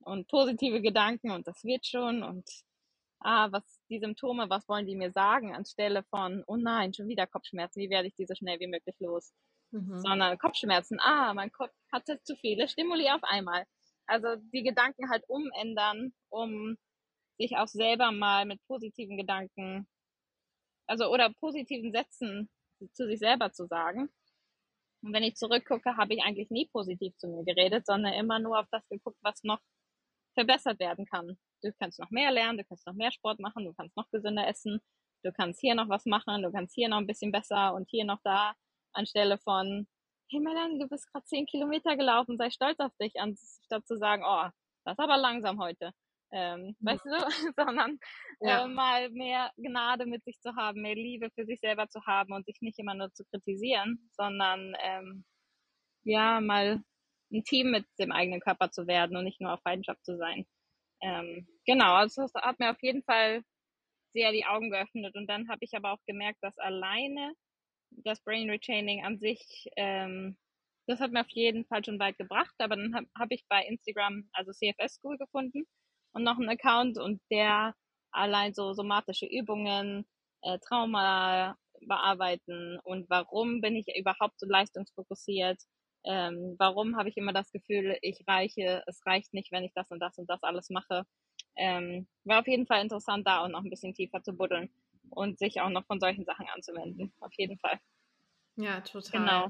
und 0.00 0.28
positive 0.28 0.80
Gedanken 0.80 1.30
und 1.32 1.46
das 1.46 1.64
wird 1.64 1.86
schon 1.86 2.22
und 2.22 2.48
ah, 3.20 3.50
was 3.50 3.80
die 3.90 3.98
Symptome, 4.00 4.48
was 4.48 4.68
wollen 4.68 4.86
die 4.86 4.96
mir 4.96 5.12
sagen, 5.12 5.54
anstelle 5.54 6.04
von, 6.04 6.44
oh 6.46 6.56
nein, 6.56 6.94
schon 6.94 7.08
wieder 7.08 7.26
Kopfschmerzen, 7.26 7.80
wie 7.80 7.90
werde 7.90 8.08
ich 8.08 8.14
diese 8.14 8.36
schnell 8.36 8.60
wie 8.60 8.68
möglich 8.68 8.96
los? 9.00 9.32
Mhm. 9.72 10.00
Sondern 10.00 10.38
Kopfschmerzen, 10.38 10.98
ah, 11.00 11.34
mein 11.34 11.52
Kopf 11.52 11.72
hatte 11.92 12.20
zu 12.22 12.36
viele 12.36 12.68
Stimuli 12.68 13.08
auf 13.10 13.22
einmal. 13.22 13.64
Also 14.06 14.36
die 14.52 14.62
Gedanken 14.62 15.10
halt 15.10 15.24
umändern, 15.28 16.12
um 16.30 16.76
sich 17.38 17.56
auch 17.56 17.68
selber 17.68 18.10
mal 18.12 18.46
mit 18.46 18.60
positiven 18.66 19.16
Gedanken, 19.16 19.86
also 20.86 21.12
oder 21.12 21.32
positiven 21.40 21.92
Sätzen 21.92 22.48
zu 22.94 23.06
sich 23.06 23.18
selber 23.18 23.52
zu 23.52 23.66
sagen. 23.66 24.08
Und 25.02 25.12
wenn 25.12 25.22
ich 25.22 25.36
zurückgucke, 25.36 25.96
habe 25.96 26.14
ich 26.14 26.22
eigentlich 26.22 26.50
nie 26.50 26.68
positiv 26.72 27.16
zu 27.18 27.28
mir 27.28 27.44
geredet, 27.44 27.86
sondern 27.86 28.14
immer 28.14 28.38
nur 28.38 28.58
auf 28.58 28.66
das 28.70 28.86
geguckt, 28.88 29.18
was 29.22 29.42
noch 29.44 29.60
verbessert 30.34 30.80
werden 30.80 31.06
kann. 31.06 31.38
Du 31.62 31.72
kannst 31.78 31.98
noch 31.98 32.10
mehr 32.10 32.30
lernen, 32.30 32.58
du 32.58 32.64
kannst 32.64 32.86
noch 32.86 32.94
mehr 32.94 33.10
Sport 33.10 33.40
machen, 33.40 33.64
du 33.64 33.74
kannst 33.74 33.96
noch 33.96 34.08
gesünder 34.10 34.46
essen, 34.46 34.80
du 35.24 35.32
kannst 35.32 35.60
hier 35.60 35.74
noch 35.74 35.88
was 35.88 36.06
machen, 36.06 36.42
du 36.42 36.52
kannst 36.52 36.74
hier 36.74 36.88
noch 36.88 36.98
ein 36.98 37.06
bisschen 37.06 37.32
besser 37.32 37.74
und 37.74 37.88
hier 37.90 38.04
noch 38.04 38.20
da, 38.22 38.54
anstelle 38.92 39.38
von, 39.38 39.88
hey 40.30 40.40
Melanie, 40.40 40.78
du 40.78 40.88
bist 40.88 41.10
gerade 41.12 41.24
zehn 41.24 41.46
Kilometer 41.46 41.96
gelaufen, 41.96 42.36
sei 42.36 42.50
stolz 42.50 42.78
auf 42.80 42.92
dich, 43.00 43.18
anstatt 43.18 43.86
zu 43.86 43.96
sagen, 43.96 44.22
oh, 44.24 44.48
das 44.84 44.94
ist 44.98 45.04
aber 45.04 45.16
langsam 45.16 45.60
heute. 45.60 45.92
Ähm, 46.30 46.76
ja. 46.80 46.92
Weißt 46.92 47.04
du, 47.04 47.10
sondern 47.56 47.98
ja. 48.40 48.64
äh, 48.64 48.68
mal 48.68 49.10
mehr 49.10 49.50
Gnade 49.56 50.06
mit 50.06 50.24
sich 50.24 50.38
zu 50.40 50.54
haben, 50.56 50.82
mehr 50.82 50.94
Liebe 50.94 51.30
für 51.34 51.46
sich 51.46 51.60
selber 51.60 51.88
zu 51.88 52.04
haben 52.06 52.32
und 52.32 52.44
sich 52.46 52.60
nicht 52.60 52.78
immer 52.78 52.94
nur 52.94 53.12
zu 53.12 53.24
kritisieren, 53.24 54.10
sondern 54.12 54.74
ähm, 54.80 55.24
ja, 56.04 56.40
mal 56.40 56.82
ein 57.32 57.44
Team 57.44 57.70
mit 57.70 57.86
dem 57.98 58.12
eigenen 58.12 58.40
Körper 58.40 58.70
zu 58.70 58.86
werden 58.86 59.16
und 59.16 59.24
nicht 59.24 59.40
nur 59.40 59.52
auf 59.52 59.62
Feindschaft 59.62 60.04
zu 60.04 60.16
sein. 60.16 60.46
Ähm, 61.02 61.46
genau, 61.66 61.94
also 61.94 62.22
das 62.22 62.34
hat 62.34 62.58
mir 62.58 62.70
auf 62.70 62.82
jeden 62.82 63.02
Fall 63.04 63.42
sehr 64.14 64.32
die 64.32 64.46
Augen 64.46 64.70
geöffnet 64.70 65.14
und 65.16 65.26
dann 65.28 65.48
habe 65.48 65.60
ich 65.62 65.74
aber 65.76 65.92
auch 65.92 66.04
gemerkt, 66.06 66.38
dass 66.42 66.58
alleine 66.58 67.34
das 67.90 68.22
Brain 68.22 68.50
Retraining 68.50 69.04
an 69.04 69.18
sich, 69.18 69.68
ähm, 69.76 70.36
das 70.88 71.00
hat 71.00 71.12
mir 71.12 71.20
auf 71.20 71.30
jeden 71.30 71.66
Fall 71.66 71.84
schon 71.84 71.98
weit 71.98 72.18
gebracht, 72.18 72.54
aber 72.58 72.76
dann 72.76 72.94
habe 72.94 73.06
hab 73.18 73.30
ich 73.30 73.44
bei 73.48 73.64
Instagram 73.66 74.28
also 74.32 74.52
CFS 74.52 74.96
School 74.96 75.18
gefunden 75.18 75.64
und 76.12 76.24
noch 76.24 76.38
einen 76.38 76.48
Account 76.48 76.98
und 76.98 77.20
der 77.30 77.74
allein 78.12 78.54
so 78.54 78.72
somatische 78.74 79.26
Übungen, 79.26 80.06
äh, 80.42 80.58
Trauma 80.60 81.56
bearbeiten 81.82 82.78
und 82.84 83.08
warum 83.10 83.60
bin 83.60 83.76
ich 83.76 83.86
überhaupt 83.96 84.40
so 84.40 84.46
leistungsfokussiert, 84.46 85.60
ähm, 86.08 86.56
warum 86.58 86.96
habe 86.96 87.10
ich 87.10 87.18
immer 87.18 87.34
das 87.34 87.52
Gefühl, 87.52 87.98
ich 88.00 88.24
reiche, 88.26 88.82
es 88.86 89.04
reicht 89.04 89.34
nicht, 89.34 89.52
wenn 89.52 89.62
ich 89.62 89.72
das 89.74 89.90
und 89.90 90.00
das 90.00 90.16
und 90.16 90.28
das 90.28 90.42
alles 90.42 90.70
mache. 90.70 91.04
Ähm, 91.54 92.08
war 92.24 92.40
auf 92.40 92.46
jeden 92.48 92.66
Fall 92.66 92.80
interessant, 92.80 93.26
da 93.26 93.44
auch 93.44 93.48
noch 93.48 93.62
ein 93.62 93.68
bisschen 93.68 93.92
tiefer 93.92 94.22
zu 94.22 94.32
buddeln 94.32 94.70
und 95.10 95.38
sich 95.38 95.60
auch 95.60 95.68
noch 95.68 95.84
von 95.84 96.00
solchen 96.00 96.24
Sachen 96.24 96.46
anzuwenden. 96.48 97.12
Auf 97.20 97.32
jeden 97.36 97.58
Fall. 97.58 97.78
Ja, 98.56 98.80
total. 98.80 99.20
Genau. 99.20 99.48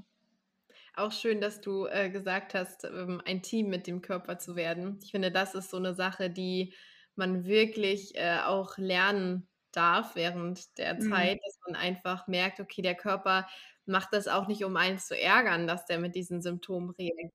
Auch 0.96 1.12
schön, 1.12 1.40
dass 1.40 1.60
du 1.60 1.86
äh, 1.86 2.10
gesagt 2.10 2.54
hast, 2.54 2.82
ähm, 2.82 3.22
ein 3.24 3.40
Team 3.40 3.68
mit 3.68 3.86
dem 3.86 4.02
Körper 4.02 4.38
zu 4.38 4.56
werden. 4.56 4.98
Ich 5.04 5.12
finde, 5.12 5.30
das 5.30 5.54
ist 5.54 5.70
so 5.70 5.76
eine 5.76 5.94
Sache, 5.94 6.28
die 6.28 6.74
man 7.14 7.44
wirklich 7.44 8.16
äh, 8.16 8.40
auch 8.44 8.76
lernen 8.78 9.48
darf 9.70 10.16
während 10.16 10.76
der 10.76 10.94
mhm. 10.94 11.10
Zeit, 11.12 11.38
dass 11.44 11.58
man 11.66 11.76
einfach 11.76 12.26
merkt, 12.26 12.58
okay, 12.58 12.82
der 12.82 12.96
Körper 12.96 13.46
macht 13.88 14.12
das 14.12 14.28
auch 14.28 14.46
nicht, 14.46 14.64
um 14.64 14.76
einen 14.76 14.98
zu 14.98 15.18
ärgern, 15.18 15.66
dass 15.66 15.86
der 15.86 15.98
mit 15.98 16.14
diesen 16.14 16.42
Symptomen 16.42 16.90
reagiert, 16.90 17.32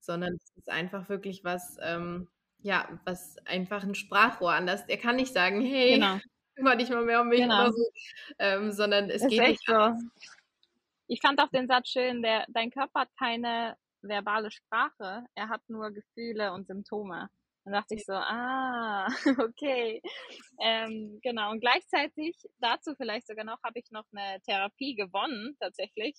sondern 0.00 0.34
es 0.34 0.52
ist 0.56 0.70
einfach 0.70 1.08
wirklich 1.08 1.44
was, 1.44 1.76
ähm, 1.80 2.28
ja, 2.58 2.88
was 3.04 3.36
einfach 3.46 3.82
ein 3.82 3.94
Sprachrohr 3.94 4.52
anders. 4.52 4.82
Er 4.88 4.98
kann 4.98 5.16
nicht 5.16 5.32
sagen, 5.32 5.60
hey, 5.60 5.94
genau. 5.94 6.18
kümmere 6.54 6.76
dich 6.76 6.90
mal 6.90 7.04
mehr 7.04 7.20
um 7.20 7.28
mich 7.28 7.40
genau. 7.40 7.62
oder 7.62 7.72
so, 7.72 7.90
ähm, 8.38 8.72
sondern 8.72 9.10
es 9.10 9.22
ist 9.22 9.30
geht 9.30 9.40
nicht 9.40 9.64
so. 9.66 9.94
Ich 11.06 11.20
fand 11.20 11.40
auch 11.40 11.48
den 11.48 11.66
Satz 11.66 11.88
schön, 11.88 12.22
der, 12.22 12.44
dein 12.48 12.70
Körper 12.70 13.00
hat 13.00 13.08
keine 13.18 13.76
verbale 14.02 14.50
Sprache, 14.50 15.24
er 15.34 15.48
hat 15.48 15.62
nur 15.68 15.90
Gefühle 15.90 16.52
und 16.52 16.66
Symptome. 16.66 17.28
Dann 17.64 17.74
dachte 17.74 17.94
ich 17.94 18.04
so, 18.04 18.12
ah, 18.12 19.06
okay. 19.38 20.02
Ähm, 20.60 21.20
genau. 21.22 21.50
Und 21.50 21.60
gleichzeitig 21.60 22.36
dazu 22.58 22.94
vielleicht 22.96 23.26
sogar 23.26 23.44
noch 23.44 23.62
habe 23.62 23.78
ich 23.78 23.90
noch 23.90 24.04
eine 24.12 24.40
Therapie 24.42 24.94
gewonnen, 24.94 25.56
tatsächlich, 25.60 26.16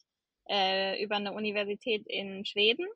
äh, 0.50 1.04
über 1.04 1.16
eine 1.16 1.34
Universität 1.34 2.06
in 2.08 2.46
Schweden, 2.46 2.88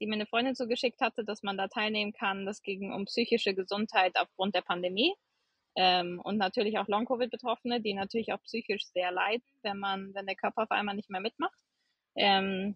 die 0.00 0.06
mir 0.06 0.14
eine 0.14 0.26
Freundin 0.26 0.54
zugeschickt 0.54 1.00
hatte, 1.00 1.24
dass 1.24 1.42
man 1.42 1.58
da 1.58 1.68
teilnehmen 1.68 2.12
kann. 2.12 2.46
Das 2.46 2.62
ging 2.62 2.92
um 2.92 3.04
psychische 3.04 3.54
Gesundheit 3.54 4.16
aufgrund 4.16 4.54
der 4.54 4.62
Pandemie. 4.62 5.14
Ähm, 5.76 6.20
und 6.24 6.36
natürlich 6.36 6.78
auch 6.78 6.88
Long-Covid-Betroffene, 6.88 7.80
die 7.80 7.94
natürlich 7.94 8.32
auch 8.32 8.42
psychisch 8.42 8.86
sehr 8.86 9.12
leiden, 9.12 9.44
wenn 9.62 9.78
man, 9.78 10.12
wenn 10.14 10.26
der 10.26 10.36
Körper 10.36 10.62
auf 10.64 10.70
einmal 10.70 10.96
nicht 10.96 11.10
mehr 11.10 11.20
mitmacht. 11.20 11.58
Ähm, 12.16 12.74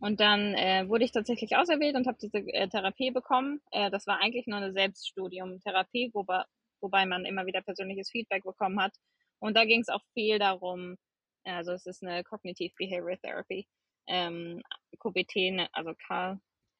und 0.00 0.20
dann 0.20 0.54
äh, 0.54 0.88
wurde 0.88 1.04
ich 1.04 1.12
tatsächlich 1.12 1.56
auserwählt 1.56 1.96
und 1.96 2.06
habe 2.06 2.18
diese 2.20 2.38
äh, 2.38 2.68
Therapie 2.68 3.10
bekommen. 3.10 3.60
Äh, 3.70 3.90
das 3.90 4.06
war 4.06 4.20
eigentlich 4.20 4.46
nur 4.46 4.58
eine 4.58 4.72
Selbststudium-Therapie, 4.72 6.10
wobei, 6.12 6.44
wobei 6.80 7.06
man 7.06 7.24
immer 7.24 7.46
wieder 7.46 7.62
persönliches 7.62 8.10
Feedback 8.10 8.44
bekommen 8.44 8.80
hat. 8.80 8.94
Und 9.38 9.56
da 9.56 9.64
ging 9.64 9.80
es 9.80 9.88
auch 9.88 10.02
viel 10.14 10.38
darum, 10.38 10.96
also 11.44 11.72
es 11.72 11.86
ist 11.86 12.02
eine 12.02 12.24
Cognitive 12.24 12.74
Behavior 12.76 13.18
Therapy, 13.18 13.66
ähm, 14.06 14.62
KBT, 14.98 15.52
ne, 15.52 15.68
also 15.72 15.94
K, 15.94 16.38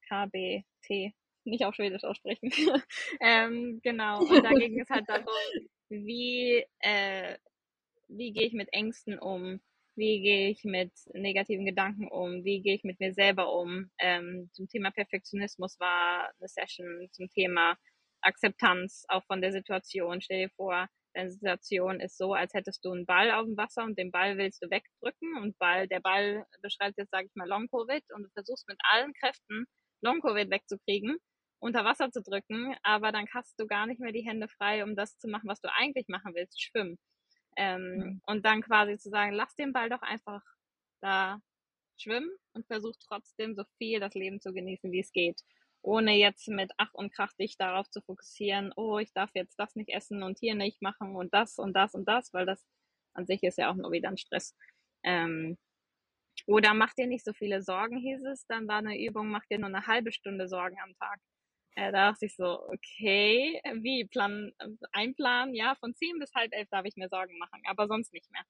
KBT, 0.09 1.15
nicht 1.45 1.65
auf 1.65 1.75
Schwedisch 1.75 2.05
aussprechen. 2.05 2.51
ähm, 3.21 3.81
genau, 3.83 4.21
und 4.21 4.43
da 4.43 4.51
ging 4.51 4.81
es 4.81 4.91
halt 4.91 5.09
darum, 5.09 5.27
wie, 5.89 6.65
äh, 6.81 7.39
wie 8.09 8.33
gehe 8.33 8.47
ich 8.47 8.53
mit 8.53 8.73
Ängsten 8.73 9.19
um, 9.19 9.61
wie 9.97 10.21
gehe 10.21 10.51
ich 10.51 10.65
mit 10.65 10.93
negativen 11.15 11.65
Gedanken 11.67 12.09
um, 12.09 12.45
wie 12.45 12.61
gehe 12.63 12.75
ich 12.75 12.85
mit 12.85 13.01
mir 13.01 13.15
selber 13.15 13.53
um. 13.53 13.91
Ähm, 13.99 14.51
zum 14.53 14.69
Thema 14.69 14.91
Perfektionismus 14.91 15.79
war 15.81 16.31
eine 16.39 16.49
Session 16.49 17.09
zum 17.13 17.29
Thema 17.31 17.77
Akzeptanz 18.21 19.05
auch 19.09 19.25
von 19.25 19.41
der 19.41 19.53
Situation. 19.53 20.21
Stell 20.21 20.47
dir 20.47 20.51
vor, 20.57 20.89
deine 21.15 21.31
Situation 21.31 22.01
ist 22.01 22.19
so, 22.19 22.35
als 22.35 22.55
hättest 22.55 22.85
du 22.85 22.93
einen 22.93 23.07
Ball 23.07 23.31
auf 23.33 23.47
dem 23.47 23.57
Wasser 23.57 23.85
und 23.85 23.99
den 23.99 24.11
Ball 24.11 24.37
willst 24.37 24.63
du 24.63 24.71
wegdrücken 24.71 25.37
und 25.39 25.59
Ball, 25.59 25.89
der 25.89 26.01
Ball 26.01 26.45
beschreibt 26.63 26.99
jetzt, 26.99 27.11
sage 27.11 27.27
ich 27.27 27.35
mal, 27.35 27.49
Long-Covid 27.49 28.05
und 28.15 28.25
du 28.25 28.29
versuchst 28.35 28.69
mit 28.69 28.79
allen 28.91 29.13
Kräften 29.15 29.65
Long-Covid 30.03 30.51
wegzukriegen, 30.51 31.17
unter 31.59 31.85
Wasser 31.85 32.11
zu 32.11 32.23
drücken, 32.23 32.75
aber 32.83 33.13
dann 33.13 33.27
hast 33.33 33.59
du 33.59 33.67
gar 33.67 33.87
nicht 33.87 34.01
mehr 34.01 34.13
die 34.13 34.27
Hände 34.27 34.49
frei, 34.49 34.85
um 34.85 34.95
das 34.95 35.19
zu 35.19 35.29
machen, 35.29 35.49
was 35.49 35.61
du 35.61 35.73
eigentlich 35.73 36.07
machen 36.09 36.35
willst, 36.35 36.63
schwimmen. 36.63 36.99
Ähm, 37.57 37.97
mhm. 37.97 38.23
Und 38.27 38.45
dann 38.45 38.63
quasi 38.63 38.99
zu 38.99 39.09
sagen, 39.11 39.33
lass 39.33 39.55
den 39.57 39.73
Ball 39.73 39.89
doch 39.89 40.03
einfach 40.03 40.43
da 41.01 41.41
schwimmen 41.99 42.31
und 42.53 42.67
versuch 42.67 42.95
trotzdem 43.09 43.55
so 43.55 43.65
viel 43.79 44.01
das 44.01 44.15
Leben 44.15 44.41
zu 44.41 44.53
genießen, 44.53 44.93
wie 44.93 45.01
es 45.01 45.13
geht. 45.13 45.41
Ohne 45.83 46.17
jetzt 46.17 46.49
mit 46.49 46.73
Ach 46.79 46.93
und 46.95 47.13
Krach 47.13 47.33
dich 47.35 47.57
darauf 47.57 47.89
zu 47.91 48.01
fokussieren, 48.03 48.73
oh, 48.77 48.99
ich 48.99 49.13
darf 49.13 49.31
jetzt 49.35 49.59
das 49.59 49.77
nicht 49.77 49.91
essen 49.91 50.23
und 50.23 50.39
hier 50.39 50.55
nicht 50.55 50.83
machen 50.83 51.17
und 51.17 51.33
das 51.33 51.59
und 51.59 51.75
das 51.75 51.95
und 51.95 52.07
das, 52.07 52.33
weil 52.35 52.45
das 52.45 52.67
an 53.15 53.27
sich 53.27 53.43
ist 53.43 53.59
ja 53.59 53.71
auch 53.71 53.77
nur 53.77 53.93
wieder 53.93 54.09
ein 54.09 54.19
Stress. 54.19 54.55
Ähm, 55.03 55.57
oder 56.47 56.75
mach 56.75 56.93
dir 56.95 57.07
nicht 57.07 57.25
so 57.25 57.33
viele 57.33 57.63
Sorgen, 57.63 57.97
hieß 57.97 58.25
es. 58.27 58.47
Dann 58.47 58.69
war 58.69 58.79
eine 58.79 59.01
Übung, 59.01 59.29
mach 59.29 59.45
dir 59.47 59.59
nur 59.59 59.69
eine 59.69 59.87
halbe 59.87 60.13
Stunde 60.13 60.49
Sorgen 60.49 60.77
am 60.83 60.95
Tag. 60.99 61.21
Äh, 61.77 61.93
da 61.93 62.11
dachte 62.11 62.27
ich 62.27 62.35
so, 62.35 62.63
okay, 62.69 63.61
wie, 63.83 64.07
Plan, 64.07 64.53
einplanen, 64.93 65.55
ja, 65.55 65.75
von 65.77 65.95
zehn 65.95 66.19
bis 66.19 66.35
halb 66.35 66.53
elf 66.53 66.69
darf 66.71 66.87
ich 66.87 66.97
mir 66.97 67.09
Sorgen 67.09 67.39
machen, 67.39 67.63
aber 67.67 67.87
sonst 67.87 68.13
nicht 68.13 68.31
mehr. 68.33 68.43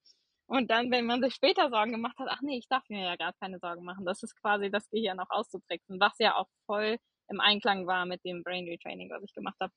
Und 0.47 0.71
dann, 0.71 0.91
wenn 0.91 1.05
man 1.05 1.21
sich 1.21 1.35
später 1.35 1.69
Sorgen 1.69 1.91
gemacht 1.91 2.17
hat, 2.19 2.29
ach 2.31 2.41
nee, 2.41 2.57
ich 2.57 2.69
darf 2.69 2.87
mir 2.87 3.03
ja 3.03 3.15
gar 3.17 3.33
keine 3.33 3.59
Sorgen 3.59 3.83
machen. 3.83 4.05
Das 4.05 4.23
ist 4.23 4.33
quasi 4.41 4.71
das 4.71 4.89
Gehirn 4.89 5.19
auch 5.19 5.29
auszutricksen, 5.29 5.99
was 5.99 6.13
ja 6.19 6.35
auch 6.35 6.47
voll 6.65 6.97
im 7.29 7.41
Einklang 7.41 7.85
war 7.85 8.05
mit 8.05 8.23
dem 8.23 8.43
Brain 8.43 8.65
Retraining, 8.65 9.09
was 9.09 9.23
ich 9.23 9.33
gemacht 9.33 9.57
habe. 9.59 9.73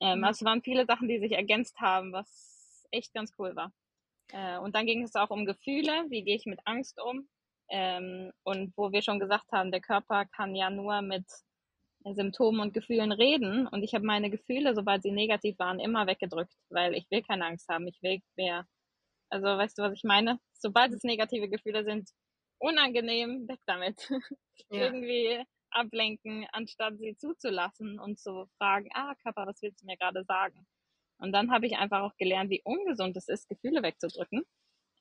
Ähm, 0.00 0.18
mhm. 0.18 0.24
Also 0.24 0.38
es 0.38 0.44
waren 0.46 0.62
viele 0.62 0.86
Sachen, 0.86 1.08
die 1.08 1.18
sich 1.18 1.32
ergänzt 1.32 1.78
haben, 1.80 2.12
was 2.12 2.86
echt 2.90 3.12
ganz 3.12 3.32
cool 3.38 3.54
war. 3.56 3.72
Äh, 4.32 4.58
und 4.58 4.74
dann 4.74 4.86
ging 4.86 5.02
es 5.02 5.14
auch 5.16 5.28
um 5.28 5.44
Gefühle, 5.44 6.06
wie 6.08 6.22
gehe 6.24 6.36
ich 6.36 6.46
mit 6.46 6.60
Angst 6.64 6.98
um? 6.98 7.28
Ähm, 7.68 8.32
und 8.42 8.72
wo 8.76 8.92
wir 8.92 9.02
schon 9.02 9.20
gesagt 9.20 9.52
haben, 9.52 9.70
der 9.70 9.82
Körper 9.82 10.24
kann 10.24 10.54
ja 10.54 10.70
nur 10.70 11.02
mit 11.02 11.26
Symptomen 12.14 12.60
und 12.60 12.74
Gefühlen 12.74 13.12
reden 13.12 13.66
und 13.66 13.82
ich 13.82 13.94
habe 13.94 14.04
meine 14.04 14.30
Gefühle, 14.30 14.74
sobald 14.74 15.02
sie 15.02 15.10
negativ 15.10 15.58
waren, 15.58 15.80
immer 15.80 16.06
weggedrückt, 16.06 16.54
weil 16.70 16.94
ich 16.94 17.10
will 17.10 17.22
keine 17.22 17.46
Angst 17.46 17.68
haben, 17.68 17.86
ich 17.86 18.00
will 18.02 18.20
mehr. 18.36 18.66
Also 19.30 19.46
weißt 19.46 19.78
du, 19.78 19.82
was 19.82 19.92
ich 19.94 20.04
meine? 20.04 20.38
Sobald 20.52 20.92
es 20.92 21.02
negative 21.02 21.48
Gefühle 21.48 21.84
sind, 21.84 22.10
unangenehm, 22.58 23.48
weg 23.48 23.60
damit. 23.66 24.10
Ja. 24.70 24.86
Irgendwie 24.86 25.44
ablenken, 25.70 26.46
anstatt 26.50 26.96
sie 26.98 27.14
zuzulassen 27.16 28.00
und 28.00 28.18
zu 28.18 28.48
fragen, 28.56 28.88
ah, 28.94 29.14
Kappa, 29.22 29.46
was 29.46 29.60
willst 29.60 29.82
du 29.82 29.86
mir 29.86 29.98
gerade 29.98 30.24
sagen? 30.24 30.66
Und 31.18 31.32
dann 31.32 31.50
habe 31.52 31.66
ich 31.66 31.76
einfach 31.76 32.00
auch 32.00 32.16
gelernt, 32.16 32.50
wie 32.50 32.62
ungesund 32.64 33.16
es 33.16 33.28
ist, 33.28 33.48
Gefühle 33.48 33.82
wegzudrücken. 33.82 34.44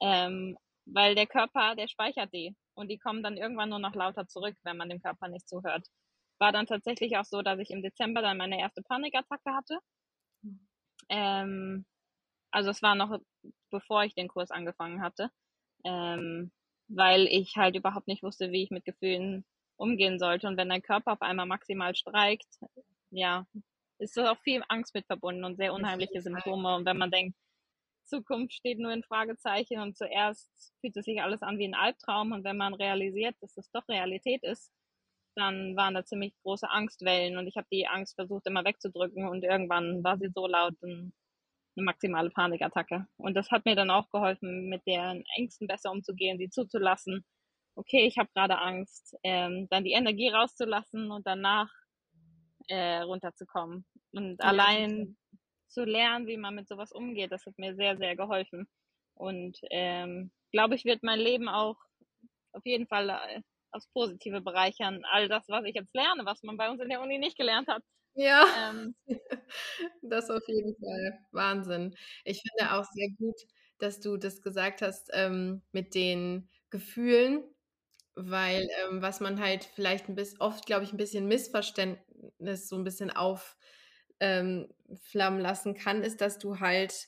Ähm, 0.02 0.58
weil 0.86 1.15
der 1.15 1.26
Körper, 1.26 1.76
der 1.76 1.88
speichert 1.88 2.34
die 2.34 2.56
und 2.76 2.89
die 2.89 2.98
kommen 2.98 3.24
dann 3.24 3.38
irgendwann 3.38 3.70
nur 3.70 3.80
noch 3.80 3.96
lauter 3.96 4.28
zurück, 4.28 4.56
wenn 4.63 4.78
man 4.78 4.89
dem 4.89 5.02
Körper 5.02 5.28
nicht 5.30 5.48
zuhört. 5.48 5.88
War 6.39 6.52
dann 6.52 6.67
tatsächlich 6.67 7.17
auch 7.17 7.26
so, 7.26 7.41
dass 7.41 7.60
ich 7.60 7.71
im 7.71 7.82
Dezember 7.82 8.21
dann 8.21 8.38
meine 8.38 8.60
erste 8.60 8.82
Panikattacke 8.82 9.54
hatte. 9.54 9.80
Ähm, 11.10 11.86
also 12.52 12.69
es 12.69 12.82
war 12.82 12.95
noch 12.95 13.19
bevor 13.69 14.04
ich 14.04 14.15
den 14.15 14.28
Kurs 14.28 14.52
angefangen 14.52 15.02
hatte, 15.02 15.30
ähm, 15.84 16.52
weil 16.88 17.28
ich 17.28 17.58
halt 17.58 17.76
überhaupt 17.76 18.08
nicht 18.08 18.24
wusste, 18.24 18.52
wie 18.52 18.63
ich 18.63 18.71
mit 18.71 18.86
Gefühlen 18.86 19.45
umgehen 19.78 20.19
sollte. 20.19 20.48
Und 20.48 20.58
wenn 20.58 20.69
dein 20.69 20.82
Körper 20.82 21.13
auf 21.13 21.21
einmal 21.21 21.45
maximal 21.45 21.95
streikt, 21.95 22.48
ja, 23.12 23.45
ist 24.00 24.17
das 24.17 24.28
auch 24.28 24.39
viel 24.39 24.63
Angst 24.69 24.93
mit 24.93 25.06
verbunden 25.06 25.43
und 25.43 25.58
sehr 25.58 25.74
unheimliche 25.74 26.21
Symptome. 26.21 26.76
Und 26.76 26.86
wenn 26.86 26.98
man 26.98 27.12
denkt, 27.12 27.38
Zukunft 28.06 28.54
steht 28.54 28.80
nur 28.80 28.91
in 28.93 29.04
Fragezeichen 29.04 29.80
und 29.80 29.98
zuerst 29.98 30.74
fühlt 30.80 30.95
es 30.95 31.06
sich 31.06 31.21
alles 31.21 31.41
an 31.41 31.58
wie 31.58 31.67
ein 31.67 31.74
Albtraum 31.74 32.32
und 32.32 32.43
wenn 32.43 32.58
man 32.58 32.74
realisiert, 32.74 33.36
dass 33.41 33.58
es 33.58 33.71
doch 33.71 33.88
Realität 33.89 34.43
ist, 34.43 34.71
dann 35.36 35.76
waren 35.76 35.93
da 35.93 36.06
ziemlich 36.06 36.34
große 36.43 36.69
Angstwellen 36.69 37.38
und 37.38 37.48
ich 37.48 37.58
habe 37.58 37.67
die 37.71 37.88
Angst 37.88 38.15
versucht 38.15 38.48
immer 38.48 38.65
wegzudrücken 38.65 39.28
und 39.28 39.43
irgendwann 39.43 40.04
war 40.04 40.17
sie 40.17 40.30
so 40.34 40.48
laut, 40.48 40.74
eine 40.82 41.12
maximale 41.76 42.30
Panikattacke. 42.30 43.06
Und 43.17 43.36
das 43.36 43.52
hat 43.52 43.65
mir 43.65 43.76
dann 43.76 43.89
auch 43.89 44.10
geholfen, 44.10 44.69
mit 44.69 44.86
den 44.88 45.24
Ängsten 45.36 45.67
besser 45.67 45.91
umzugehen, 45.91 46.38
sie 46.38 46.50
zuzulassen. 46.50 47.26
Okay, 47.76 48.06
ich 48.08 48.17
habe 48.17 48.30
gerade 48.34 48.58
Angst, 48.58 49.15
ähm, 49.24 49.67
dann 49.69 49.84
die 49.84 49.91
Energie 49.91 50.30
rauszulassen 50.30 51.12
und 51.12 51.28
danach 51.28 51.69
äh, 52.67 53.02
runterzukommen. 53.02 53.86
Und 54.13 54.38
ja, 54.39 54.50
allein 54.50 55.17
zu 55.67 55.84
lernen, 55.84 56.28
wie 56.28 56.38
man 56.38 56.56
mit 56.56 56.69
sowas 56.69 56.91
umgeht. 56.91 57.32
Das 57.32 57.45
hat 57.45 57.58
mir 57.58 57.76
sehr, 57.76 57.98
sehr 57.98 58.15
geholfen. 58.15 58.67
Und 59.13 59.58
ähm, 59.71 60.32
glaube 60.52 60.76
ich, 60.76 60.86
wird 60.86 61.04
mein 61.04 61.19
Leben 61.19 61.50
auch 61.50 61.78
auf 62.54 62.65
jeden 62.65 62.88
Fall 62.88 63.10
äh, 63.10 63.41
aufs 63.76 63.88
Positive 63.88 64.42
bereichern. 64.42 65.04
All 65.12 65.28
das, 65.28 65.44
was 65.48 65.66
ich 65.66 65.76
jetzt 65.76 65.94
lerne, 65.94 66.26
was 66.26 66.44
man 66.44 66.58
bei 66.58 66.70
uns 66.70 66.82
in 66.82 66.90
der 66.90 67.02
Uni 67.02 67.18
nicht 67.18 67.38
gelernt 67.38 67.68
hat. 67.68 67.84
Ja, 68.16 68.46
ähm, 68.70 68.96
das 70.02 70.30
auf 70.30 70.48
jeden 70.48 70.76
Fall. 70.78 71.20
Wahnsinn. 71.32 71.96
Ich 72.24 72.42
finde 72.42 72.74
auch 72.74 72.86
sehr 72.94 73.10
gut, 73.18 73.36
dass 73.80 74.00
du 74.00 74.18
das 74.18 74.42
gesagt 74.42 74.82
hast 74.82 75.10
ähm, 75.14 75.62
mit 75.72 75.96
den 75.96 76.50
Gefühlen, 76.70 77.44
weil 78.16 78.68
ähm, 78.84 79.02
was 79.02 79.20
man 79.20 79.40
halt 79.42 79.66
vielleicht 79.66 80.08
ein 80.08 80.16
bisschen, 80.16 80.40
oft, 80.40 80.66
glaube 80.66 80.86
ich, 80.86 80.94
ein 80.94 80.98
bisschen 80.98 81.28
Missverständnis 81.28 82.70
so 82.70 82.78
ein 82.78 82.86
bisschen 82.86 83.12
auf 83.12 83.58
ähm, 84.22 84.70
lassen 85.14 85.74
kann, 85.74 86.02
ist, 86.02 86.22
dass 86.22 86.40
du 86.40 86.62
halt, 86.62 87.08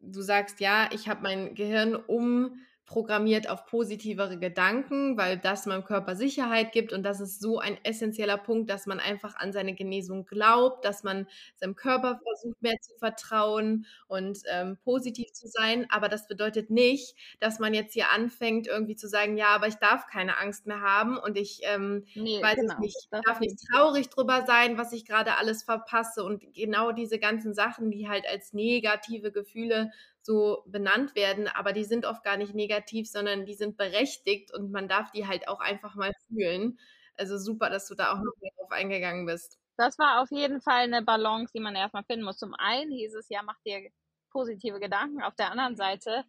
du 0.00 0.22
sagst, 0.22 0.60
ja, 0.60 0.88
ich 0.92 1.08
habe 1.08 1.22
mein 1.22 1.54
Gehirn 1.54 1.94
um 1.94 2.58
programmiert 2.86 3.50
auf 3.50 3.66
positivere 3.66 4.38
Gedanken, 4.38 5.16
weil 5.16 5.36
das 5.36 5.66
meinem 5.66 5.84
Körper 5.84 6.14
Sicherheit 6.14 6.70
gibt 6.70 6.92
und 6.92 7.02
das 7.02 7.20
ist 7.20 7.40
so 7.40 7.58
ein 7.58 7.76
essentieller 7.84 8.38
Punkt, 8.38 8.70
dass 8.70 8.86
man 8.86 9.00
einfach 9.00 9.34
an 9.36 9.52
seine 9.52 9.74
Genesung 9.74 10.24
glaubt, 10.24 10.84
dass 10.84 11.02
man 11.02 11.26
seinem 11.56 11.74
Körper 11.74 12.20
versucht 12.22 12.62
mehr 12.62 12.76
zu 12.80 12.94
vertrauen 12.98 13.86
und 14.06 14.38
ähm, 14.48 14.78
positiv 14.84 15.32
zu 15.32 15.48
sein. 15.48 15.86
Aber 15.90 16.08
das 16.08 16.28
bedeutet 16.28 16.70
nicht, 16.70 17.16
dass 17.40 17.58
man 17.58 17.74
jetzt 17.74 17.92
hier 17.92 18.10
anfängt 18.10 18.68
irgendwie 18.68 18.96
zu 18.96 19.08
sagen, 19.08 19.36
ja, 19.36 19.48
aber 19.48 19.66
ich 19.66 19.76
darf 19.76 20.06
keine 20.06 20.38
Angst 20.38 20.66
mehr 20.66 20.80
haben 20.80 21.18
und 21.18 21.36
ich 21.36 21.62
ähm, 21.64 22.04
nee, 22.14 22.40
weiß 22.40 22.54
genau. 22.54 22.78
nicht, 22.78 22.96
ich 23.00 23.08
darf 23.10 23.40
nicht 23.40 23.58
traurig 23.68 24.10
drüber 24.10 24.44
sein, 24.46 24.78
was 24.78 24.92
ich 24.92 25.04
gerade 25.04 25.38
alles 25.38 25.64
verpasse 25.64 26.22
und 26.22 26.54
genau 26.54 26.92
diese 26.92 27.18
ganzen 27.18 27.52
Sachen, 27.52 27.90
die 27.90 28.08
halt 28.08 28.26
als 28.28 28.52
negative 28.52 29.32
Gefühle 29.32 29.90
so 30.26 30.64
benannt 30.66 31.14
werden, 31.14 31.46
aber 31.46 31.72
die 31.72 31.84
sind 31.84 32.04
oft 32.04 32.24
gar 32.24 32.36
nicht 32.36 32.52
negativ, 32.52 33.08
sondern 33.08 33.46
die 33.46 33.54
sind 33.54 33.76
berechtigt 33.76 34.52
und 34.52 34.72
man 34.72 34.88
darf 34.88 35.12
die 35.12 35.26
halt 35.26 35.46
auch 35.48 35.60
einfach 35.60 35.94
mal 35.94 36.12
fühlen. 36.26 36.78
Also 37.16 37.38
super, 37.38 37.70
dass 37.70 37.86
du 37.86 37.94
da 37.94 38.12
auch 38.12 38.18
noch 38.18 38.32
drauf 38.58 38.72
eingegangen 38.72 39.24
bist. 39.24 39.58
Das 39.76 39.98
war 39.98 40.20
auf 40.20 40.30
jeden 40.32 40.60
Fall 40.60 40.82
eine 40.82 41.02
Balance, 41.02 41.52
die 41.54 41.60
man 41.60 41.76
erstmal 41.76 42.02
finden 42.04 42.24
muss. 42.24 42.38
Zum 42.38 42.54
einen 42.54 42.90
hieß 42.90 43.14
es 43.14 43.28
ja, 43.28 43.42
mach 43.42 43.58
dir 43.64 43.90
positive 44.30 44.80
Gedanken. 44.80 45.22
Auf 45.22 45.36
der 45.36 45.52
anderen 45.52 45.76
Seite 45.76 46.24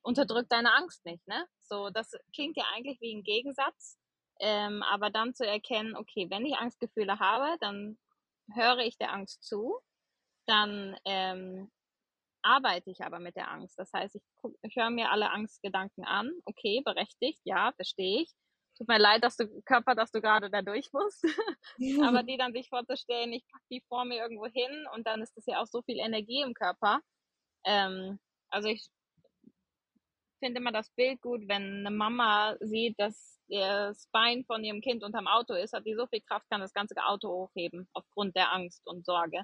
unterdrück 0.00 0.48
deine 0.48 0.74
Angst 0.74 1.04
nicht, 1.04 1.26
ne? 1.28 1.46
So, 1.60 1.90
das 1.90 2.12
klingt 2.34 2.56
ja 2.56 2.64
eigentlich 2.74 2.98
wie 3.00 3.14
ein 3.14 3.24
Gegensatz. 3.24 3.98
Ähm, 4.40 4.82
aber 4.84 5.10
dann 5.10 5.34
zu 5.34 5.46
erkennen, 5.46 5.96
okay, 5.96 6.28
wenn 6.30 6.46
ich 6.46 6.56
Angstgefühle 6.56 7.18
habe, 7.18 7.58
dann 7.60 7.98
höre 8.54 8.78
ich 8.78 8.96
der 8.96 9.12
Angst 9.12 9.42
zu, 9.42 9.80
dann 10.46 10.96
ähm, 11.04 11.70
arbeite 12.48 12.90
ich 12.90 13.02
aber 13.02 13.18
mit 13.18 13.36
der 13.36 13.50
Angst. 13.50 13.78
Das 13.78 13.92
heißt, 13.92 14.16
ich, 14.16 14.22
ich 14.62 14.76
höre 14.76 14.90
mir 14.90 15.10
alle 15.10 15.30
Angstgedanken 15.30 16.04
an. 16.04 16.32
Okay, 16.46 16.80
berechtigt, 16.84 17.40
ja, 17.44 17.72
verstehe 17.76 18.22
ich. 18.22 18.32
Tut 18.76 18.88
mir 18.88 18.98
leid, 18.98 19.24
dass 19.24 19.36
du 19.36 19.46
Körper, 19.62 19.94
dass 19.94 20.12
du 20.12 20.20
gerade 20.20 20.50
da 20.50 20.62
durch 20.62 20.92
musst. 20.92 21.24
aber 22.02 22.22
die 22.22 22.36
dann 22.36 22.52
sich 22.52 22.68
vorzustellen, 22.68 23.32
ich 23.32 23.44
packe 23.50 23.64
die 23.70 23.82
vor 23.88 24.04
mir 24.04 24.18
irgendwo 24.22 24.46
hin 24.46 24.86
und 24.94 25.06
dann 25.06 25.20
ist 25.20 25.36
das 25.36 25.46
ja 25.46 25.60
auch 25.60 25.66
so 25.66 25.82
viel 25.82 25.98
Energie 25.98 26.42
im 26.42 26.54
Körper. 26.54 27.00
Ähm, 27.64 28.18
also 28.50 28.68
ich 28.68 28.88
finde 30.38 30.60
immer 30.60 30.72
das 30.72 30.90
Bild 30.90 31.20
gut, 31.20 31.42
wenn 31.48 31.86
eine 31.86 31.90
Mama 31.90 32.56
sieht, 32.60 32.98
dass 32.98 33.40
das 33.48 34.08
Bein 34.12 34.44
von 34.44 34.62
ihrem 34.62 34.80
Kind 34.80 35.02
unterm 35.02 35.26
Auto 35.26 35.54
ist, 35.54 35.72
hat 35.72 35.86
die 35.86 35.94
so 35.94 36.06
viel 36.06 36.20
Kraft, 36.20 36.48
kann 36.50 36.60
das 36.60 36.72
ganze 36.72 36.94
Auto 37.04 37.28
hochheben 37.28 37.88
aufgrund 37.94 38.36
der 38.36 38.52
Angst 38.52 38.86
und 38.86 39.04
Sorge. 39.04 39.42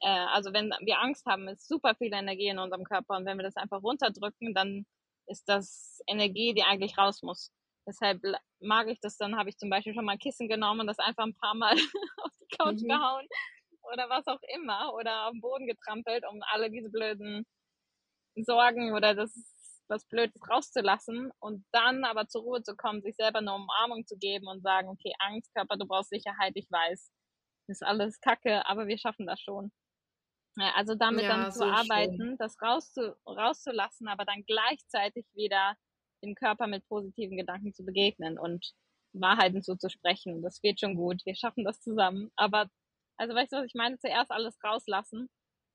Äh, 0.00 0.08
also 0.08 0.52
wenn 0.52 0.70
wir 0.80 1.00
Angst 1.00 1.26
haben, 1.26 1.48
ist 1.48 1.68
super 1.68 1.94
viel 1.94 2.12
Energie 2.12 2.48
in 2.48 2.58
unserem 2.58 2.84
Körper 2.84 3.16
und 3.16 3.26
wenn 3.26 3.38
wir 3.38 3.44
das 3.44 3.56
einfach 3.56 3.82
runterdrücken, 3.82 4.54
dann 4.54 4.86
ist 5.26 5.48
das 5.48 6.00
Energie, 6.06 6.54
die 6.54 6.62
eigentlich 6.62 6.96
raus 6.98 7.22
muss. 7.22 7.52
Deshalb 7.86 8.20
mag 8.60 8.88
ich 8.88 9.00
das, 9.00 9.16
dann 9.16 9.36
habe 9.36 9.48
ich 9.48 9.56
zum 9.56 9.70
Beispiel 9.70 9.94
schon 9.94 10.04
mal 10.04 10.12
ein 10.12 10.18
Kissen 10.18 10.48
genommen 10.48 10.80
und 10.80 10.86
das 10.86 10.98
einfach 10.98 11.24
ein 11.24 11.36
paar 11.36 11.54
Mal 11.54 11.72
auf 12.18 12.32
die 12.40 12.56
Couch 12.56 12.82
mhm. 12.82 12.88
gehauen 12.88 13.26
oder 13.92 14.08
was 14.10 14.26
auch 14.26 14.40
immer 14.54 14.92
oder 14.94 15.26
auf 15.26 15.32
den 15.32 15.40
Boden 15.40 15.66
getrampelt, 15.66 16.24
um 16.30 16.40
alle 16.52 16.70
diese 16.70 16.90
blöden 16.90 17.46
Sorgen 18.36 18.94
oder 18.94 19.14
das 19.14 19.34
was 19.88 20.04
Blödes 20.06 20.40
rauszulassen 20.48 21.30
und 21.40 21.64
dann 21.72 22.04
aber 22.04 22.28
zur 22.28 22.42
Ruhe 22.42 22.62
zu 22.62 22.76
kommen, 22.76 23.02
sich 23.02 23.16
selber 23.16 23.38
eine 23.38 23.54
Umarmung 23.54 24.06
zu 24.06 24.16
geben 24.18 24.46
und 24.46 24.62
sagen, 24.62 24.88
okay, 24.88 25.12
Angst, 25.18 25.52
Körper, 25.54 25.76
du 25.76 25.86
brauchst 25.86 26.10
Sicherheit, 26.10 26.52
ich 26.56 26.70
weiß, 26.70 27.10
ist 27.68 27.82
alles 27.82 28.20
Kacke, 28.20 28.66
aber 28.66 28.86
wir 28.86 28.98
schaffen 28.98 29.26
das 29.26 29.40
schon. 29.40 29.72
Also 30.74 30.94
damit 30.94 31.24
ja, 31.24 31.28
dann 31.28 31.52
zu 31.52 31.60
so 31.60 31.64
arbeiten, 31.64 32.16
schön. 32.16 32.36
das 32.38 32.60
rauszu, 32.60 33.14
rauszulassen, 33.26 34.08
aber 34.08 34.24
dann 34.24 34.44
gleichzeitig 34.44 35.26
wieder 35.34 35.76
dem 36.22 36.34
Körper 36.34 36.66
mit 36.66 36.86
positiven 36.88 37.36
Gedanken 37.36 37.72
zu 37.74 37.84
begegnen 37.84 38.38
und 38.38 38.72
Wahrheiten 39.12 39.62
zuzusprechen. 39.62 40.42
Das 40.42 40.62
wird 40.62 40.80
schon 40.80 40.96
gut. 40.96 41.24
Wir 41.24 41.34
schaffen 41.34 41.64
das 41.64 41.80
zusammen. 41.80 42.30
Aber, 42.36 42.68
also 43.16 43.34
weißt 43.34 43.52
du, 43.52 43.56
was 43.58 43.66
ich 43.66 43.74
meine? 43.74 43.98
Zuerst 43.98 44.30
alles 44.30 44.58
rauslassen 44.62 45.28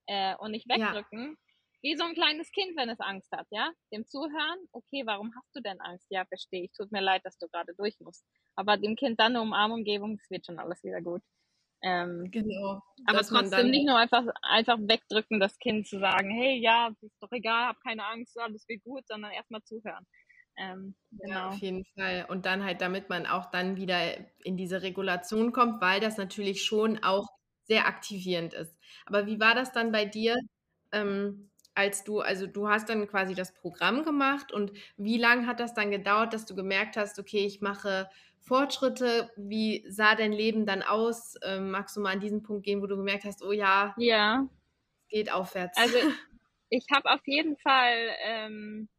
äh, 0.07 0.35
und 0.37 0.51
nicht 0.51 0.67
wegdrücken. 0.67 1.31
Ja. 1.31 1.35
Wie 1.81 1.97
so 1.97 2.05
ein 2.05 2.13
kleines 2.13 2.49
Kind, 2.51 2.77
wenn 2.77 2.89
es 2.89 2.99
Angst 3.01 3.29
hat, 3.33 3.45
ja? 3.51 3.69
Dem 3.91 4.05
zuhören, 4.07 4.59
okay, 4.71 5.03
warum 5.05 5.33
hast 5.35 5.53
du 5.53 5.61
denn 5.61 5.81
Angst? 5.81 6.07
Ja, 6.09 6.23
verstehe 6.25 6.63
ich. 6.63 6.71
Tut 6.71 6.91
mir 6.91 7.01
leid, 7.01 7.25
dass 7.25 7.37
du 7.37 7.47
gerade 7.49 7.73
durch 7.75 7.99
musst. 7.99 8.25
Aber 8.55 8.77
dem 8.77 8.95
Kind 8.95 9.19
dann 9.19 9.33
eine 9.33 9.41
Umarmung 9.41 9.83
geben, 9.83 10.17
es 10.21 10.29
wird 10.29 10.45
schon 10.45 10.59
alles 10.59 10.81
wieder 10.83 11.01
gut. 11.01 11.21
Ähm, 11.83 12.29
genau. 12.31 12.81
Aber 13.05 13.21
trotzdem 13.21 13.69
nicht 13.69 13.85
nur 13.85 13.97
einfach, 13.97 14.23
einfach 14.41 14.77
wegdrücken, 14.79 15.39
das 15.39 15.59
Kind 15.59 15.85
zu 15.85 15.99
sagen, 15.99 16.31
hey, 16.31 16.57
ja, 16.57 16.89
ist 17.01 17.21
doch 17.21 17.31
egal, 17.31 17.67
hab 17.67 17.81
keine 17.81 18.05
Angst, 18.05 18.39
alles 18.39 18.67
wird 18.69 18.83
gut, 18.83 19.05
sondern 19.05 19.31
erstmal 19.31 19.61
zuhören. 19.63 20.05
Ähm, 20.57 20.95
genau. 21.11 21.33
Ja, 21.33 21.49
auf 21.49 21.57
jeden 21.57 21.83
Fall. 21.97 22.25
Und 22.29 22.45
dann 22.45 22.63
halt, 22.63 22.79
damit 22.79 23.09
man 23.09 23.25
auch 23.25 23.51
dann 23.51 23.75
wieder 23.75 23.99
in 24.45 24.55
diese 24.55 24.81
Regulation 24.81 25.51
kommt, 25.51 25.81
weil 25.81 25.99
das 25.99 26.17
natürlich 26.17 26.63
schon 26.63 27.03
auch 27.03 27.27
sehr 27.63 27.87
aktivierend 27.87 28.53
ist. 28.53 28.77
Aber 29.05 29.25
wie 29.25 29.39
war 29.39 29.55
das 29.55 29.73
dann 29.73 29.91
bei 29.91 30.05
dir, 30.05 30.37
ähm, 30.91 31.49
als 31.75 32.03
du, 32.03 32.19
also 32.19 32.47
du 32.47 32.69
hast 32.69 32.89
dann 32.89 33.07
quasi 33.07 33.33
das 33.33 33.53
Programm 33.53 34.03
gemacht 34.03 34.51
und 34.51 34.71
wie 34.97 35.17
lange 35.17 35.47
hat 35.47 35.59
das 35.59 35.73
dann 35.73 35.91
gedauert, 35.91 36.33
dass 36.33 36.45
du 36.45 36.55
gemerkt 36.55 36.97
hast, 36.97 37.19
okay, 37.19 37.45
ich 37.45 37.61
mache 37.61 38.09
Fortschritte? 38.43 39.31
Wie 39.35 39.85
sah 39.87 40.15
dein 40.15 40.33
Leben 40.33 40.65
dann 40.65 40.83
aus? 40.83 41.35
Ähm, 41.43 41.71
magst 41.71 41.95
du 41.95 42.01
mal 42.01 42.13
an 42.13 42.19
diesen 42.19 42.43
Punkt 42.43 42.65
gehen, 42.65 42.81
wo 42.81 42.87
du 42.87 42.97
gemerkt 42.97 43.23
hast, 43.23 43.43
oh 43.43 43.51
ja, 43.51 43.93
ja. 43.97 44.45
es 45.01 45.07
geht 45.07 45.31
aufwärts? 45.31 45.77
Also 45.77 45.97
ich 46.69 46.85
habe 46.93 47.09
auf 47.09 47.25
jeden 47.25 47.57
Fall 47.57 48.09
ähm, 48.25 48.89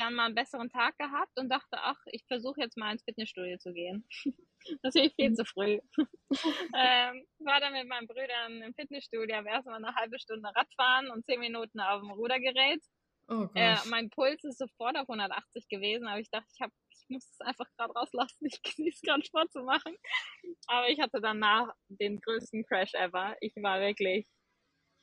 dann 0.00 0.14
mal 0.14 0.26
einen 0.26 0.34
besseren 0.34 0.68
Tag 0.70 0.96
gehabt 0.98 1.38
und 1.38 1.48
dachte, 1.48 1.78
ach, 1.78 1.98
ich 2.06 2.24
versuche 2.26 2.60
jetzt 2.60 2.76
mal 2.76 2.92
ins 2.92 3.04
Fitnessstudio 3.04 3.58
zu 3.58 3.72
gehen. 3.72 4.06
Natürlich 4.82 5.14
viel 5.14 5.32
zu 5.34 5.44
früh. 5.44 5.78
ähm, 6.76 7.26
war 7.38 7.60
dann 7.60 7.72
mit 7.72 7.88
meinen 7.88 8.06
Brüdern 8.06 8.62
im 8.62 8.74
Fitnessstudio, 8.74 9.36
habe 9.36 9.48
erstmal 9.48 9.76
eine 9.76 9.94
halbe 9.94 10.18
Stunde 10.18 10.50
Radfahren 10.54 11.10
und 11.10 11.24
zehn 11.24 11.40
Minuten 11.40 11.80
auf 11.80 12.00
dem 12.00 12.10
Rudergerät. 12.10 12.82
Oh 13.28 13.48
äh, 13.54 13.76
mein 13.88 14.10
Puls 14.10 14.42
ist 14.42 14.58
sofort 14.58 14.96
auf 14.96 15.08
180 15.08 15.68
gewesen, 15.68 16.08
aber 16.08 16.18
ich 16.18 16.30
dachte, 16.30 16.48
ich, 16.52 16.60
hab, 16.60 16.72
ich 16.90 17.04
muss 17.08 17.30
es 17.30 17.40
einfach 17.40 17.66
gerade 17.76 17.92
rauslassen. 17.92 18.44
Ich 18.44 18.60
genieße 18.76 19.06
gerade 19.06 19.24
Sport 19.24 19.52
zu 19.52 19.62
machen. 19.62 19.94
Aber 20.66 20.88
ich 20.88 21.00
hatte 21.00 21.20
danach 21.20 21.72
den 21.88 22.20
größten 22.20 22.64
Crash 22.66 22.92
ever. 22.94 23.36
Ich 23.40 23.54
war 23.56 23.80
wirklich, 23.80 24.26
ich 24.26 24.39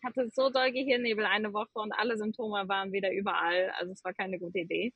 hatte 0.08 0.30
so 0.34 0.50
doll 0.50 0.72
Gehirnnebel 0.72 1.26
eine 1.26 1.54
Woche 1.54 1.76
und 1.76 1.92
alle 1.92 2.18
Symptome 2.18 2.68
waren 2.68 2.94
wieder 2.94 3.12
überall. 3.12 3.72
Also 3.78 3.92
es 3.92 4.04
war 4.04 4.14
keine 4.14 4.40
gute 4.40 4.60
Idee. 4.60 4.94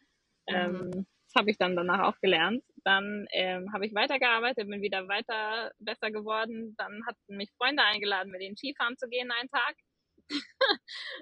Mhm. 0.48 0.56
Ähm, 0.56 0.92
das 1.26 1.36
habe 1.36 1.52
ich 1.52 1.58
dann 1.58 1.76
danach 1.76 2.08
auch 2.08 2.20
gelernt. 2.22 2.64
Dann 2.84 3.28
ähm, 3.32 3.72
habe 3.74 3.86
ich 3.86 3.94
weitergearbeitet, 3.94 4.68
bin 4.68 4.82
wieder 4.82 5.08
weiter 5.08 5.72
besser 5.80 6.12
geworden. 6.12 6.76
Dann 6.78 7.06
hatten 7.06 7.38
mich 7.38 7.52
Freunde 7.58 7.84
eingeladen, 7.84 8.32
mit 8.32 8.42
denen 8.42 8.58
Skifahren 8.58 8.98
zu 8.98 9.08
gehen 9.08 9.32
einen 9.32 9.50
Tag. 9.50 9.76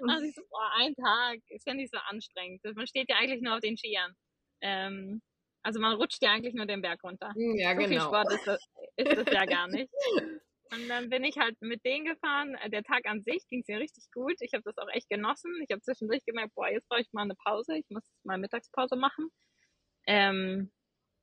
also 0.08 0.24
ich 0.24 0.34
so, 0.34 0.42
boah, 0.50 0.70
ein 0.78 0.94
Tag 0.94 1.40
ist 1.48 1.66
ja 1.66 1.74
nicht 1.74 1.92
so 1.92 1.98
anstrengend. 1.98 2.62
Man 2.74 2.86
steht 2.86 3.08
ja 3.08 3.16
eigentlich 3.16 3.42
nur 3.42 3.54
auf 3.54 3.60
den 3.60 3.76
Skiern. 3.76 4.14
Ähm, 4.62 5.20
also 5.62 5.80
man 5.80 5.94
rutscht 5.94 6.22
ja 6.22 6.32
eigentlich 6.32 6.54
nur 6.54 6.66
den 6.66 6.80
Berg 6.80 7.02
runter. 7.02 7.32
Ja, 7.36 7.72
so 7.72 7.76
genau. 7.76 7.88
viel 7.88 8.00
Sport 8.00 8.32
ist 8.32 8.46
das, 8.46 8.68
ist 8.96 9.16
das 9.16 9.34
ja 9.34 9.44
gar 9.44 9.68
nicht. 9.68 9.90
Und 10.72 10.88
dann 10.88 11.10
bin 11.10 11.24
ich 11.24 11.36
halt 11.36 11.60
mit 11.60 11.84
denen 11.84 12.04
gefahren. 12.04 12.56
Der 12.68 12.84
Tag 12.84 13.06
an 13.06 13.22
sich 13.22 13.46
ging 13.48 13.60
es 13.60 13.68
mir 13.68 13.80
richtig 13.80 14.04
gut. 14.12 14.36
Ich 14.40 14.54
habe 14.54 14.62
das 14.62 14.78
auch 14.78 14.88
echt 14.92 15.08
genossen. 15.08 15.52
Ich 15.62 15.72
habe 15.72 15.82
zwischendurch 15.82 16.24
gemerkt, 16.24 16.54
boah, 16.54 16.68
jetzt 16.68 16.88
brauche 16.88 17.00
ich 17.00 17.12
mal 17.12 17.22
eine 17.22 17.34
Pause. 17.34 17.76
Ich 17.76 17.86
muss 17.90 18.04
mal 18.22 18.38
Mittagspause 18.38 18.94
machen. 18.94 19.30
Ähm, 20.06 20.70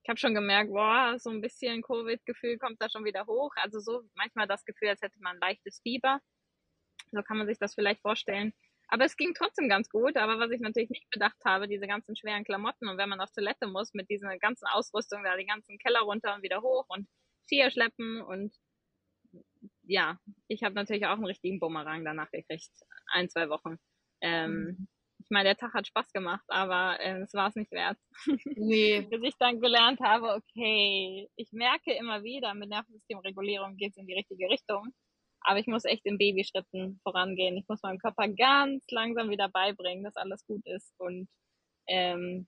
ich 0.04 0.10
habe 0.10 0.20
schon 0.20 0.34
gemerkt, 0.34 0.72
boah, 0.72 1.16
so 1.18 1.30
ein 1.30 1.42
bisschen 1.42 1.82
Covid-Gefühl 1.82 2.58
kommt 2.58 2.82
da 2.82 2.90
schon 2.90 3.06
wieder 3.06 3.26
hoch. 3.26 3.52
Also 3.56 3.80
so 3.80 4.04
manchmal 4.16 4.48
das 4.48 4.66
Gefühl, 4.66 4.90
als 4.90 5.02
hätte 5.02 5.20
man 5.20 5.38
ein 5.38 5.40
leichtes 5.42 5.80
Fieber. 5.82 6.20
So 7.12 7.22
kann 7.24 7.38
man 7.38 7.48
sich 7.48 7.58
das 7.58 7.74
vielleicht 7.74 8.02
vorstellen. 8.02 8.54
Aber 8.90 9.06
es 9.06 9.16
ging 9.16 9.34
trotzdem 9.34 9.70
ganz 9.70 9.90
gut. 9.90 10.18
Aber 10.18 10.40
was 10.40 10.52
ich 10.52 10.60
natürlich 10.60 10.90
nicht 10.90 11.10
bedacht 11.10 11.38
habe, 11.46 11.70
diese 11.70 11.88
ganzen 11.88 12.18
schweren 12.18 12.44
Klamotten 12.44 12.90
und 12.90 12.98
wenn 12.98 13.10
man 13.10 13.22
auf 13.22 13.32
Toilette 13.32 13.68
muss 13.68 13.94
mit 13.94 14.10
dieser 14.10 14.38
ganzen 14.38 14.66
Ausrüstung, 14.68 15.24
da 15.24 15.38
die 15.38 15.46
ganzen 15.46 15.78
Keller 15.78 16.02
runter 16.02 16.36
und 16.36 16.44
wieder 16.44 16.62
hoch 16.62 16.86
und 16.90 17.08
Skier 17.46 17.72
schleppen 17.72 18.22
und 18.22 18.54
ja, 19.84 20.20
ich 20.48 20.64
habe 20.64 20.76
natürlich 20.76 21.06
auch 21.06 21.14
einen 21.14 21.26
richtigen 21.26 21.60
Bumerang 21.60 22.04
danach 22.06 22.30
gekriegt. 22.32 22.70
Ein, 23.08 23.30
zwei 23.30 23.50
Wochen. 23.50 23.78
Ähm, 24.22 24.52
mhm 24.52 24.88
ich 25.28 25.32
meine, 25.32 25.50
der 25.50 25.58
Tag 25.58 25.74
hat 25.74 25.86
Spaß 25.86 26.14
gemacht, 26.14 26.46
aber 26.48 27.00
äh, 27.02 27.20
es 27.20 27.34
war 27.34 27.50
es 27.50 27.56
nicht 27.56 27.72
wert. 27.72 27.98
Nee. 28.56 29.02
Bis 29.02 29.22
ich 29.24 29.36
dann 29.38 29.60
gelernt 29.60 30.00
habe, 30.00 30.34
okay, 30.34 31.30
ich 31.36 31.52
merke 31.52 31.92
immer 31.94 32.24
wieder, 32.24 32.54
mit 32.54 32.70
Nervensystemregulierung 32.70 33.76
geht 33.76 33.92
es 33.92 33.98
in 33.98 34.08
die 34.08 34.14
richtige 34.14 34.50
Richtung. 34.50 34.94
Aber 35.42 35.60
ich 35.60 35.68
muss 35.68 35.84
echt 35.84 36.06
in 36.06 36.18
Babyschritten 36.18 37.02
vorangehen. 37.04 37.58
Ich 37.58 37.68
muss 37.68 37.82
meinem 37.82 38.00
Körper 38.00 38.30
ganz 38.30 38.86
langsam 38.90 39.30
wieder 39.30 39.50
beibringen, 39.50 40.06
dass 40.06 40.16
alles 40.16 40.46
gut 40.46 40.66
ist. 40.66 40.94
Und 40.98 41.28
ähm, 41.88 42.48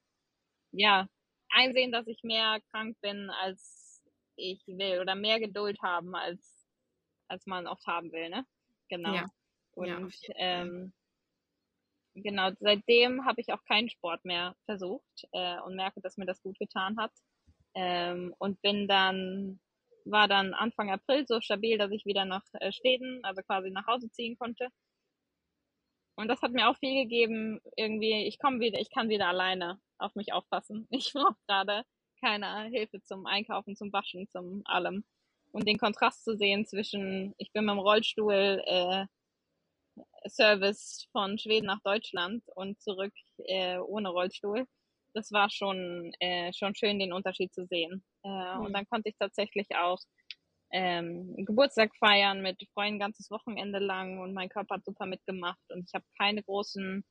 ja, 0.72 1.08
einsehen, 1.50 1.92
dass 1.92 2.08
ich 2.08 2.24
mehr 2.24 2.60
krank 2.72 2.98
bin, 3.02 3.30
als 3.30 4.02
ich 4.38 4.64
will. 4.68 5.00
Oder 5.02 5.16
mehr 5.16 5.42
Geduld 5.42 5.82
haben, 5.82 6.16
als, 6.16 6.59
als 7.30 7.46
man 7.46 7.68
oft 7.68 7.86
haben 7.88 8.12
will. 8.12 8.30
Ne? 8.30 8.46
Genau. 8.90 9.14
Ja. 9.14 9.26
Und 9.74 9.88
ja, 9.88 10.36
ähm, 10.36 10.94
genau, 12.16 12.52
seitdem 12.60 13.26
habe 13.26 13.42
ich 13.42 13.54
auch 13.54 13.64
keinen 13.66 13.90
Sport 13.90 14.26
mehr 14.26 14.56
versucht 14.66 15.28
äh, 15.32 15.60
und 15.62 15.76
merke, 15.76 16.02
dass 16.02 16.18
mir 16.18 16.26
das 16.26 16.42
gut 16.42 16.58
getan 16.60 16.98
hat. 16.98 17.12
Ähm, 17.76 18.34
und 18.40 18.62
bin 18.62 18.88
dann, 18.88 19.60
war 20.06 20.28
dann 20.28 20.54
Anfang 20.54 20.90
April 20.90 21.26
so 21.28 21.40
stabil, 21.40 21.78
dass 21.78 21.92
ich 21.92 22.06
wieder 22.06 22.26
nach 22.26 22.44
äh, 22.54 22.72
Schweden, 22.72 23.24
also 23.24 23.42
quasi 23.44 23.70
nach 23.70 23.86
Hause 23.88 24.10
ziehen 24.12 24.38
konnte. 24.38 24.70
Und 26.16 26.28
das 26.28 26.42
hat 26.42 26.52
mir 26.52 26.68
auch 26.68 26.78
viel 26.78 27.04
gegeben, 27.04 27.62
irgendwie, 27.78 28.28
ich 28.28 28.40
komme 28.40 28.60
wieder, 28.60 28.80
ich 28.80 28.90
kann 28.90 29.08
wieder 29.08 29.28
alleine 29.28 29.80
auf 30.00 30.16
mich 30.16 30.34
aufpassen. 30.34 30.88
Ich 30.92 31.14
brauche 31.14 31.38
gerade 31.48 31.84
keine 32.20 32.66
Hilfe 32.70 33.02
zum 33.04 33.26
Einkaufen, 33.26 33.76
zum 33.76 33.94
Waschen, 33.94 34.28
zum 34.30 34.62
allem. 34.66 35.06
Und 35.52 35.68
den 35.68 35.78
Kontrast 35.78 36.24
zu 36.24 36.38
sehen 36.38 36.66
zwischen, 36.66 37.34
ich 37.38 37.52
bin 37.52 37.66
mit 37.66 37.74
dem 37.74 37.80
Rollstuhl 37.80 38.62
äh, 38.66 39.06
Service 40.28 41.08
von 41.12 41.38
Schweden 41.38 41.68
nach 41.68 41.82
Deutschland 41.84 42.44
und 42.56 42.80
zurück 42.82 43.14
äh, 43.46 43.78
ohne 43.78 44.10
Rollstuhl. 44.10 44.66
Das 45.14 45.32
war 45.32 45.50
schon, 45.50 46.12
äh, 46.20 46.54
schon 46.54 46.76
schön, 46.76 47.00
den 47.00 47.14
Unterschied 47.14 47.54
zu 47.54 47.66
sehen. 47.66 48.04
Äh, 48.24 48.30
mhm. 48.30 48.66
Und 48.66 48.74
dann 48.74 48.86
konnte 48.86 49.10
ich 49.10 49.16
tatsächlich 49.18 49.68
auch 49.76 50.00
ähm, 50.72 51.34
Geburtstag 51.46 51.96
feiern 51.98 52.42
mit 52.42 52.62
Freunden 52.74 53.00
ganzes 53.00 53.32
Wochenende 53.32 53.80
lang 53.80 54.20
und 54.20 54.34
mein 54.34 54.50
Körper 54.50 54.76
hat 54.76 54.86
super 54.86 55.08
mitgemacht 55.08 55.60
und 55.70 55.86
ich 55.88 55.94
habe 55.94 56.06
keine 56.20 56.44
großen 56.44 57.04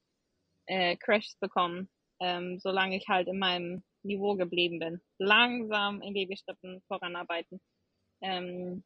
äh, 0.66 0.96
Crashs 0.96 1.36
bekommen, 1.40 1.88
ähm, 2.20 2.58
solange 2.60 2.96
ich 2.96 3.08
halt 3.08 3.26
in 3.26 3.38
meinem 3.38 3.82
Niveau 4.02 4.36
geblieben 4.36 4.78
bin. 4.78 5.00
Langsam 5.18 6.00
in 6.02 6.14
Babyschritten 6.14 6.82
voranarbeiten. 6.86 7.60
Ähm, 8.20 8.84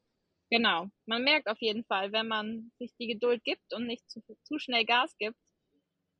Genau. 0.52 0.88
Man 1.06 1.24
merkt 1.24 1.48
auf 1.48 1.62
jeden 1.62 1.82
Fall, 1.86 2.12
wenn 2.12 2.28
man 2.28 2.72
sich 2.78 2.94
die 3.00 3.06
Geduld 3.06 3.42
gibt 3.42 3.72
und 3.72 3.86
nicht 3.86 4.10
zu, 4.10 4.20
zu 4.42 4.58
schnell 4.58 4.84
Gas 4.84 5.16
gibt, 5.16 5.38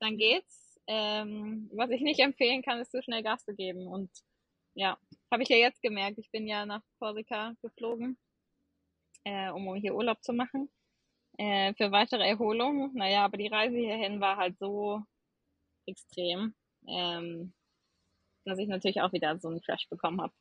dann 0.00 0.16
geht's. 0.16 0.80
Ähm, 0.86 1.70
was 1.74 1.90
ich 1.90 2.00
nicht 2.00 2.18
empfehlen 2.20 2.62
kann, 2.62 2.80
ist 2.80 2.92
zu 2.92 3.02
schnell 3.02 3.22
Gas 3.22 3.44
zu 3.44 3.54
geben. 3.54 3.86
Und 3.86 4.10
ja, 4.74 4.96
habe 5.30 5.42
ich 5.42 5.50
ja 5.50 5.58
jetzt 5.58 5.82
gemerkt. 5.82 6.16
Ich 6.16 6.30
bin 6.30 6.48
ja 6.48 6.64
nach 6.64 6.80
Korsika 6.98 7.52
geflogen, 7.60 8.16
äh, 9.24 9.50
um 9.50 9.74
hier 9.74 9.94
Urlaub 9.94 10.22
zu 10.24 10.32
machen. 10.32 10.70
Äh, 11.36 11.74
für 11.74 11.92
weitere 11.92 12.26
Erholung. 12.26 12.90
Naja, 12.94 13.26
aber 13.26 13.36
die 13.36 13.48
Reise 13.48 13.76
hierhin 13.76 14.18
war 14.22 14.38
halt 14.38 14.58
so 14.58 15.02
extrem, 15.84 16.54
ähm, 16.88 17.52
dass 18.46 18.58
ich 18.58 18.68
natürlich 18.68 19.02
auch 19.02 19.12
wieder 19.12 19.38
so 19.38 19.48
einen 19.48 19.60
Crash 19.60 19.90
bekommen 19.90 20.22
habe. 20.22 20.32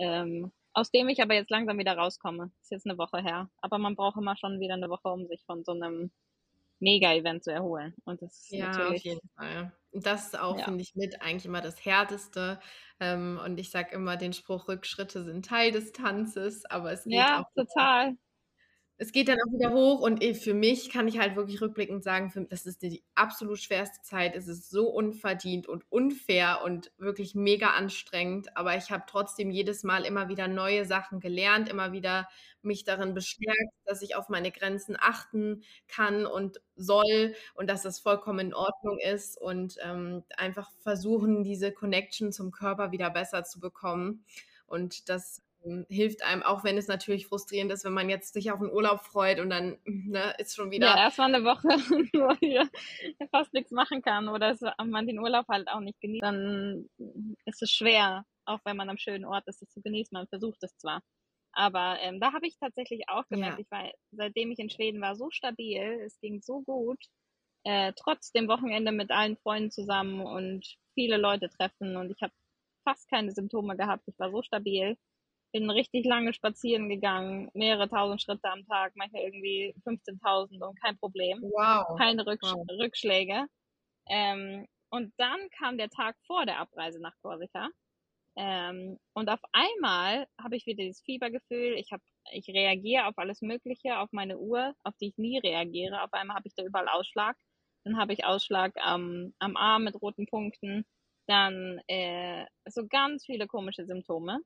Ähm, 0.00 0.50
aus 0.72 0.90
dem 0.90 1.08
ich 1.08 1.22
aber 1.22 1.34
jetzt 1.34 1.50
langsam 1.50 1.78
wieder 1.78 1.96
rauskomme. 1.96 2.50
Ist 2.62 2.70
jetzt 2.70 2.86
eine 2.86 2.98
Woche 2.98 3.22
her. 3.22 3.50
Aber 3.60 3.78
man 3.78 3.96
braucht 3.96 4.16
immer 4.16 4.36
schon 4.36 4.60
wieder 4.60 4.74
eine 4.74 4.88
Woche, 4.88 5.08
um 5.08 5.26
sich 5.26 5.44
von 5.44 5.64
so 5.64 5.72
einem 5.72 6.10
Mega-Event 6.80 7.44
zu 7.44 7.52
erholen. 7.52 7.94
Und 8.04 8.22
das 8.22 8.42
ist 8.42 8.52
ja, 8.52 8.68
natürlich. 8.68 9.00
Auf 9.00 9.04
jeden 9.04 9.30
Fall. 9.36 9.72
Das 9.92 10.26
ist 10.26 10.38
auch, 10.38 10.58
ja. 10.58 10.64
finde 10.64 10.82
ich, 10.82 10.94
mit 10.94 11.20
eigentlich 11.22 11.46
immer 11.46 11.60
das 11.60 11.84
Härteste. 11.84 12.60
Ähm, 13.00 13.40
und 13.44 13.58
ich 13.58 13.70
sage 13.70 13.94
immer 13.94 14.16
den 14.16 14.32
Spruch, 14.32 14.68
Rückschritte 14.68 15.24
sind 15.24 15.44
Teil 15.44 15.72
des 15.72 15.92
Tanzes, 15.92 16.64
aber 16.66 16.92
es 16.92 17.04
geht 17.04 17.14
ja, 17.14 17.40
auch. 17.40 17.50
Ja, 17.56 17.64
total 17.64 18.16
es 19.00 19.12
geht 19.12 19.28
dann 19.28 19.38
auch 19.46 19.52
wieder 19.52 19.72
hoch 19.72 20.00
und 20.00 20.24
eh, 20.24 20.34
für 20.34 20.54
mich 20.54 20.90
kann 20.90 21.06
ich 21.06 21.20
halt 21.20 21.36
wirklich 21.36 21.60
rückblickend 21.60 22.02
sagen, 22.02 22.30
für, 22.30 22.42
das 22.42 22.66
ist 22.66 22.82
die 22.82 23.04
absolut 23.14 23.60
schwerste 23.60 24.02
Zeit. 24.02 24.34
Es 24.34 24.48
ist 24.48 24.70
so 24.70 24.88
unverdient 24.88 25.68
und 25.68 25.84
unfair 25.88 26.62
und 26.64 26.90
wirklich 26.98 27.36
mega 27.36 27.70
anstrengend. 27.70 28.56
Aber 28.56 28.76
ich 28.76 28.90
habe 28.90 29.04
trotzdem 29.06 29.52
jedes 29.52 29.84
Mal 29.84 30.04
immer 30.04 30.28
wieder 30.28 30.48
neue 30.48 30.84
Sachen 30.84 31.20
gelernt, 31.20 31.68
immer 31.68 31.92
wieder 31.92 32.28
mich 32.62 32.82
darin 32.82 33.14
bestärkt, 33.14 33.72
dass 33.84 34.02
ich 34.02 34.16
auf 34.16 34.28
meine 34.28 34.50
Grenzen 34.50 34.96
achten 34.98 35.62
kann 35.86 36.26
und 36.26 36.60
soll 36.74 37.36
und 37.54 37.70
dass 37.70 37.82
das 37.82 38.00
vollkommen 38.00 38.40
in 38.48 38.54
Ordnung 38.54 38.98
ist 38.98 39.40
und 39.40 39.76
ähm, 39.80 40.24
einfach 40.36 40.72
versuchen, 40.82 41.44
diese 41.44 41.70
Connection 41.70 42.32
zum 42.32 42.50
Körper 42.50 42.90
wieder 42.90 43.10
besser 43.10 43.44
zu 43.44 43.60
bekommen. 43.60 44.24
Und 44.66 45.08
das 45.08 45.40
ähm, 45.64 45.86
hilft 45.88 46.24
einem, 46.24 46.42
auch 46.42 46.64
wenn 46.64 46.78
es 46.78 46.88
natürlich 46.88 47.26
frustrierend 47.26 47.72
ist, 47.72 47.84
wenn 47.84 47.92
man 47.92 48.08
jetzt 48.08 48.32
sich 48.34 48.50
auf 48.50 48.60
einen 48.60 48.70
Urlaub 48.70 49.00
freut 49.00 49.40
und 49.40 49.50
dann 49.50 49.78
ne, 49.84 50.34
ist 50.38 50.54
schon 50.54 50.70
wieder. 50.70 50.86
Ja, 50.86 50.96
erstmal 51.04 51.34
eine 51.34 51.44
Woche, 51.44 51.68
wo 52.14 52.34
hier 52.40 52.68
fast 53.30 53.52
nichts 53.52 53.70
machen 53.70 54.02
kann 54.02 54.28
oder 54.28 54.56
man 54.84 55.06
den 55.06 55.18
Urlaub 55.18 55.46
halt 55.48 55.68
auch 55.68 55.80
nicht 55.80 56.00
genießt, 56.00 56.22
dann 56.22 56.88
ist 57.44 57.62
es 57.62 57.70
schwer, 57.70 58.24
auch 58.44 58.60
wenn 58.64 58.76
man 58.76 58.88
am 58.88 58.98
schönen 58.98 59.24
Ort 59.24 59.46
ist, 59.46 59.62
es 59.62 59.70
zu 59.70 59.80
genießen. 59.82 60.14
Man 60.16 60.28
versucht 60.28 60.62
es 60.62 60.76
zwar. 60.76 61.02
Aber 61.52 61.98
ähm, 62.00 62.20
da 62.20 62.32
habe 62.32 62.46
ich 62.46 62.56
tatsächlich 62.58 63.08
auch 63.08 63.26
gemerkt, 63.28 63.58
ja. 63.58 63.64
ich 63.64 63.70
war, 63.70 63.90
seitdem 64.12 64.52
ich 64.52 64.58
in 64.58 64.70
Schweden 64.70 65.00
war, 65.00 65.16
so 65.16 65.30
stabil, 65.30 66.00
es 66.04 66.20
ging 66.20 66.40
so 66.40 66.62
gut, 66.62 67.02
äh, 67.64 67.92
trotz 67.96 68.30
dem 68.32 68.48
Wochenende 68.48 68.92
mit 68.92 69.10
allen 69.10 69.36
Freunden 69.38 69.70
zusammen 69.70 70.20
und 70.20 70.76
viele 70.94 71.16
Leute 71.16 71.48
treffen 71.48 71.96
und 71.96 72.10
ich 72.10 72.22
habe 72.22 72.32
fast 72.84 73.08
keine 73.10 73.32
Symptome 73.32 73.76
gehabt. 73.76 74.04
Ich 74.06 74.18
war 74.18 74.30
so 74.30 74.42
stabil 74.42 74.96
bin 75.52 75.70
richtig 75.70 76.04
lange 76.04 76.32
spazieren 76.32 76.88
gegangen, 76.88 77.50
mehrere 77.54 77.88
tausend 77.88 78.22
Schritte 78.22 78.50
am 78.50 78.66
Tag, 78.66 78.92
manchmal 78.96 79.22
irgendwie 79.22 79.74
15.000 79.84 80.62
und 80.62 80.80
kein 80.80 80.98
Problem. 80.98 81.40
Wow. 81.42 81.96
Keine 81.98 82.26
Rücksch 82.26 82.52
wow. 82.52 82.66
Rückschläge. 82.78 83.46
Ähm, 84.08 84.66
und 84.90 85.12
dann 85.18 85.38
kam 85.58 85.78
der 85.78 85.90
Tag 85.90 86.16
vor 86.26 86.46
der 86.46 86.58
Abreise 86.58 87.00
nach 87.00 87.14
Korsika. 87.22 87.68
Ähm, 88.36 88.98
und 89.14 89.28
auf 89.28 89.40
einmal 89.52 90.26
habe 90.40 90.56
ich 90.56 90.66
wieder 90.66 90.84
dieses 90.84 91.02
Fiebergefühl. 91.02 91.74
Ich 91.74 91.92
habe, 91.92 92.02
ich 92.30 92.48
reagiere 92.48 93.06
auf 93.06 93.18
alles 93.18 93.42
Mögliche, 93.42 93.98
auf 93.98 94.12
meine 94.12 94.38
Uhr, 94.38 94.74
auf 94.84 94.94
die 95.00 95.08
ich 95.08 95.18
nie 95.18 95.38
reagiere. 95.38 96.02
Auf 96.02 96.12
einmal 96.12 96.36
habe 96.36 96.46
ich 96.46 96.54
da 96.54 96.62
überall 96.62 96.88
Ausschlag. 96.88 97.36
Dann 97.84 97.98
habe 97.98 98.12
ich 98.12 98.24
Ausschlag 98.24 98.76
am, 98.76 99.34
am 99.38 99.56
Arm 99.56 99.84
mit 99.84 100.00
roten 100.00 100.26
Punkten. 100.26 100.84
Dann 101.26 101.80
äh, 101.88 102.46
so 102.66 102.86
ganz 102.86 103.26
viele 103.26 103.46
komische 103.46 103.84
Symptome. 103.86 104.40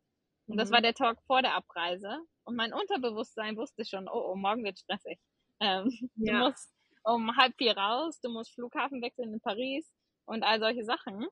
Und 0.46 0.56
das 0.58 0.70
war 0.70 0.80
mhm. 0.80 0.84
der 0.84 0.94
Talk 0.94 1.18
vor 1.26 1.42
der 1.42 1.54
Abreise. 1.54 2.18
Und 2.44 2.56
mein 2.56 2.72
Unterbewusstsein 2.72 3.56
wusste 3.56 3.84
schon, 3.84 4.08
oh, 4.08 4.32
oh 4.32 4.36
morgen 4.36 4.64
wird 4.64 4.78
stressig. 4.78 5.18
Ähm, 5.60 5.90
ja. 6.16 6.32
Du 6.32 6.38
musst 6.46 6.70
um 7.04 7.36
halb 7.36 7.54
vier 7.56 7.76
raus, 7.76 8.20
du 8.20 8.30
musst 8.30 8.54
Flughafen 8.54 9.02
wechseln 9.02 9.32
in 9.32 9.40
Paris 9.40 9.92
und 10.24 10.42
all 10.42 10.60
solche 10.60 10.84
Sachen, 10.84 11.26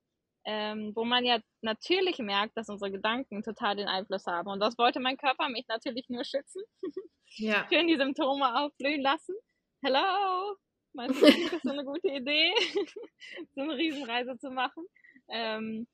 ähm, 0.44 0.92
wo 0.94 1.04
man 1.04 1.24
ja 1.24 1.38
natürlich 1.62 2.18
merkt, 2.18 2.56
dass 2.56 2.68
unsere 2.68 2.90
Gedanken 2.90 3.42
total 3.42 3.76
den 3.76 3.88
Einfluss 3.88 4.26
haben. 4.26 4.48
Und 4.48 4.60
das 4.60 4.78
wollte 4.78 5.00
mein 5.00 5.16
Körper 5.16 5.48
mich 5.48 5.66
natürlich 5.68 6.08
nur 6.08 6.24
schützen. 6.24 6.62
Ja. 7.36 7.66
Schön 7.72 7.88
die 7.88 7.96
Symptome 7.96 8.58
aufblühen 8.60 9.02
lassen. 9.02 9.34
Hello! 9.82 10.56
Meinst 10.92 11.22
du, 11.22 11.26
das 11.26 11.52
ist 11.52 11.62
so 11.62 11.70
eine 11.70 11.84
gute 11.84 12.08
Idee, 12.08 12.52
so 13.54 13.60
eine 13.60 13.76
Riesenreise 13.76 14.36
zu 14.38 14.50
machen? 14.50 14.84
Ähm, 15.28 15.86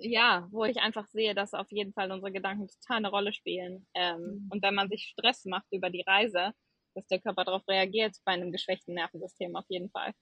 ja, 0.00 0.48
wo 0.50 0.64
ich 0.64 0.78
einfach 0.78 1.06
sehe, 1.06 1.34
dass 1.34 1.54
auf 1.54 1.70
jeden 1.70 1.92
Fall 1.92 2.10
unsere 2.10 2.32
Gedanken 2.32 2.68
total 2.68 2.98
eine 2.98 3.10
Rolle 3.10 3.32
spielen. 3.32 3.86
Ähm, 3.94 4.20
mhm. 4.20 4.48
Und 4.50 4.62
wenn 4.62 4.74
man 4.74 4.88
sich 4.88 5.12
Stress 5.12 5.44
macht 5.44 5.66
über 5.70 5.90
die 5.90 6.04
Reise, 6.06 6.52
dass 6.94 7.06
der 7.06 7.20
Körper 7.20 7.44
darauf 7.44 7.66
reagiert 7.68 8.16
bei 8.24 8.32
einem 8.32 8.52
geschwächten 8.52 8.94
Nervensystem 8.94 9.54
auf 9.56 9.66
jeden 9.68 9.90
Fall. 9.90 10.12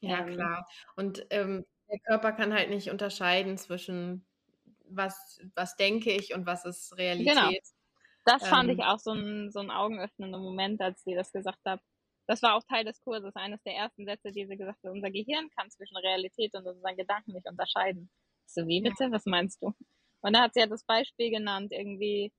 Ja, 0.00 0.26
ähm, 0.26 0.34
klar. 0.34 0.68
Und 0.96 1.26
ähm, 1.30 1.64
der 1.90 1.98
Körper 2.00 2.32
kann 2.32 2.52
halt 2.52 2.70
nicht 2.70 2.90
unterscheiden 2.90 3.56
zwischen 3.56 4.26
was, 4.90 5.40
was 5.54 5.76
denke 5.76 6.12
ich 6.12 6.34
und 6.34 6.46
was 6.46 6.64
ist 6.64 6.90
genau. 6.90 7.02
Realität. 7.02 7.34
Genau. 7.34 7.58
Das 8.24 8.46
fand 8.46 8.70
ich 8.70 8.78
ähm. 8.78 8.84
auch 8.84 8.98
so 8.98 9.12
ein, 9.12 9.50
so 9.50 9.60
ein 9.60 9.70
augenöffnender 9.70 10.38
Moment, 10.38 10.80
als 10.80 11.02
sie 11.02 11.14
das 11.14 11.32
gesagt 11.32 11.64
hat. 11.64 11.80
Das 12.26 12.42
war 12.42 12.54
auch 12.54 12.62
Teil 12.64 12.84
des 12.84 13.00
Kurses, 13.00 13.34
eines 13.36 13.62
der 13.62 13.74
ersten 13.74 14.04
Sätze, 14.04 14.32
die 14.32 14.46
sie 14.46 14.56
gesagt 14.58 14.84
hat. 14.84 14.90
Unser 14.90 15.10
Gehirn 15.10 15.48
kann 15.56 15.70
zwischen 15.70 15.96
Realität 15.96 16.54
und 16.54 16.66
unseren 16.66 16.96
Gedanken 16.96 17.32
nicht 17.32 17.48
unterscheiden. 17.48 18.10
So, 18.48 18.66
wie 18.66 18.80
bitte? 18.80 19.10
Was 19.10 19.26
meinst 19.26 19.62
du? 19.62 19.74
Und 20.20 20.34
da 20.34 20.42
hat 20.42 20.54
sie 20.54 20.60
ja 20.60 20.66
das 20.66 20.84
Beispiel 20.84 21.30
genannt, 21.30 21.72
irgendwie, 21.72 22.32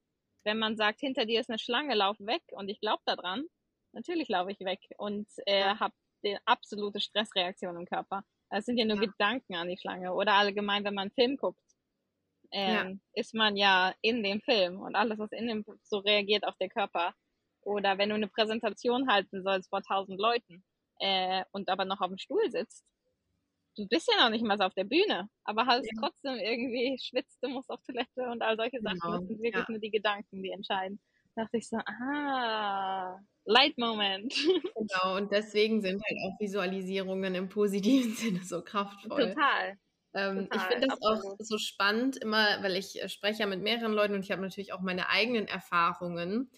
wenn 0.43 0.59
man 0.59 0.75
sagt, 0.75 0.99
hinter 0.99 1.25
dir 1.25 1.39
ist 1.39 1.49
eine 1.49 1.59
Schlange, 1.59 1.95
lauf 1.95 2.17
weg 2.19 2.41
und 2.51 2.67
ich 2.67 2.79
glaube 2.81 3.01
daran, 3.05 3.45
natürlich 3.93 4.27
laufe 4.27 4.51
ich 4.51 4.59
weg 4.59 4.79
und 4.97 5.27
äh, 5.45 5.61
ja. 5.61 5.79
habe 5.79 5.93
die 6.23 6.37
absolute 6.45 6.99
Stressreaktion 6.99 7.77
im 7.77 7.85
Körper. 7.85 8.23
Das 8.49 8.65
sind 8.65 8.77
ja 8.77 8.85
nur 8.85 8.97
ja. 8.97 9.09
Gedanken 9.09 9.55
an 9.55 9.69
die 9.69 9.77
Schlange. 9.77 10.13
Oder 10.13 10.33
allgemein, 10.33 10.83
wenn 10.83 10.95
man 10.95 11.03
einen 11.03 11.11
Film 11.11 11.37
guckt, 11.37 11.63
ähm, 12.51 13.01
ja. 13.13 13.21
ist 13.21 13.33
man 13.33 13.55
ja 13.55 13.93
in 14.01 14.23
dem 14.23 14.41
Film 14.41 14.81
und 14.81 14.95
alles, 14.95 15.19
was 15.19 15.31
in 15.31 15.47
dem 15.47 15.63
so 15.83 15.99
reagiert 15.99 16.45
auf 16.45 16.57
den 16.57 16.69
Körper. 16.69 17.13
Oder 17.61 17.97
wenn 17.97 18.09
du 18.09 18.15
eine 18.15 18.27
Präsentation 18.27 19.07
halten 19.09 19.43
sollst 19.43 19.69
vor 19.69 19.83
tausend 19.83 20.19
Leuten 20.19 20.63
äh, 20.99 21.43
und 21.51 21.69
aber 21.69 21.85
noch 21.85 22.01
auf 22.01 22.07
dem 22.07 22.17
Stuhl 22.17 22.49
sitzt, 22.49 22.83
du 23.75 23.87
bist 23.87 24.09
ja 24.11 24.23
noch 24.23 24.29
nicht 24.29 24.43
mal 24.43 24.57
so 24.57 24.63
auf 24.63 24.73
der 24.73 24.83
Bühne, 24.83 25.29
aber 25.43 25.65
hast 25.65 25.85
ja. 25.85 25.91
trotzdem 25.99 26.35
irgendwie 26.35 26.97
schwitzt, 27.01 27.37
du 27.41 27.49
musst 27.49 27.69
auf 27.69 27.81
Toilette 27.83 28.29
und 28.31 28.41
all 28.41 28.57
solche 28.57 28.81
Sachen. 28.81 28.99
Genau. 28.99 29.17
Das 29.17 29.27
sind 29.27 29.41
wirklich 29.41 29.55
ja. 29.55 29.65
nur 29.69 29.79
die 29.79 29.91
Gedanken, 29.91 30.43
die 30.43 30.51
entscheiden. 30.51 30.99
Da 31.35 31.43
dachte 31.43 31.57
ich 31.57 31.69
so, 31.69 31.77
ah, 31.77 33.19
Light 33.45 33.77
Moment. 33.77 34.33
Genau, 34.75 35.17
und 35.17 35.31
deswegen 35.31 35.81
sind 35.81 36.01
halt 36.03 36.17
auch 36.25 36.39
Visualisierungen 36.39 37.35
im 37.35 37.49
positiven 37.49 38.13
Sinne 38.15 38.43
so 38.43 38.61
kraftvoll. 38.61 39.33
Total. 39.33 39.77
Ähm, 40.13 40.49
Total, 40.49 40.57
ich 40.57 40.63
finde 40.63 40.87
das 40.87 41.01
absolut. 41.01 41.25
auch 41.25 41.35
so 41.39 41.57
spannend, 41.57 42.17
immer, 42.17 42.63
weil 42.63 42.75
ich 42.75 43.01
äh, 43.01 43.09
spreche 43.09 43.41
ja 43.41 43.45
mit 43.45 43.61
mehreren 43.61 43.93
Leuten 43.93 44.15
und 44.15 44.23
ich 44.23 44.31
habe 44.31 44.41
natürlich 44.41 44.73
auch 44.73 44.81
meine 44.81 45.09
eigenen 45.09 45.47
Erfahrungen, 45.47 46.49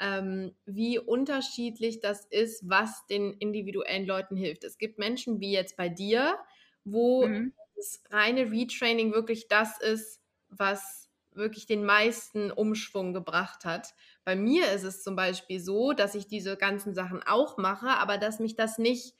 ähm, 0.00 0.56
wie 0.64 0.98
unterschiedlich 0.98 2.00
das 2.00 2.24
ist, 2.26 2.68
was 2.68 3.06
den 3.06 3.34
individuellen 3.34 4.06
Leuten 4.06 4.36
hilft. 4.36 4.64
Es 4.64 4.78
gibt 4.78 4.98
Menschen 4.98 5.40
wie 5.40 5.52
jetzt 5.52 5.76
bei 5.76 5.88
dir, 5.88 6.38
wo 6.84 7.26
mhm. 7.26 7.52
das 7.76 8.02
reine 8.10 8.50
Retraining 8.50 9.12
wirklich 9.12 9.48
das 9.48 9.80
ist, 9.80 10.20
was 10.48 11.08
wirklich 11.32 11.66
den 11.66 11.84
meisten 11.84 12.50
Umschwung 12.50 13.12
gebracht 13.12 13.64
hat. 13.64 13.94
Bei 14.24 14.34
mir 14.36 14.70
ist 14.72 14.82
es 14.82 15.02
zum 15.02 15.16
Beispiel 15.16 15.60
so, 15.60 15.92
dass 15.92 16.14
ich 16.14 16.26
diese 16.26 16.56
ganzen 16.56 16.94
Sachen 16.94 17.22
auch 17.22 17.56
mache, 17.56 17.88
aber 17.88 18.18
dass 18.18 18.40
mich 18.40 18.56
das 18.56 18.78
nicht 18.78 19.14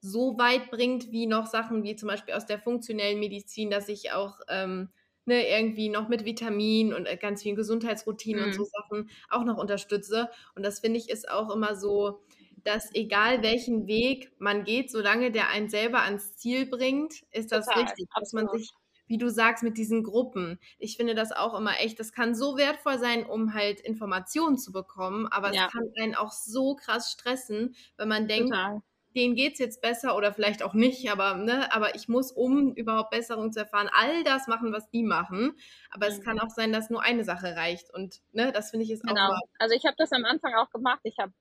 so 0.00 0.36
weit 0.38 0.70
bringt 0.70 1.10
wie 1.12 1.26
noch 1.26 1.46
Sachen 1.46 1.82
wie 1.82 1.96
zum 1.96 2.08
Beispiel 2.08 2.34
aus 2.34 2.44
der 2.44 2.58
funktionellen 2.58 3.18
Medizin, 3.18 3.70
dass 3.70 3.88
ich 3.88 4.12
auch 4.12 4.40
ähm, 4.48 4.90
ne, 5.24 5.48
irgendwie 5.48 5.88
noch 5.88 6.08
mit 6.08 6.24
Vitamin 6.24 6.92
und 6.92 7.06
äh, 7.06 7.16
ganz 7.16 7.42
vielen 7.42 7.56
Gesundheitsroutinen 7.56 8.42
mhm. 8.42 8.46
und 8.48 8.54
so. 8.54 8.64
Sachen 8.64 9.10
auch 9.30 9.44
noch 9.44 9.56
unterstütze. 9.56 10.28
Und 10.54 10.62
das 10.62 10.80
finde 10.80 10.98
ich 10.98 11.08
ist 11.08 11.30
auch 11.30 11.50
immer 11.50 11.74
so, 11.74 12.20
dass 12.64 12.94
egal 12.94 13.42
welchen 13.42 13.86
Weg 13.86 14.32
man 14.38 14.64
geht, 14.64 14.90
solange 14.90 15.30
der 15.30 15.48
einen 15.50 15.68
selber 15.68 16.02
ans 16.02 16.36
Ziel 16.36 16.66
bringt, 16.66 17.22
ist 17.30 17.52
das 17.52 17.66
Total, 17.66 17.84
richtig. 17.84 18.08
Dass 18.14 18.32
man 18.32 18.48
sich, 18.48 18.70
wie 19.06 19.18
du 19.18 19.28
sagst, 19.28 19.62
mit 19.62 19.76
diesen 19.76 20.02
Gruppen, 20.02 20.58
ich 20.78 20.96
finde 20.96 21.14
das 21.14 21.32
auch 21.32 21.58
immer 21.58 21.78
echt, 21.80 22.00
das 22.00 22.12
kann 22.12 22.34
so 22.34 22.56
wertvoll 22.56 22.98
sein, 22.98 23.26
um 23.26 23.54
halt 23.54 23.80
Informationen 23.80 24.58
zu 24.58 24.72
bekommen, 24.72 25.26
aber 25.28 25.52
ja. 25.52 25.66
es 25.66 25.72
kann 25.72 25.90
einen 26.00 26.14
auch 26.14 26.32
so 26.32 26.74
krass 26.74 27.12
stressen, 27.12 27.74
wenn 27.96 28.08
man 28.08 28.28
denkt, 28.28 28.50
Total 28.50 28.82
denen 29.14 29.34
geht 29.34 29.54
es 29.54 29.58
jetzt 29.58 29.80
besser 29.80 30.16
oder 30.16 30.32
vielleicht 30.32 30.62
auch 30.62 30.74
nicht, 30.74 31.10
aber, 31.10 31.34
ne, 31.36 31.72
aber 31.72 31.94
ich 31.94 32.08
muss, 32.08 32.32
um 32.32 32.74
überhaupt 32.74 33.10
Besserung 33.10 33.52
zu 33.52 33.60
erfahren, 33.60 33.88
all 33.92 34.24
das 34.24 34.46
machen, 34.46 34.72
was 34.72 34.90
die 34.90 35.02
machen. 35.02 35.56
Aber 35.90 36.06
mhm. 36.06 36.12
es 36.12 36.20
kann 36.20 36.40
auch 36.40 36.50
sein, 36.50 36.72
dass 36.72 36.90
nur 36.90 37.02
eine 37.02 37.24
Sache 37.24 37.56
reicht. 37.56 37.92
Und 37.92 38.20
ne, 38.32 38.52
das 38.52 38.70
finde 38.70 38.84
ich 38.84 38.90
ist 38.90 39.02
genau. 39.02 39.12
auch. 39.14 39.28
Genau. 39.28 39.40
Also 39.58 39.74
ich 39.74 39.84
habe 39.84 39.96
das 39.98 40.12
am 40.12 40.24
Anfang 40.24 40.54
auch 40.54 40.70
gemacht. 40.70 41.00
Ich 41.04 41.18
habe 41.18 41.32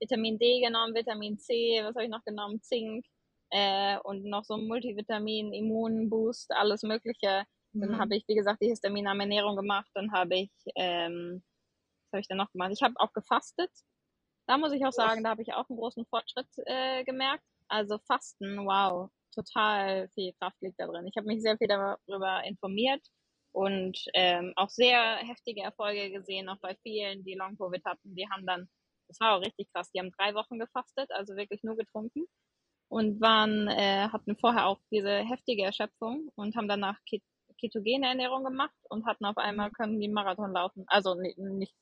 Vitamin 0.00 0.38
D 0.38 0.60
genommen, 0.60 0.94
Vitamin 0.94 1.38
C, 1.38 1.80
was 1.82 1.94
habe 1.94 2.04
ich 2.04 2.10
noch 2.10 2.24
genommen? 2.24 2.60
Zink 2.62 3.04
äh, 3.50 3.98
und 4.04 4.24
noch 4.24 4.44
so 4.44 4.56
Multivitamin, 4.56 5.52
Immunboost, 5.52 6.52
alles 6.52 6.82
Mögliche. 6.82 7.44
Mhm. 7.72 7.80
Dann 7.80 7.98
habe 7.98 8.16
ich, 8.16 8.26
wie 8.26 8.34
gesagt, 8.34 8.62
die 8.62 8.68
histaminarme 8.68 9.24
Ernährung 9.24 9.56
gemacht. 9.56 9.90
Dann 9.94 10.12
habe 10.12 10.36
ich, 10.36 10.50
ähm, 10.76 11.42
was 12.06 12.12
habe 12.12 12.20
ich 12.20 12.28
dann 12.28 12.38
noch 12.38 12.50
gemacht? 12.52 12.72
Ich 12.72 12.82
habe 12.82 12.94
auch 12.96 13.12
gefastet. 13.12 13.70
Da 14.46 14.58
muss 14.58 14.72
ich 14.72 14.84
auch 14.84 14.92
sagen, 14.92 15.22
da 15.22 15.30
habe 15.30 15.42
ich 15.42 15.52
auch 15.52 15.68
einen 15.68 15.78
großen 15.78 16.06
Fortschritt 16.06 16.48
äh, 16.64 17.04
gemerkt. 17.04 17.44
Also 17.68 17.98
Fasten, 17.98 18.66
wow, 18.66 19.10
total 19.32 20.08
viel 20.08 20.32
Kraft 20.34 20.56
liegt 20.60 20.80
da 20.80 20.86
drin. 20.86 21.06
Ich 21.06 21.16
habe 21.16 21.26
mich 21.26 21.42
sehr 21.42 21.56
viel 21.56 21.68
darüber 21.68 22.42
informiert 22.44 23.00
und 23.52 23.96
ähm, 24.14 24.52
auch 24.56 24.68
sehr 24.68 25.18
heftige 25.18 25.62
Erfolge 25.62 26.10
gesehen, 26.10 26.48
auch 26.48 26.58
bei 26.60 26.76
vielen, 26.82 27.22
die 27.24 27.34
Long-Covid 27.34 27.84
hatten. 27.84 28.14
Die 28.14 28.28
haben 28.28 28.46
dann 28.46 28.68
das 29.10 29.20
war 29.20 29.36
auch 29.36 29.40
richtig 29.40 29.68
krass. 29.72 29.90
Die 29.90 29.98
haben 29.98 30.12
drei 30.12 30.34
Wochen 30.34 30.58
gefastet, 30.58 31.10
also 31.10 31.34
wirklich 31.34 31.62
nur 31.64 31.76
getrunken 31.76 32.26
und 32.88 33.20
waren, 33.20 33.68
äh, 33.68 34.08
hatten 34.08 34.36
vorher 34.36 34.66
auch 34.66 34.78
diese 34.90 35.18
heftige 35.18 35.64
Erschöpfung 35.64 36.30
und 36.36 36.56
haben 36.56 36.68
danach 36.68 36.96
ketogene 37.60 38.06
Ernährung 38.06 38.44
gemacht 38.44 38.74
und 38.88 39.06
hatten 39.06 39.24
auf 39.24 39.36
einmal 39.36 39.68
mhm. 39.68 39.72
können 39.72 40.00
die 40.00 40.08
Marathon 40.08 40.52
laufen. 40.52 40.84
Also 40.86 41.14
nicht, 41.14 41.38
nicht, 41.38 41.74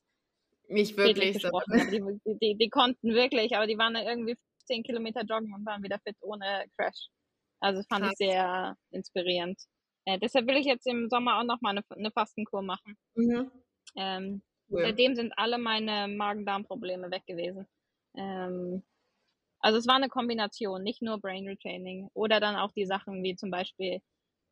nicht 0.67 0.97
wirklich. 0.97 1.39
So. 1.41 1.49
Die, 1.91 2.37
die, 2.41 2.57
die, 2.57 2.69
konnten 2.69 3.13
wirklich, 3.13 3.55
aber 3.55 3.67
die 3.67 3.77
waren 3.77 3.93
dann 3.93 4.05
irgendwie 4.05 4.37
10 4.65 4.83
Kilometer 4.83 5.21
joggen 5.21 5.53
und 5.53 5.65
waren 5.65 5.83
wieder 5.83 5.99
fit 5.99 6.17
ohne 6.21 6.65
Crash. 6.77 7.09
Also 7.59 7.83
fand 7.89 8.05
krass. 8.05 8.15
ich 8.19 8.27
sehr 8.27 8.75
inspirierend. 8.91 9.59
Äh, 10.05 10.19
deshalb 10.19 10.47
will 10.47 10.57
ich 10.57 10.65
jetzt 10.65 10.87
im 10.87 11.09
Sommer 11.09 11.39
auch 11.39 11.43
nochmal 11.43 11.71
eine, 11.71 11.83
eine 11.89 12.11
Fastenkur 12.11 12.61
machen. 12.61 12.95
Mhm. 13.15 13.51
Ähm, 13.95 14.41
Cool. 14.69 14.83
Seitdem 14.83 15.15
sind 15.15 15.33
alle 15.37 15.57
meine 15.57 16.07
Magen-Darm-Probleme 16.07 17.09
weg 17.11 17.23
gewesen. 17.25 17.67
Ähm, 18.15 18.83
also 19.59 19.77
es 19.77 19.87
war 19.87 19.95
eine 19.95 20.09
Kombination, 20.09 20.83
nicht 20.83 21.01
nur 21.01 21.19
Brain 21.19 21.47
Retraining 21.47 22.09
oder 22.13 22.39
dann 22.39 22.55
auch 22.55 22.71
die 22.71 22.85
Sachen 22.85 23.23
wie 23.23 23.35
zum 23.35 23.51
Beispiel 23.51 23.99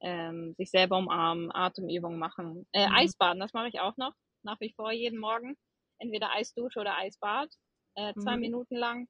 ähm, 0.01 0.53
sich 0.57 0.70
selber 0.70 0.97
umarmen, 0.97 1.51
Atemübungen 1.53 2.20
machen. 2.20 2.68
Äh, 2.74 2.88
mhm. 2.88 2.95
Eisbaden, 2.95 3.39
das 3.39 3.53
mache 3.53 3.70
ich 3.70 3.80
auch 3.80 3.95
noch, 3.97 4.13
nach 4.43 4.59
wie 4.59 4.74
vor 4.74 4.91
jeden 4.91 5.20
Morgen. 5.20 5.55
Entweder 5.99 6.32
Eisdusche 6.32 6.80
oder 6.80 6.97
Eisbad, 6.97 7.49
äh, 7.95 8.13
zwei 8.15 8.36
mhm. 8.36 8.41
Minuten 8.41 8.76
lang 8.76 9.07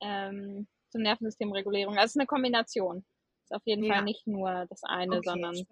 ähm, 0.00 0.66
zur 0.90 1.02
Nervensystemregulierung. 1.02 1.94
Also 1.94 2.06
es 2.06 2.10
ist 2.12 2.20
eine 2.20 2.26
Kombination. 2.26 3.04
Ist 3.44 3.54
auf 3.54 3.62
jeden 3.66 3.84
ja. 3.84 3.94
Fall 3.94 4.04
nicht 4.04 4.26
nur 4.26 4.66
das 4.68 4.82
eine, 4.82 5.18
okay. 5.18 5.28
sondern 5.28 5.66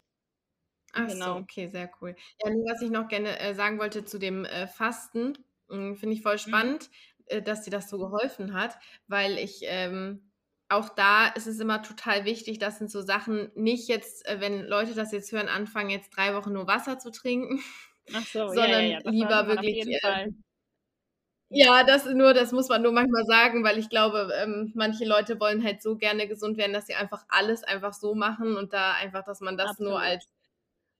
Ach 0.96 1.08
genau. 1.08 1.34
so, 1.34 1.40
okay, 1.40 1.68
sehr 1.68 1.90
cool. 2.00 2.16
Ja, 2.42 2.50
nur 2.50 2.64
was 2.66 2.82
ich 2.82 2.90
noch 2.90 3.08
gerne 3.08 3.38
äh, 3.38 3.54
sagen 3.54 3.78
wollte 3.78 4.04
zu 4.04 4.18
dem 4.18 4.44
äh, 4.44 4.66
Fasten, 4.66 5.38
hm, 5.68 5.96
finde 5.96 6.14
ich 6.14 6.22
voll 6.22 6.34
mhm. 6.34 6.38
spannend, 6.38 6.90
äh, 7.26 7.42
dass 7.42 7.62
dir 7.62 7.70
das 7.70 7.88
so 7.88 7.98
geholfen 7.98 8.54
hat, 8.54 8.78
weil 9.06 9.38
ich 9.38 9.60
ähm, 9.64 10.30
auch 10.68 10.88
da 10.88 11.28
ist 11.28 11.46
es 11.46 11.60
immer 11.60 11.82
total 11.82 12.24
wichtig, 12.24 12.58
das 12.58 12.78
sind 12.78 12.90
so 12.90 13.00
Sachen, 13.00 13.50
nicht 13.54 13.88
jetzt, 13.88 14.26
äh, 14.26 14.40
wenn 14.40 14.64
Leute 14.66 14.94
das 14.94 15.12
jetzt 15.12 15.30
hören, 15.32 15.48
anfangen 15.48 15.90
jetzt 15.90 16.10
drei 16.16 16.34
Wochen 16.34 16.52
nur 16.52 16.66
Wasser 16.66 16.98
zu 16.98 17.10
trinken, 17.10 17.62
Ach 18.14 18.26
so, 18.26 18.48
sondern 18.48 18.82
ja, 18.84 18.98
ja, 18.98 19.00
ja. 19.04 19.10
lieber 19.10 19.46
wirklich. 19.46 19.86
Äh, 20.02 20.30
ja, 21.48 21.84
das 21.84 22.06
nur, 22.06 22.34
das 22.34 22.50
muss 22.50 22.68
man 22.68 22.82
nur 22.82 22.90
manchmal 22.90 23.24
sagen, 23.24 23.62
weil 23.62 23.78
ich 23.78 23.88
glaube, 23.88 24.32
ähm, 24.42 24.72
manche 24.74 25.04
Leute 25.04 25.38
wollen 25.38 25.62
halt 25.62 25.80
so 25.80 25.96
gerne 25.96 26.26
gesund 26.26 26.58
werden, 26.58 26.72
dass 26.72 26.86
sie 26.86 26.96
einfach 26.96 27.24
alles 27.28 27.62
einfach 27.62 27.92
so 27.92 28.16
machen 28.16 28.56
und 28.56 28.72
da 28.72 28.94
einfach, 28.94 29.22
dass 29.22 29.40
man 29.40 29.56
das 29.56 29.78
nur 29.78 30.00
als 30.00 30.26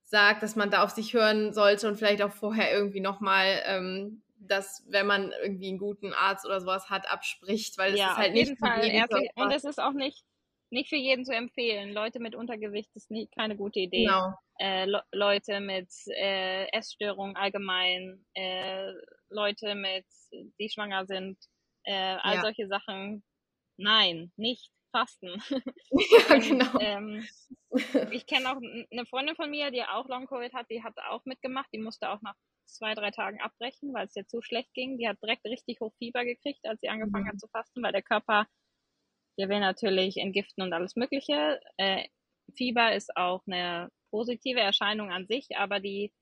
sagt, 0.07 0.43
dass 0.43 0.57
man 0.57 0.71
da 0.71 0.85
auf 0.85 0.91
sich 0.91 1.13
hören 1.13 1.53
sollte 1.53 1.89
und 1.89 1.97
vielleicht 1.97 2.23
auch 2.23 2.33
vorher 2.33 2.73
irgendwie 2.73 3.01
nochmal, 3.01 3.61
ähm, 3.67 4.23
dass 4.39 4.85
wenn 4.89 5.07
man 5.07 5.33
irgendwie 5.43 5.69
einen 5.69 5.79
guten 5.79 6.13
Arzt 6.13 6.47
oder 6.47 6.61
sowas 6.61 6.89
hat, 6.89 7.11
abspricht, 7.11 7.77
weil 7.77 7.93
es 7.93 7.99
ja, 7.99 8.13
ist 8.13 8.17
halt 8.17 8.33
nicht 8.33 8.59
Fall. 8.59 8.85
Ehrlich, 8.85 9.31
und 9.35 9.51
es 9.51 9.65
ist 9.65 9.81
auch 9.81 9.93
nicht, 9.93 10.25
nicht 10.71 10.89
für 10.89 10.97
jeden 10.97 11.25
zu 11.25 11.35
empfehlen. 11.35 11.93
Leute 11.93 12.21
mit 12.21 12.37
Untergewicht 12.37 12.95
ist 12.95 13.11
nie, 13.11 13.29
keine 13.35 13.57
gute 13.57 13.81
Idee. 13.81 14.05
Genau. 14.05 14.35
Äh, 14.59 14.87
Leute 15.13 15.61
mit 15.61 15.89
äh, 16.07 16.67
Essstörungen 16.71 17.37
allgemein, 17.37 18.25
äh, 18.35 18.93
Leute 19.29 19.75
mit, 19.75 20.07
die 20.61 20.69
schwanger 20.69 21.07
sind, 21.07 21.37
äh, 21.83 22.17
all 22.23 22.37
ja. 22.37 22.43
solche 22.43 22.69
Sachen. 22.69 23.25
Nein, 23.77 24.33
nicht 24.37 24.71
fasten. 24.97 25.43
Ja, 25.91 26.35
Und, 26.35 26.43
genau. 26.43 26.79
Ähm, 26.81 27.29
ich 28.11 28.27
kenne 28.27 28.51
auch 28.51 28.57
eine 28.57 29.07
Freundin 29.07 29.37
von 29.37 29.51
mir, 29.51 29.71
die 29.71 29.83
auch 29.83 30.09
Long 30.09 30.27
Covid 30.27 30.53
hat, 30.53 30.67
die 30.71 30.83
hat 30.83 30.95
auch 31.11 31.25
mitgemacht. 31.25 31.69
Die 31.73 31.79
musste 31.79 32.11
auch 32.11 32.21
nach 32.23 32.35
zwei, 32.65 32.95
drei 32.95 33.11
Tagen 33.11 33.41
abbrechen, 33.41 33.93
weil 33.95 34.07
es 34.07 34.17
ihr 34.17 34.27
zu 34.27 34.43
schlecht 34.43 34.73
ging. 34.75 34.99
Die 34.99 35.09
hat 35.09 35.23
direkt 35.23 35.45
richtig 35.45 35.81
hoch 35.81 35.93
Fieber 35.99 36.25
gekriegt, 36.25 36.67
als 36.67 36.81
sie 36.81 36.89
angefangen 36.89 37.25
mhm. 37.25 37.29
hat 37.29 37.41
zu 37.41 37.49
fasten, 37.49 37.83
weil 37.83 37.93
der 37.93 38.03
Körper 38.03 38.47
der 39.39 39.51
will 39.51 39.61
natürlich 39.61 40.17
entgiften 40.17 40.63
und 40.63 40.73
alles 40.73 40.97
Mögliche. 40.97 41.61
Äh, 41.77 42.09
Fieber 42.57 42.95
ist 42.95 43.15
auch 43.17 43.43
eine 43.47 43.91
positive 44.11 44.61
Erscheinung 44.61 45.11
an 45.11 45.27
sich, 45.27 45.57
aber 45.57 45.81
die 45.81 46.13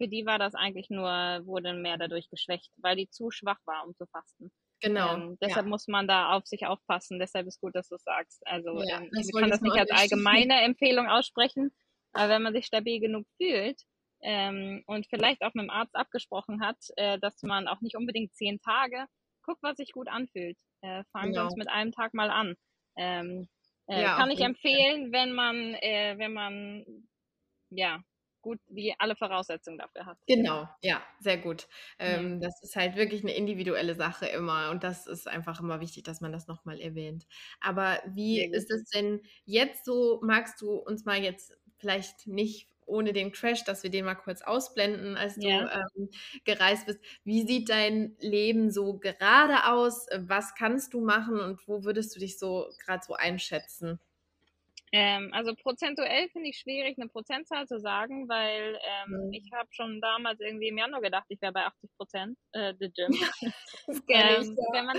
für 0.00 0.08
die 0.08 0.24
war 0.24 0.38
das 0.38 0.54
eigentlich 0.54 0.88
nur, 0.88 1.10
wurde 1.44 1.74
mehr 1.74 1.98
dadurch 1.98 2.30
geschwächt, 2.30 2.72
weil 2.78 2.96
die 2.96 3.10
zu 3.10 3.30
schwach 3.30 3.58
war, 3.66 3.86
um 3.86 3.94
zu 3.94 4.06
fasten. 4.06 4.50
Genau. 4.80 5.14
Ähm, 5.14 5.38
deshalb 5.40 5.66
ja. 5.66 5.70
muss 5.70 5.88
man 5.88 6.08
da 6.08 6.32
auf 6.32 6.46
sich 6.46 6.66
aufpassen. 6.66 7.18
Deshalb 7.18 7.46
ist 7.46 7.60
gut, 7.60 7.74
dass 7.74 7.88
du 7.88 7.96
sagst. 7.98 8.46
Also 8.46 8.82
ja, 8.82 8.98
ähm, 9.00 9.10
ich 9.18 9.32
kann 9.32 9.50
das 9.50 9.60
nicht 9.60 9.76
als 9.76 9.90
allgemeine 9.90 10.62
Empfehlung 10.62 11.08
aussprechen, 11.08 11.70
aber 12.12 12.30
wenn 12.30 12.42
man 12.42 12.54
sich 12.54 12.66
stabil 12.66 13.00
genug 13.00 13.26
fühlt 13.36 13.82
ähm, 14.22 14.82
und 14.86 15.06
vielleicht 15.08 15.42
auch 15.42 15.54
mit 15.54 15.64
dem 15.64 15.70
Arzt 15.70 15.94
abgesprochen 15.94 16.62
hat, 16.62 16.78
äh, 16.96 17.18
dass 17.18 17.42
man 17.42 17.68
auch 17.68 17.80
nicht 17.80 17.96
unbedingt 17.96 18.34
zehn 18.34 18.60
Tage 18.60 19.06
guckt, 19.42 19.62
was 19.62 19.76
sich 19.76 19.92
gut 19.92 20.08
anfühlt. 20.08 20.56
Äh, 20.82 21.04
fangen 21.12 21.32
genau. 21.32 21.42
wir 21.42 21.44
uns 21.44 21.56
mit 21.56 21.68
einem 21.68 21.92
Tag 21.92 22.14
mal 22.14 22.30
an. 22.30 22.54
Ähm, 22.96 23.48
äh, 23.86 24.02
ja, 24.02 24.16
kann 24.16 24.30
ich 24.30 24.40
empfehlen, 24.40 25.12
wenn 25.12 25.32
man, 25.32 25.74
äh, 25.74 26.14
wenn 26.16 26.32
man 26.32 26.84
ja 27.70 28.02
gut 28.42 28.60
die 28.68 28.94
alle 28.98 29.16
Voraussetzungen 29.16 29.78
dafür 29.78 30.06
hat. 30.06 30.18
Genau, 30.26 30.68
ja, 30.82 31.02
sehr 31.20 31.38
gut. 31.38 31.68
Ähm, 31.98 32.34
ja. 32.34 32.48
Das 32.48 32.62
ist 32.62 32.76
halt 32.76 32.96
wirklich 32.96 33.22
eine 33.22 33.34
individuelle 33.34 33.94
Sache 33.94 34.26
immer 34.26 34.70
und 34.70 34.84
das 34.84 35.06
ist 35.06 35.28
einfach 35.28 35.60
immer 35.60 35.80
wichtig, 35.80 36.04
dass 36.04 36.20
man 36.20 36.32
das 36.32 36.46
nochmal 36.46 36.80
erwähnt. 36.80 37.26
Aber 37.60 38.00
wie 38.06 38.42
ist 38.44 38.70
es 38.70 38.90
denn 38.90 39.20
jetzt 39.44 39.84
so? 39.84 40.20
Magst 40.22 40.60
du 40.60 40.72
uns 40.74 41.04
mal 41.04 41.22
jetzt 41.22 41.52
vielleicht 41.78 42.26
nicht 42.26 42.68
ohne 42.90 43.12
den 43.12 43.32
Crash, 43.32 43.64
dass 43.64 43.82
wir 43.82 43.90
den 43.90 44.04
mal 44.04 44.16
kurz 44.16 44.42
ausblenden, 44.42 45.16
als 45.16 45.36
du 45.36 45.48
ja. 45.48 45.84
ähm, 45.96 46.10
gereist 46.44 46.86
bist. 46.86 47.00
Wie 47.24 47.46
sieht 47.46 47.70
dein 47.70 48.16
Leben 48.18 48.70
so 48.70 48.98
gerade 48.98 49.66
aus? 49.72 50.06
Was 50.18 50.54
kannst 50.54 50.92
du 50.92 51.00
machen 51.00 51.40
und 51.40 51.66
wo 51.68 51.84
würdest 51.84 52.14
du 52.14 52.20
dich 52.20 52.38
so 52.38 52.68
gerade 52.84 53.02
so 53.06 53.14
einschätzen? 53.14 54.00
Ähm, 54.92 55.30
also 55.32 55.54
prozentuell 55.54 56.28
finde 56.30 56.48
ich 56.48 56.58
schwierig, 56.58 56.98
eine 56.98 57.08
Prozentzahl 57.08 57.66
zu 57.66 57.78
sagen, 57.78 58.28
weil 58.28 58.78
ähm, 58.82 59.26
mhm. 59.26 59.32
ich 59.32 59.48
habe 59.52 59.68
schon 59.72 60.00
damals 60.00 60.40
irgendwie 60.40 60.68
im 60.68 60.78
Januar 60.78 61.00
gedacht, 61.00 61.26
ich 61.28 61.40
wäre 61.40 61.52
bei 61.52 61.64
80 61.64 61.90
Prozent 61.96 62.38
äh, 62.52 62.74
the 62.80 62.90
Gym. 62.90 63.12
ähm, 63.88 64.04
ja. 64.08 64.72
wenn, 64.72 64.86
man, 64.86 64.98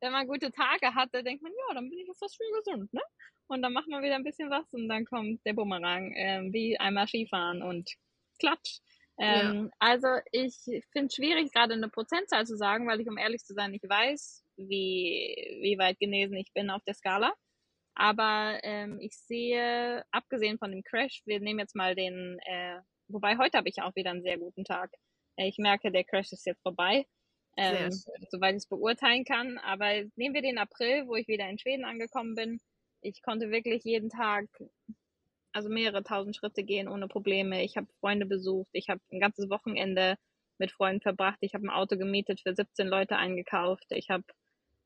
wenn 0.00 0.12
man 0.12 0.26
gute 0.26 0.52
Tage 0.52 0.94
hatte, 0.94 1.22
denkt 1.22 1.42
man, 1.42 1.52
ja, 1.52 1.74
dann 1.74 1.88
bin 1.88 1.98
ich 1.98 2.06
ja 2.06 2.14
fast 2.18 2.36
schon 2.36 2.52
gesund, 2.58 2.92
ne? 2.92 3.00
und 3.50 3.62
dann 3.62 3.72
macht 3.72 3.88
man 3.88 4.02
wieder 4.02 4.14
ein 4.14 4.24
bisschen 4.24 4.48
was 4.48 4.72
und 4.72 4.88
dann 4.88 5.04
kommt 5.04 5.44
der 5.44 5.54
Bumerang, 5.54 6.12
ähm, 6.16 6.52
wie 6.52 6.78
einmal 6.78 7.08
Skifahren 7.08 7.62
und 7.62 7.90
klatsch. 8.38 8.78
Ähm, 9.18 9.64
ja. 9.64 9.70
Also 9.80 10.06
ich 10.30 10.56
finde 10.92 11.08
es 11.08 11.14
schwierig, 11.14 11.52
gerade 11.52 11.74
eine 11.74 11.88
Prozentzahl 11.88 12.46
zu 12.46 12.56
sagen, 12.56 12.86
weil 12.86 13.00
ich, 13.00 13.08
um 13.08 13.18
ehrlich 13.18 13.42
zu 13.42 13.52
sein, 13.54 13.72
nicht 13.72 13.88
weiß, 13.88 14.44
wie, 14.56 15.58
wie 15.62 15.76
weit 15.78 15.98
genesen 15.98 16.36
ich 16.36 16.52
bin 16.54 16.70
auf 16.70 16.82
der 16.84 16.94
Skala. 16.94 17.34
Aber 17.94 18.58
ähm, 18.62 18.98
ich 19.00 19.16
sehe, 19.16 20.04
abgesehen 20.10 20.58
von 20.58 20.70
dem 20.70 20.82
Crash, 20.82 21.22
wir 21.26 21.40
nehmen 21.40 21.58
jetzt 21.58 21.76
mal 21.76 21.94
den, 21.94 22.38
äh, 22.46 22.80
wobei 23.08 23.36
heute 23.36 23.58
habe 23.58 23.68
ich 23.68 23.82
auch 23.82 23.94
wieder 23.94 24.10
einen 24.10 24.22
sehr 24.22 24.38
guten 24.38 24.64
Tag. 24.64 24.90
Äh, 25.36 25.48
ich 25.48 25.58
merke, 25.58 25.90
der 25.90 26.04
Crash 26.04 26.32
ist 26.32 26.46
jetzt 26.46 26.62
vorbei, 26.62 27.06
ähm, 27.56 27.90
soweit 28.30 28.52
ich 28.52 28.62
es 28.62 28.68
beurteilen 28.68 29.24
kann. 29.24 29.58
Aber 29.58 29.86
nehmen 30.16 30.34
wir 30.34 30.42
den 30.42 30.58
April, 30.58 31.06
wo 31.06 31.16
ich 31.16 31.28
wieder 31.28 31.48
in 31.48 31.58
Schweden 31.58 31.84
angekommen 31.84 32.34
bin 32.34 32.60
ich 33.02 33.22
konnte 33.22 33.50
wirklich 33.50 33.84
jeden 33.84 34.10
Tag, 34.10 34.46
also 35.52 35.68
mehrere 35.68 36.02
tausend 36.02 36.36
Schritte 36.36 36.62
gehen 36.62 36.88
ohne 36.88 37.08
Probleme. 37.08 37.64
Ich 37.64 37.76
habe 37.76 37.88
Freunde 38.00 38.26
besucht, 38.26 38.70
ich 38.72 38.88
habe 38.88 39.00
ein 39.10 39.20
ganzes 39.20 39.48
Wochenende 39.50 40.16
mit 40.58 40.72
Freunden 40.72 41.00
verbracht, 41.00 41.38
ich 41.40 41.54
habe 41.54 41.66
ein 41.66 41.70
Auto 41.70 41.96
gemietet, 41.96 42.40
für 42.40 42.54
17 42.54 42.86
Leute 42.86 43.16
eingekauft, 43.16 43.86
ich 43.90 44.10
habe, 44.10 44.24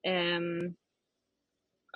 ähm, 0.04 0.76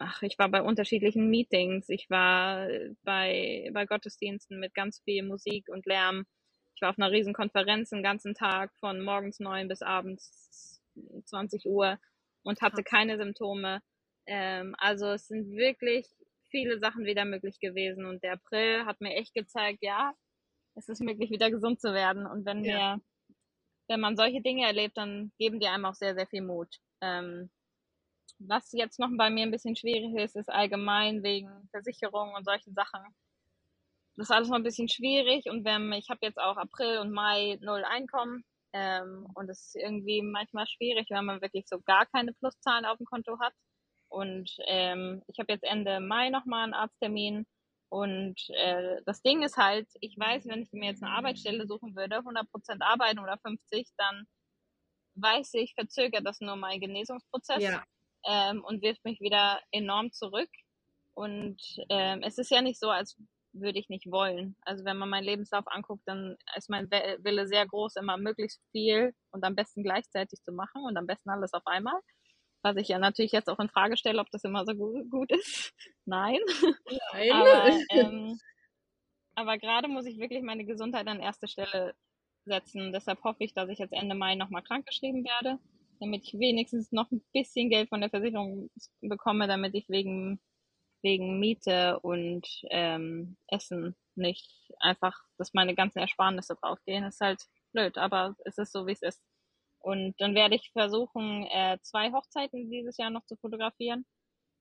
ach, 0.01 0.23
ich 0.23 0.39
war 0.39 0.49
bei 0.49 0.63
unterschiedlichen 0.63 1.29
Meetings, 1.29 1.89
ich 1.89 2.09
war 2.11 2.69
bei, 3.03 3.71
bei 3.73 3.87
Gottesdiensten 3.87 4.59
mit 4.59 4.75
ganz 4.75 5.01
viel 5.01 5.23
Musik 5.23 5.69
und 5.69 5.87
Lärm. 5.87 6.25
Ich 6.75 6.83
war 6.83 6.91
auf 6.91 6.99
einer 6.99 7.11
riesen 7.11 7.35
Konferenz 7.35 7.91
den 7.91 8.03
ganzen 8.03 8.35
Tag 8.35 8.73
von 8.79 9.03
morgens 9.03 9.41
neun 9.41 9.69
bis 9.69 9.83
abends 9.83 10.81
20 11.25 11.67
Uhr 11.67 11.99
und 12.43 12.63
hatte 12.63 12.83
keine 12.83 13.17
Symptome. 13.19 13.83
Ähm, 14.27 14.75
also 14.79 15.07
es 15.07 15.27
sind 15.27 15.51
wirklich 15.57 16.07
viele 16.51 16.79
Sachen 16.79 17.05
wieder 17.05 17.25
möglich 17.25 17.61
gewesen 17.61 18.07
und 18.07 18.23
der 18.23 18.35
April 18.35 18.85
hat 18.87 19.01
mir 19.01 19.15
echt 19.15 19.35
gezeigt, 19.35 19.79
ja, 19.83 20.15
es 20.75 20.89
ist 20.89 21.01
möglich, 21.01 21.31
wieder 21.31 21.51
gesund 21.51 21.81
zu 21.81 21.93
werden. 21.93 22.27
Und 22.27 22.47
wenn 22.47 22.65
ja. 22.65 22.97
wir, 22.97 23.01
wenn 23.89 24.01
man 24.01 24.17
solche 24.17 24.41
Dinge 24.41 24.67
erlebt, 24.67 24.97
dann 24.97 25.33
geben 25.39 25.61
die 25.61 25.67
einem 25.67 25.85
auch 25.85 25.95
sehr, 25.95 26.15
sehr 26.15 26.27
viel 26.27 26.43
Mut. 26.43 26.77
Ähm, 27.01 27.51
was 28.39 28.73
jetzt 28.73 28.99
noch 28.99 29.11
bei 29.17 29.31
mir 29.31 29.43
ein 29.43 29.51
bisschen 29.51 29.77
schwierig 29.77 30.15
ist, 30.15 30.37
ist 30.37 30.51
allgemein 30.51 31.23
wegen 31.23 31.69
Versicherung 31.71 32.35
und 32.35 32.45
solchen 32.45 32.75
Sachen. 32.75 33.01
Das 34.17 34.29
ist 34.29 34.35
alles 34.35 34.49
noch 34.49 34.57
ein 34.57 34.65
bisschen 34.65 34.89
schwierig 34.89 35.47
und 35.47 35.65
wenn 35.65 35.93
ich 35.93 36.11
habe 36.11 36.21
jetzt 36.23 36.39
auch 36.39 36.57
April 36.57 36.99
und 36.99 37.13
Mai 37.13 37.59
null 37.61 37.85
Einkommen 37.85 38.45
ähm, 38.73 39.27
und 39.35 39.49
es 39.49 39.67
ist 39.67 39.77
irgendwie 39.77 40.23
manchmal 40.23 40.67
schwierig, 40.67 41.07
wenn 41.11 41.25
man 41.25 41.41
wirklich 41.41 41.67
so 41.69 41.81
gar 41.81 42.07
keine 42.07 42.33
Pluszahlen 42.35 42.85
auf 42.85 42.99
dem 42.99 43.07
Konto 43.07 43.39
hat. 43.41 43.55
Und 44.09 44.51
ähm, 44.67 45.23
ich 45.27 45.39
habe 45.39 45.53
jetzt 45.53 45.65
Ende 45.65 46.01
Mai 46.01 46.31
nochmal 46.31 46.65
einen 46.65 46.75
Arzttermin. 46.75 47.47
Und 47.91 48.39
äh, 48.51 49.01
das 49.07 49.23
Ding 49.23 49.43
ist 49.43 49.57
halt, 49.57 49.89
ich 50.01 50.19
weiß, 50.19 50.47
wenn 50.47 50.63
ich 50.63 50.73
mir 50.73 50.91
jetzt 50.91 51.03
eine 51.03 51.13
Arbeitsstelle 51.13 51.67
suchen 51.67 51.97
würde, 51.97 52.19
100% 52.19 52.83
arbeiten 52.83 53.19
oder 53.19 53.39
50, 53.39 53.89
dann 53.97 54.27
weiß 55.15 55.55
ich, 55.55 55.75
verzögert 55.75 56.27
das 56.27 56.41
nur 56.41 56.57
meinen 56.57 56.81
Genesungsprozess 56.81 57.63
ja. 57.63 57.83
Ähm, 58.27 58.65
und 58.65 58.83
wirft 58.83 59.05
mich 59.05 59.21
wieder 59.21 59.61
enorm 59.71 60.13
zurück. 60.13 60.51
Und 61.15 61.61
ähm, 61.89 62.23
es 62.23 62.39
ist 62.39 62.51
ja 62.51 62.63
nicht 62.63 62.79
so, 62.79 62.91
als 62.91 63.17
würde 63.53 63.79
ich 63.79 63.89
nicht 63.89 64.11
wollen. 64.11 64.57
Also 64.63 64.85
wenn 64.85 64.99
man 64.99 65.09
meinen 65.09 65.25
Lebenslauf 65.25 65.65
anguckt, 65.67 66.03
dann 66.07 66.37
ist 66.57 66.71
mein 66.71 66.91
Wille 66.91 67.47
sehr 67.47 67.67
groß, 67.67 67.97
immer 67.97 68.17
möglichst 68.17 68.61
viel 68.73 69.15
und 69.31 69.45
am 69.45 69.55
besten 69.55 69.83
gleichzeitig 69.83 70.41
zu 70.43 70.53
machen 70.53 70.85
und 70.85 70.97
am 70.97 71.07
besten 71.07 71.31
alles 71.31 71.53
auf 71.55 71.67
einmal. 71.67 71.99
Was 72.63 72.77
ich 72.77 72.89
ja 72.89 72.99
natürlich 72.99 73.33
jetzt 73.33 73.49
auch 73.49 73.61
in 73.61 73.69
Frage 73.69 73.97
stelle, 73.97 74.21
ob 74.21 74.31
das 74.31 74.45
immer 74.45 74.65
so 74.65 74.75
gut, 74.75 75.31
ist. 75.31 75.73
Nein. 76.05 76.39
Nein. 77.13 77.33
Aber, 77.33 77.69
ähm, 77.91 78.39
aber 79.35 79.59
gerade 79.59 79.89
muss 79.89 80.07
ich 80.07 80.19
wirklich 80.19 80.43
meine 80.43 80.65
Gesundheit 80.65 81.07
an 81.07 81.21
erste 81.21 81.47
Stelle 81.49 81.95
setzen. 82.45 82.93
Deshalb 82.93 83.23
hoffe 83.23 83.45
ich, 83.45 83.55
dass 83.55 83.69
ich 83.69 83.79
jetzt 83.79 83.93
Ende 83.93 84.15
Mai 84.15 84.35
nochmal 84.35 84.63
krankgeschrieben 84.63 85.25
werde, 85.25 85.59
damit 86.01 86.25
ich 86.25 86.39
wenigstens 86.39 86.93
noch 86.93 87.11
ein 87.11 87.23
bisschen 87.33 87.71
Geld 87.71 87.89
von 87.89 88.01
der 88.01 88.11
Versicherung 88.11 88.71
bekomme, 89.01 89.47
damit 89.47 89.75
ich 89.75 89.89
wegen, 89.89 90.41
wegen 91.03 91.39
Miete 91.39 91.99
und 92.01 92.47
ähm, 92.71 93.37
Essen 93.49 93.97
nicht 94.15 94.51
einfach, 94.81 95.17
dass 95.39 95.55
meine 95.55 95.75
ganzen 95.75 96.01
Ersparnisse 96.01 96.57
draufgehen. 96.57 97.05
Das 97.05 97.15
ist 97.15 97.21
halt 97.21 97.43
blöd, 97.73 97.99
aber 97.99 98.35
es 98.45 98.59
ist 98.59 98.73
so, 98.73 98.87
wie 98.87 98.93
es 98.93 99.03
ist. 99.03 99.23
Und 99.81 100.15
dann 100.19 100.35
werde 100.35 100.57
ich 100.57 100.71
versuchen, 100.73 101.47
äh, 101.47 101.79
zwei 101.83 102.13
Hochzeiten 102.13 102.71
dieses 102.71 102.97
Jahr 102.97 103.11
noch 103.11 103.25
zu 103.27 103.37
fotografieren. 103.37 104.05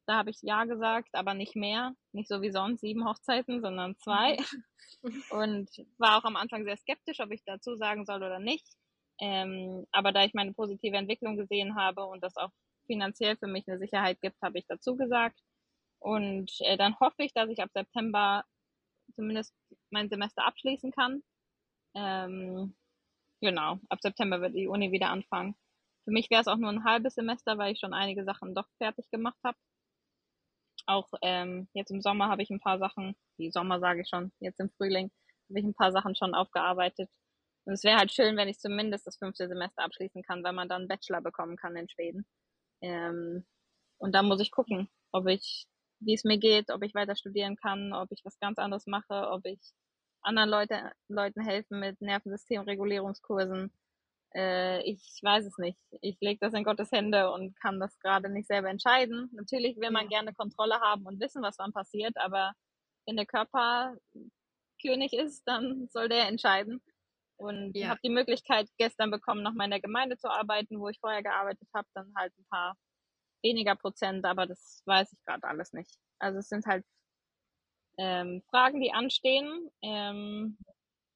Da 0.08 0.16
habe 0.16 0.30
ich 0.30 0.38
ja 0.42 0.64
gesagt, 0.64 1.10
aber 1.14 1.34
nicht 1.34 1.56
mehr. 1.56 1.94
Nicht 2.14 2.30
so 2.30 2.42
wie 2.42 2.52
sonst 2.52 2.82
sieben 2.82 3.06
Hochzeiten, 3.06 3.62
sondern 3.62 3.98
zwei. 3.98 4.38
Mhm. 5.02 5.24
Und 5.32 5.70
war 5.98 6.18
auch 6.18 6.24
am 6.24 6.38
Anfang 6.38 6.64
sehr 6.64 6.78
skeptisch, 6.78 7.20
ob 7.20 7.32
ich 7.32 7.44
dazu 7.44 7.76
sagen 7.76 8.06
soll 8.06 8.18
oder 8.18 8.40
nicht. 8.40 8.66
Ähm, 9.20 9.86
aber 9.92 10.12
da 10.12 10.24
ich 10.26 10.34
meine 10.34 10.54
positive 10.54 10.98
Entwicklung 10.98 11.38
gesehen 11.38 11.76
habe 11.76 12.06
und 12.06 12.24
das 12.24 12.36
auch 12.38 12.52
finanziell 12.88 13.38
für 13.38 13.48
mich 13.48 13.66
eine 13.68 13.80
Sicherheit 13.80 14.22
gibt, 14.22 14.42
habe 14.42 14.60
ich 14.60 14.66
dazu 14.68 14.96
gesagt. 14.98 15.40
Und 16.00 16.52
äh, 16.62 16.78
dann 16.78 17.00
hoffe 17.00 17.24
ich, 17.24 17.34
dass 17.34 17.50
ich 17.50 17.62
ab 17.62 17.72
September 17.74 18.44
zumindest 19.16 19.54
mein 19.92 20.10
Semester 20.10 20.46
abschließen 20.48 20.92
kann. 20.92 21.24
Ähm, 21.96 22.76
Genau, 23.42 23.80
ab 23.90 24.00
September 24.02 24.42
wird 24.42 24.56
die 24.56 24.68
Uni 24.68 24.92
wieder 24.92 25.10
anfangen. 25.10 25.56
Für 26.06 26.12
mich 26.12 26.30
wäre 26.32 26.42
es 26.42 26.48
auch 26.48 26.58
nur 26.58 26.72
ein 26.72 26.84
halbes 26.84 27.16
Semester, 27.16 27.58
weil 27.58 27.74
ich 27.74 27.80
schon 27.80 27.94
einige 27.94 28.24
Sachen 28.24 28.56
doch 28.56 28.68
fertig 28.80 29.10
gemacht 29.12 29.38
habe. 29.44 29.58
Auch 30.88 31.10
ähm, 31.22 31.68
jetzt 31.74 31.92
im 31.92 32.02
Sommer 32.02 32.30
habe 32.30 32.42
ich 32.42 32.50
ein 32.50 32.60
paar 32.62 32.80
Sachen, 32.80 33.16
die 33.38 33.52
Sommer 33.52 33.80
sage 33.80 34.02
ich 34.02 34.10
schon, 34.10 34.32
jetzt 34.40 34.60
im 34.60 34.72
Frühling 34.72 35.12
habe 35.50 35.60
ich 35.60 35.66
ein 35.66 35.76
paar 35.76 35.92
Sachen 35.92 36.16
schon 36.16 36.34
aufgearbeitet. 36.34 37.10
Und 37.68 37.74
es 37.74 37.84
wäre 37.84 37.98
halt 37.98 38.14
schön, 38.14 38.38
wenn 38.38 38.48
ich 38.48 38.60
zumindest 38.60 39.06
das 39.06 39.18
fünfte 39.18 39.48
Semester 39.48 39.84
abschließen 39.84 40.24
kann, 40.24 40.44
weil 40.44 40.54
man 40.54 40.70
dann 40.70 40.84
einen 40.84 40.88
Bachelor 40.88 41.22
bekommen 41.22 41.58
kann 41.58 41.76
in 41.76 41.90
Schweden. 41.90 42.26
Ähm, 42.82 43.46
und 43.98 44.16
da 44.16 44.24
muss 44.24 44.40
ich 44.40 44.52
gucken, 44.52 44.90
ob 45.12 45.28
ich 45.28 45.68
wie 46.00 46.14
es 46.14 46.24
mir 46.24 46.38
geht, 46.38 46.72
ob 46.72 46.84
ich 46.84 46.94
weiter 46.96 47.16
studieren 47.16 47.56
kann, 47.56 47.94
ob 47.94 48.12
ich 48.12 48.24
was 48.24 48.40
ganz 48.40 48.58
anderes 48.58 48.86
mache, 48.88 49.30
ob 49.32 49.46
ich 49.46 49.60
anderen 50.22 50.50
Leute, 50.50 50.92
Leuten 51.08 51.42
helfen 51.42 51.80
mit 51.80 52.00
Nervensystemregulierungskursen. 52.02 53.72
Äh, 54.36 54.82
ich 54.84 55.20
weiß 55.22 55.46
es 55.46 55.58
nicht. 55.58 55.80
Ich 56.02 56.18
lege 56.22 56.40
das 56.40 56.54
in 56.54 56.64
Gottes 56.64 56.92
Hände 56.92 57.32
und 57.32 57.60
kann 57.60 57.80
das 57.80 57.98
gerade 58.00 58.30
nicht 58.30 58.48
selber 58.48 58.70
entscheiden. 58.70 59.30
Natürlich 59.34 59.78
will 59.78 59.92
man 59.92 60.04
ja. 60.04 60.20
gerne 60.20 60.34
Kontrolle 60.34 60.80
haben 60.80 61.06
und 61.06 61.20
wissen, 61.20 61.42
was 61.42 61.58
dann 61.58 61.74
passiert, 61.74 62.16
aber 62.18 62.54
wenn 63.06 63.18
der 63.18 63.26
Körper 63.26 63.96
König 64.82 65.14
ist, 65.14 65.44
dann 65.48 65.88
soll 65.92 66.10
der 66.10 66.28
entscheiden. 66.28 66.82
Und 67.38 67.76
ja. 67.76 67.90
habe 67.90 68.00
die 68.04 68.10
Möglichkeit 68.10 68.68
gestern 68.78 69.12
bekommen, 69.12 69.44
noch 69.44 69.54
mal 69.54 69.66
in 69.66 69.72
der 69.72 69.82
Gemeinde 69.82 70.18
zu 70.18 70.30
arbeiten, 70.30 70.80
wo 70.80 70.90
ich 70.90 71.00
vorher 71.00 71.22
gearbeitet 71.22 71.68
habe, 71.74 71.88
dann 71.94 72.12
halt 72.16 72.34
ein 72.38 72.46
paar 72.50 72.76
weniger 73.44 73.76
Prozent, 73.76 74.26
aber 74.26 74.48
das 74.48 74.82
weiß 74.86 75.14
ich 75.14 75.24
gerade 75.24 75.48
alles 75.48 75.72
nicht. 75.74 75.98
Also 76.20 76.40
es 76.40 76.50
sind 76.50 76.66
halt 76.66 76.84
ähm, 77.98 78.42
Fragen, 78.50 78.82
die 78.82 78.92
anstehen 78.92 79.70
ähm, 79.82 80.58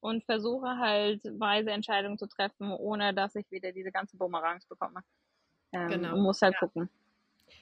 und 0.00 0.24
versuche 0.24 0.78
halt 0.78 1.22
weise 1.24 1.70
Entscheidungen 1.70 2.18
zu 2.18 2.26
treffen, 2.26 2.70
ohne 2.70 3.14
dass 3.14 3.34
ich 3.34 3.50
wieder 3.50 3.72
diese 3.72 3.92
ganze 3.92 4.16
Bumerangs 4.16 4.66
bekomme. 4.66 5.00
Ähm, 5.72 5.88
genau. 5.88 6.16
Muss 6.16 6.42
halt 6.42 6.54
ja. 6.54 6.60
gucken. 6.60 6.90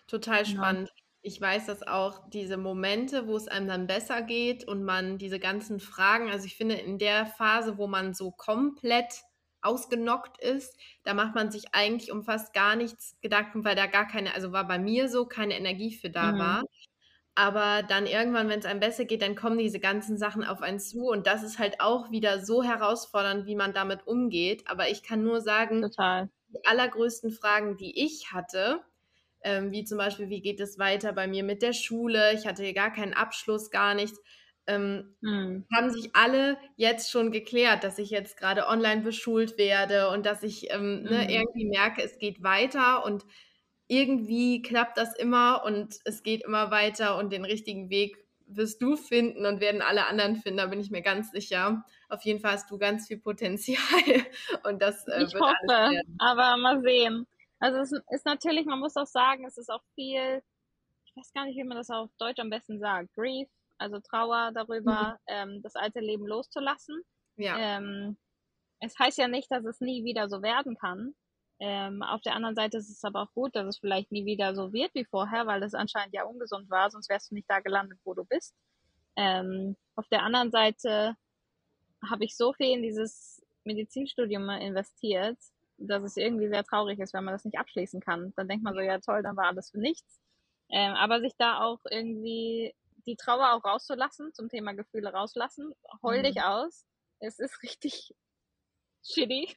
Total 0.06 0.44
spannend. 0.44 0.90
Ich 1.22 1.38
weiß, 1.40 1.66
dass 1.66 1.86
auch 1.86 2.28
diese 2.30 2.56
Momente, 2.56 3.26
wo 3.26 3.36
es 3.36 3.46
einem 3.46 3.68
dann 3.68 3.86
besser 3.86 4.22
geht 4.22 4.66
und 4.66 4.82
man 4.82 5.18
diese 5.18 5.38
ganzen 5.38 5.78
Fragen, 5.78 6.30
also 6.30 6.46
ich 6.46 6.56
finde, 6.56 6.76
in 6.76 6.98
der 6.98 7.26
Phase, 7.26 7.76
wo 7.76 7.86
man 7.86 8.14
so 8.14 8.30
komplett 8.30 9.22
ausgenockt 9.62 10.42
ist, 10.42 10.78
da 11.04 11.12
macht 11.12 11.34
man 11.34 11.50
sich 11.50 11.74
eigentlich 11.74 12.10
um 12.10 12.22
fast 12.22 12.54
gar 12.54 12.76
nichts 12.76 13.18
Gedanken, 13.20 13.64
weil 13.64 13.76
da 13.76 13.86
gar 13.86 14.06
keine, 14.06 14.34
also 14.34 14.52
war 14.52 14.66
bei 14.66 14.78
mir 14.78 15.08
so, 15.08 15.26
keine 15.26 15.56
Energie 15.56 15.94
für 15.94 16.10
da 16.10 16.32
mhm. 16.32 16.38
war. 16.38 16.62
Aber 17.34 17.82
dann 17.82 18.06
irgendwann, 18.06 18.48
wenn 18.48 18.58
es 18.58 18.66
einem 18.66 18.80
besser 18.80 19.04
geht, 19.04 19.22
dann 19.22 19.36
kommen 19.36 19.58
diese 19.58 19.80
ganzen 19.80 20.18
Sachen 20.18 20.44
auf 20.44 20.62
einen 20.62 20.80
zu 20.80 21.06
und 21.06 21.26
das 21.26 21.42
ist 21.42 21.58
halt 21.58 21.80
auch 21.80 22.10
wieder 22.10 22.44
so 22.44 22.62
herausfordernd, 22.62 23.46
wie 23.46 23.54
man 23.54 23.72
damit 23.72 24.06
umgeht. 24.06 24.64
Aber 24.66 24.88
ich 24.88 25.02
kann 25.02 25.22
nur 25.22 25.40
sagen, 25.40 25.82
Total. 25.82 26.28
die 26.48 26.64
allergrößten 26.64 27.30
Fragen, 27.30 27.76
die 27.76 28.04
ich 28.04 28.32
hatte, 28.32 28.80
ähm, 29.42 29.72
wie 29.72 29.84
zum 29.84 29.98
Beispiel, 29.98 30.28
wie 30.28 30.40
geht 30.40 30.60
es 30.60 30.78
weiter 30.78 31.12
bei 31.12 31.26
mir 31.26 31.44
mit 31.44 31.62
der 31.62 31.72
Schule? 31.72 32.34
Ich 32.34 32.46
hatte 32.46 32.72
gar 32.72 32.92
keinen 32.92 33.14
Abschluss, 33.14 33.70
gar 33.70 33.94
nichts. 33.94 34.20
Ähm, 34.66 35.16
hm. 35.22 35.66
Haben 35.74 35.90
sich 35.90 36.10
alle 36.14 36.56
jetzt 36.76 37.10
schon 37.10 37.32
geklärt, 37.32 37.82
dass 37.82 37.98
ich 37.98 38.10
jetzt 38.10 38.36
gerade 38.36 38.66
online 38.68 39.02
beschult 39.02 39.58
werde 39.58 40.10
und 40.10 40.26
dass 40.26 40.42
ich 40.42 40.70
ähm, 40.72 41.02
ne, 41.02 41.10
hm. 41.10 41.16
ne, 41.16 41.32
irgendwie 41.32 41.64
merke, 41.66 42.02
es 42.02 42.18
geht 42.18 42.42
weiter 42.42 43.04
und 43.04 43.24
irgendwie 43.88 44.62
klappt 44.62 44.96
das 44.96 45.16
immer 45.16 45.64
und 45.64 45.96
es 46.04 46.22
geht 46.22 46.44
immer 46.44 46.70
weiter 46.70 47.18
und 47.18 47.32
den 47.32 47.44
richtigen 47.44 47.90
Weg 47.90 48.16
wirst 48.46 48.82
du 48.82 48.96
finden 48.96 49.46
und 49.46 49.60
werden 49.60 49.82
alle 49.82 50.06
anderen 50.06 50.36
finden, 50.36 50.58
da 50.58 50.66
bin 50.66 50.80
ich 50.80 50.90
mir 50.90 51.02
ganz 51.02 51.30
sicher. 51.30 51.84
Auf 52.08 52.22
jeden 52.22 52.40
Fall 52.40 52.52
hast 52.52 52.70
du 52.70 52.78
ganz 52.78 53.06
viel 53.08 53.18
Potenzial 53.18 53.78
und 54.64 54.82
das 54.82 55.06
äh, 55.08 55.24
ich 55.24 55.32
wird 55.32 55.42
hoffe, 55.42 55.56
alles 55.68 55.96
werden. 55.96 56.16
aber 56.18 56.56
mal 56.56 56.80
sehen. 56.82 57.26
Also 57.60 57.78
es 57.78 57.92
ist 58.10 58.24
natürlich, 58.24 58.66
man 58.66 58.80
muss 58.80 58.96
auch 58.96 59.06
sagen, 59.06 59.46
es 59.46 59.58
ist 59.58 59.70
auch 59.70 59.82
viel, 59.94 60.42
ich 61.04 61.16
weiß 61.16 61.32
gar 61.32 61.44
nicht, 61.44 61.56
wie 61.56 61.64
man 61.64 61.76
das 61.76 61.90
auf 61.90 62.10
Deutsch 62.18 62.40
am 62.40 62.50
besten 62.50 62.78
sagt, 62.80 63.14
Grief, 63.14 63.48
also 63.78 64.00
Trauer 64.00 64.50
darüber, 64.52 65.12
mhm. 65.12 65.18
ähm, 65.26 65.62
das 65.62 65.76
alte 65.76 66.00
Leben 66.00 66.26
loszulassen. 66.26 67.02
Ja. 67.36 67.56
Ähm, 67.58 68.16
es 68.80 68.98
heißt 68.98 69.18
ja 69.18 69.28
nicht, 69.28 69.50
dass 69.50 69.64
es 69.64 69.80
nie 69.80 70.04
wieder 70.04 70.28
so 70.28 70.42
werden 70.42 70.76
kann. 70.76 71.14
Ähm, 71.58 72.02
auf 72.02 72.22
der 72.22 72.34
anderen 72.34 72.54
Seite 72.54 72.78
ist 72.78 72.88
es 72.88 73.04
aber 73.04 73.22
auch 73.22 73.32
gut, 73.34 73.54
dass 73.54 73.66
es 73.66 73.78
vielleicht 73.78 74.10
nie 74.10 74.24
wieder 74.24 74.54
so 74.54 74.72
wird 74.72 74.94
wie 74.94 75.04
vorher, 75.04 75.46
weil 75.46 75.60
das 75.60 75.74
anscheinend 75.74 76.14
ja 76.14 76.24
ungesund 76.24 76.70
war, 76.70 76.90
sonst 76.90 77.10
wärst 77.10 77.30
du 77.30 77.34
nicht 77.34 77.50
da 77.50 77.60
gelandet, 77.60 77.98
wo 78.04 78.14
du 78.14 78.24
bist. 78.24 78.54
Ähm, 79.16 79.76
auf 79.94 80.08
der 80.08 80.22
anderen 80.22 80.50
Seite 80.50 81.16
habe 82.08 82.24
ich 82.24 82.34
so 82.34 82.54
viel 82.54 82.74
in 82.74 82.82
dieses 82.82 83.44
Medizinstudium 83.64 84.48
investiert, 84.48 85.36
dass 85.80 86.02
es 86.02 86.16
irgendwie 86.16 86.48
sehr 86.48 86.64
traurig 86.64 86.98
ist, 86.98 87.14
wenn 87.14 87.24
man 87.24 87.34
das 87.34 87.44
nicht 87.44 87.58
abschließen 87.58 88.00
kann. 88.00 88.32
Dann 88.36 88.48
denkt 88.48 88.64
man 88.64 88.74
so, 88.74 88.80
ja 88.80 88.98
toll, 88.98 89.22
dann 89.22 89.36
war 89.36 89.46
alles 89.46 89.70
für 89.70 89.78
nichts. 89.78 90.20
Ähm, 90.70 90.94
aber 90.94 91.20
sich 91.20 91.32
da 91.36 91.60
auch 91.60 91.80
irgendwie 91.90 92.74
die 93.06 93.16
Trauer 93.16 93.54
auch 93.54 93.64
rauszulassen, 93.64 94.32
zum 94.34 94.48
Thema 94.48 94.72
Gefühle 94.72 95.12
rauslassen, 95.12 95.72
heul 96.02 96.18
mhm. 96.18 96.24
dich 96.24 96.42
aus. 96.42 96.84
Es 97.18 97.38
ist 97.38 97.62
richtig 97.62 98.14
shitty. 99.02 99.56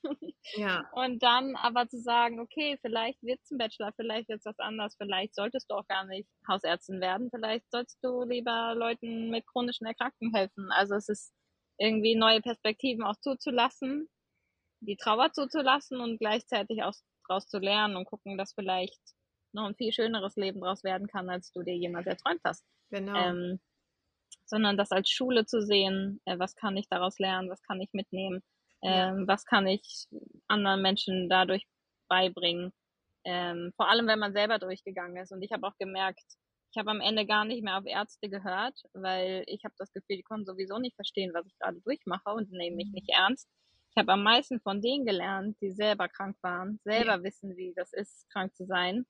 Ja. 0.55 0.89
Und 0.93 1.21
dann 1.21 1.55
aber 1.57 1.87
zu 1.87 1.99
sagen, 1.99 2.39
okay, 2.39 2.77
vielleicht 2.81 3.21
wird's 3.21 3.51
ein 3.51 3.57
Bachelor, 3.57 3.91
vielleicht 3.95 4.29
wird's 4.29 4.45
was 4.45 4.57
anderes, 4.59 4.95
vielleicht 4.95 5.35
solltest 5.35 5.69
du 5.69 5.75
auch 5.75 5.87
gar 5.87 6.05
nicht 6.05 6.29
Hausärztin 6.47 7.01
werden, 7.01 7.29
vielleicht 7.29 7.69
sollst 7.69 7.97
du 8.01 8.23
lieber 8.23 8.73
Leuten 8.75 9.29
mit 9.29 9.45
chronischen 9.45 9.85
Erkrankungen 9.85 10.33
helfen. 10.33 10.71
Also 10.71 10.95
es 10.95 11.09
ist 11.09 11.33
irgendwie 11.77 12.15
neue 12.15 12.41
Perspektiven 12.41 13.03
auch 13.03 13.17
zuzulassen 13.17 14.07
die 14.85 14.97
Trauer 14.97 15.31
zuzulassen 15.31 15.99
und 15.99 16.19
gleichzeitig 16.19 16.83
auch 16.83 16.93
daraus 17.27 17.47
zu 17.47 17.59
lernen 17.59 17.95
und 17.95 18.05
gucken, 18.05 18.37
dass 18.37 18.53
vielleicht 18.53 18.99
noch 19.53 19.65
ein 19.65 19.75
viel 19.75 19.91
schöneres 19.91 20.35
Leben 20.35 20.61
daraus 20.61 20.83
werden 20.83 21.07
kann, 21.07 21.29
als 21.29 21.51
du 21.51 21.63
dir 21.63 21.75
jemals 21.75 22.07
erträumt 22.07 22.41
hast. 22.43 22.65
Genau. 22.89 23.15
Ähm, 23.15 23.59
sondern 24.45 24.77
das 24.77 24.91
als 24.91 25.09
Schule 25.09 25.45
zu 25.45 25.61
sehen, 25.61 26.19
äh, 26.25 26.37
was 26.39 26.55
kann 26.55 26.75
ich 26.75 26.87
daraus 26.89 27.19
lernen, 27.19 27.49
was 27.49 27.61
kann 27.61 27.79
ich 27.81 27.89
mitnehmen, 27.93 28.41
ja. 28.81 29.15
was 29.27 29.45
kann 29.45 29.67
ich 29.67 30.07
anderen 30.47 30.81
Menschen 30.81 31.29
dadurch 31.29 31.65
beibringen. 32.09 32.73
Ähm, 33.25 33.71
vor 33.77 33.89
allem, 33.89 34.07
wenn 34.07 34.19
man 34.19 34.33
selber 34.33 34.59
durchgegangen 34.59 35.15
ist. 35.17 35.31
Und 35.31 35.41
ich 35.41 35.51
habe 35.53 35.65
auch 35.65 35.77
gemerkt, 35.79 36.25
ich 36.71 36.79
habe 36.79 36.91
am 36.91 37.01
Ende 37.01 37.25
gar 37.25 37.45
nicht 37.45 37.63
mehr 37.63 37.77
auf 37.77 37.85
Ärzte 37.85 38.29
gehört, 38.29 38.77
weil 38.93 39.43
ich 39.47 39.63
habe 39.63 39.75
das 39.77 39.93
Gefühl, 39.93 40.17
die 40.17 40.23
konnten 40.23 40.45
sowieso 40.45 40.79
nicht 40.79 40.95
verstehen, 40.95 41.31
was 41.33 41.45
ich 41.45 41.57
gerade 41.59 41.79
durchmache 41.81 42.31
und 42.31 42.51
nehmen 42.51 42.75
mich 42.75 42.87
mhm. 42.87 42.93
nicht 42.93 43.09
ernst. 43.09 43.47
Ich 43.95 43.99
habe 44.01 44.13
am 44.13 44.23
meisten 44.23 44.59
von 44.59 44.81
denen 44.81 45.05
gelernt, 45.05 45.55
die 45.61 45.71
selber 45.71 46.09
krank 46.09 46.35
waren, 46.41 46.79
selber 46.83 47.17
ja. 47.17 47.23
wissen, 47.23 47.55
wie 47.55 47.73
das 47.75 47.93
ist, 47.93 48.27
krank 48.31 48.55
zu 48.55 48.65
sein, 48.65 49.05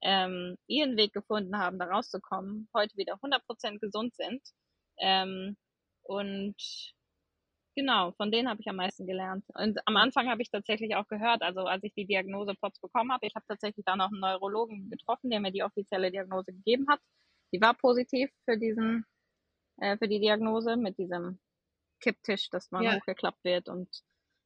ähm, 0.00 0.56
ihren 0.68 0.96
Weg 0.96 1.12
gefunden 1.12 1.58
haben, 1.58 1.80
da 1.80 1.86
rauszukommen, 1.86 2.68
heute 2.72 2.96
wieder 2.96 3.14
100% 3.14 3.80
gesund 3.80 4.14
sind. 4.14 4.40
Ähm, 5.00 5.56
und 6.02 6.54
genau, 7.74 8.12
von 8.12 8.30
denen 8.30 8.48
habe 8.48 8.60
ich 8.60 8.68
am 8.68 8.76
meisten 8.76 9.08
gelernt. 9.08 9.44
Und 9.54 9.80
am 9.86 9.96
Anfang 9.96 10.28
habe 10.28 10.40
ich 10.40 10.50
tatsächlich 10.52 10.94
auch 10.94 11.08
gehört, 11.08 11.42
also 11.42 11.62
als 11.62 11.82
ich 11.82 11.94
die 11.94 12.06
Diagnose 12.06 12.54
POTS 12.54 12.78
bekommen 12.78 13.10
habe, 13.10 13.26
ich 13.26 13.34
habe 13.34 13.46
tatsächlich 13.48 13.84
dann 13.84 14.00
auch 14.00 14.12
einen 14.12 14.20
Neurologen 14.20 14.88
getroffen, 14.88 15.30
der 15.30 15.40
mir 15.40 15.50
die 15.50 15.64
offizielle 15.64 16.12
Diagnose 16.12 16.52
gegeben 16.52 16.86
hat. 16.88 17.00
Die 17.52 17.60
war 17.60 17.74
positiv 17.74 18.30
für 18.44 18.56
diesen, 18.56 19.04
äh, 19.78 19.98
für 19.98 20.06
die 20.06 20.20
Diagnose 20.20 20.76
mit 20.76 20.96
diesem 20.96 21.40
Kipptisch, 22.00 22.50
dass 22.50 22.70
man 22.70 22.84
ja. 22.84 22.94
hochgeklappt 22.94 23.42
wird 23.42 23.68
und 23.68 23.88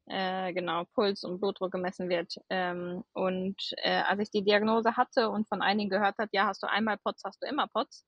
äh, 0.06 0.52
genau, 0.52 0.84
Puls 0.94 1.24
und 1.24 1.40
Blutdruck 1.40 1.72
gemessen 1.72 2.08
wird. 2.08 2.34
Ähm, 2.50 3.04
und 3.12 3.56
äh, 3.78 4.02
als 4.02 4.20
ich 4.20 4.30
die 4.30 4.44
Diagnose 4.44 4.96
hatte 4.96 5.30
und 5.30 5.48
von 5.48 5.62
einigen 5.62 5.90
gehört 5.90 6.18
hat, 6.18 6.30
ja, 6.32 6.46
hast 6.46 6.62
du 6.62 6.68
einmal 6.68 6.98
POTS, 6.98 7.22
hast 7.24 7.42
du 7.42 7.46
immer 7.46 7.68
POTS, 7.68 8.04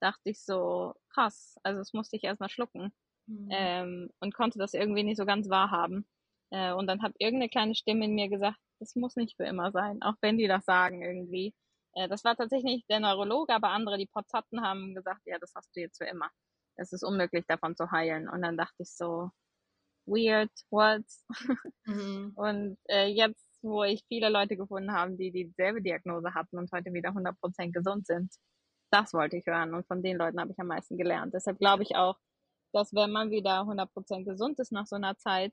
dachte 0.00 0.20
ich 0.24 0.44
so, 0.44 0.94
krass, 1.12 1.56
also 1.62 1.78
das 1.78 1.92
musste 1.92 2.16
ich 2.16 2.24
erstmal 2.24 2.50
schlucken 2.50 2.92
mhm. 3.26 3.48
ähm, 3.50 4.10
und 4.20 4.34
konnte 4.34 4.58
das 4.58 4.74
irgendwie 4.74 5.04
nicht 5.04 5.16
so 5.16 5.26
ganz 5.26 5.48
wahrhaben. 5.48 6.06
Äh, 6.50 6.72
und 6.72 6.86
dann 6.86 7.02
hat 7.02 7.12
irgendeine 7.18 7.50
kleine 7.50 7.74
Stimme 7.74 8.04
in 8.04 8.14
mir 8.14 8.28
gesagt, 8.28 8.58
das 8.80 8.94
muss 8.94 9.16
nicht 9.16 9.36
für 9.36 9.44
immer 9.44 9.72
sein, 9.72 10.02
auch 10.02 10.14
wenn 10.20 10.38
die 10.38 10.48
das 10.48 10.64
sagen 10.64 11.02
irgendwie. 11.02 11.54
Äh, 11.94 12.08
das 12.08 12.24
war 12.24 12.36
tatsächlich 12.36 12.76
nicht 12.76 12.90
der 12.90 13.00
Neurologe, 13.00 13.54
aber 13.54 13.70
andere, 13.70 13.98
die 13.98 14.06
POTS 14.06 14.32
hatten, 14.34 14.62
haben 14.62 14.94
gesagt, 14.94 15.22
ja, 15.24 15.38
das 15.38 15.52
hast 15.54 15.74
du 15.74 15.80
jetzt 15.80 15.98
für 15.98 16.06
immer. 16.06 16.30
Es 16.76 16.92
ist 16.92 17.02
unmöglich, 17.02 17.44
davon 17.46 17.76
zu 17.76 17.90
heilen. 17.90 18.28
Und 18.28 18.42
dann 18.42 18.56
dachte 18.56 18.82
ich 18.82 18.94
so, 18.94 19.30
weird, 20.08 20.50
what? 20.70 21.04
Mhm. 21.86 22.32
Und 22.36 22.78
äh, 22.88 23.06
jetzt, 23.06 23.46
wo 23.62 23.84
ich 23.84 24.04
viele 24.08 24.28
Leute 24.28 24.56
gefunden 24.56 24.92
habe, 24.92 25.16
die 25.16 25.30
dieselbe 25.30 25.82
Diagnose 25.82 26.34
hatten 26.34 26.58
und 26.58 26.70
heute 26.72 26.92
wieder 26.92 27.10
100% 27.10 27.72
gesund 27.72 28.06
sind, 28.06 28.32
das 28.90 29.12
wollte 29.12 29.36
ich 29.36 29.46
hören 29.46 29.74
und 29.74 29.86
von 29.86 30.00
den 30.00 30.16
Leuten 30.16 30.40
habe 30.40 30.52
ich 30.52 30.58
am 30.58 30.68
meisten 30.68 30.96
gelernt. 30.96 31.34
Deshalb 31.34 31.58
glaube 31.58 31.82
ich 31.82 31.96
auch, 31.96 32.16
dass 32.72 32.94
wenn 32.94 33.10
man 33.10 33.30
wieder 33.30 33.62
100% 33.62 34.24
gesund 34.24 34.58
ist 34.60 34.72
nach 34.72 34.86
so 34.86 34.96
einer 34.96 35.16
Zeit, 35.16 35.52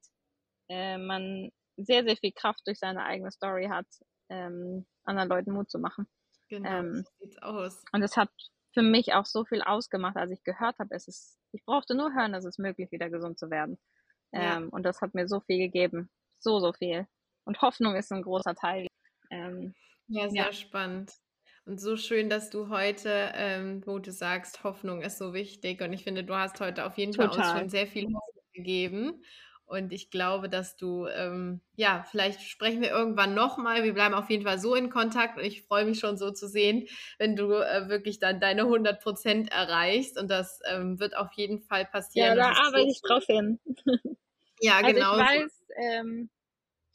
äh, 0.70 0.98
man 0.98 1.50
sehr, 1.78 2.04
sehr 2.04 2.16
viel 2.16 2.32
Kraft 2.32 2.62
durch 2.66 2.80
seine 2.80 3.04
eigene 3.04 3.32
Story 3.32 3.68
hat, 3.68 3.88
ähm, 4.30 4.86
anderen 5.04 5.30
Leuten 5.30 5.52
Mut 5.52 5.70
zu 5.70 5.80
machen. 5.80 6.08
Genau, 6.50 6.70
ähm, 6.70 7.04
so 7.04 7.12
sieht's 7.20 7.42
aus. 7.42 7.84
Und 7.92 8.04
es 8.04 8.16
hat 8.16 8.30
für 8.74 8.82
mich 8.82 9.14
auch 9.14 9.26
so 9.26 9.46
viel 9.46 9.62
ausgemacht, 9.62 10.18
als 10.18 10.32
ich 10.32 10.44
gehört 10.44 10.78
habe, 10.80 10.94
es 10.94 11.08
ist, 11.08 11.40
ich 11.54 11.64
brauchte 11.66 11.96
nur 11.96 12.14
hören, 12.14 12.34
dass 12.34 12.46
es 12.46 12.58
möglich, 12.58 12.92
wieder 12.92 13.10
gesund 13.10 13.40
zu 13.40 13.50
werden. 13.50 13.80
Ja. 14.36 14.58
Ähm, 14.58 14.70
und 14.70 14.84
das 14.84 15.02
hat 15.02 15.14
mir 15.14 15.28
so 15.28 15.40
viel 15.40 15.58
gegeben. 15.58 16.10
So, 16.40 16.60
so 16.60 16.74
viel. 16.74 17.08
Und 17.46 17.62
Hoffnung 17.62 17.96
ist 17.96 18.12
ein 18.12 18.22
großer 18.22 18.56
Teil. 18.56 18.88
Ähm, 19.32 19.74
ja, 20.08 20.30
sehr 20.30 20.46
ja. 20.46 20.54
spannend. 20.54 21.14
Und 21.66 21.82
so 21.82 21.98
schön, 21.98 22.30
dass 22.30 22.52
du 22.52 22.70
heute, 22.70 23.32
ähm, 23.34 23.82
wo 23.86 23.98
du 23.98 24.12
sagst, 24.12 24.64
Hoffnung 24.64 25.02
ist 25.02 25.18
so 25.18 25.34
wichtig. 25.34 25.82
Und 25.82 25.94
ich 25.94 26.04
finde, 26.04 26.24
du 26.24 26.36
hast 26.36 26.60
heute 26.60 26.86
auf 26.86 26.98
jeden 26.98 27.14
Total. 27.14 27.34
Fall 27.34 27.52
uns 27.52 27.60
schon 27.60 27.70
sehr 27.70 27.88
viel 27.88 28.06
Hoffnung 28.06 28.44
gegeben. 28.54 29.24
Und 29.68 29.92
ich 29.92 30.12
glaube, 30.12 30.48
dass 30.48 30.76
du, 30.76 31.08
ähm, 31.08 31.60
ja, 31.76 32.06
vielleicht 32.12 32.42
sprechen 32.42 32.82
wir 32.82 32.92
irgendwann 32.92 33.34
nochmal. 33.34 33.84
Wir 33.84 33.96
bleiben 33.96 34.14
auf 34.14 34.30
jeden 34.30 34.44
Fall 34.44 34.60
so 34.60 34.76
in 34.76 34.92
Kontakt 34.92 35.40
und 35.40 35.44
ich 35.44 35.64
freue 35.64 35.86
mich 35.86 36.00
schon 36.00 36.18
so 36.18 36.30
zu 36.30 36.48
sehen, 36.48 36.88
wenn 37.18 37.36
du 37.36 37.52
äh, 37.52 37.90
wirklich 37.90 38.20
dann 38.20 38.40
deine 38.40 38.62
100 38.62 39.02
Prozent 39.02 39.52
erreichst. 39.52 40.20
Und 40.20 40.30
das 40.30 40.60
ähm, 40.70 41.00
wird 41.00 41.18
auf 41.18 41.32
jeden 41.34 41.62
Fall 41.62 41.86
passieren. 41.86 42.38
Ja, 42.38 42.54
da 42.54 42.62
arbeite 42.68 42.92
ich 42.92 43.02
drauf 43.02 43.26
hin. 43.26 43.60
ja, 44.60 44.82
genau. 44.82 45.14
Also 45.14 45.24
ich 45.24 45.42
weiß, 45.42 45.66
ähm, 45.78 46.30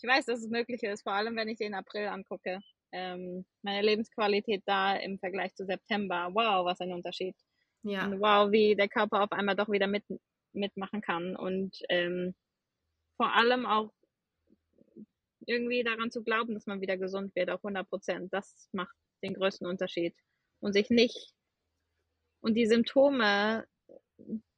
ich 0.02 0.08
weiß, 0.08 0.24
dass 0.26 0.40
es 0.40 0.48
möglich 0.48 0.82
ist, 0.82 1.02
vor 1.02 1.12
allem 1.12 1.36
wenn 1.36 1.48
ich 1.48 1.58
den 1.58 1.74
April 1.74 2.06
angucke. 2.06 2.60
Ähm, 2.92 3.44
meine 3.62 3.82
Lebensqualität 3.82 4.62
da 4.66 4.96
im 4.96 5.18
Vergleich 5.18 5.54
zu 5.54 5.64
September. 5.64 6.30
Wow, 6.32 6.64
was 6.64 6.80
ein 6.80 6.92
Unterschied. 6.92 7.36
Ja. 7.82 8.06
Und 8.06 8.20
wow, 8.20 8.50
wie 8.50 8.74
der 8.74 8.88
Körper 8.88 9.22
auf 9.22 9.32
einmal 9.32 9.56
doch 9.56 9.70
wieder 9.70 9.86
mit, 9.86 10.04
mitmachen 10.52 11.00
kann. 11.00 11.36
Und 11.36 11.76
ähm, 11.88 12.34
vor 13.16 13.34
allem 13.34 13.66
auch 13.66 13.92
irgendwie 15.46 15.82
daran 15.84 16.10
zu 16.10 16.22
glauben, 16.22 16.54
dass 16.54 16.66
man 16.66 16.80
wieder 16.80 16.96
gesund 16.96 17.34
wird 17.34 17.50
auf 17.50 17.64
100 17.64 17.88
Prozent. 17.88 18.32
Das 18.32 18.68
macht 18.72 18.94
den 19.22 19.34
größten 19.34 19.66
Unterschied. 19.66 20.14
Und 20.60 20.72
sich 20.72 20.90
nicht, 20.90 21.34
und 22.40 22.54
die 22.54 22.66
Symptome, 22.66 23.66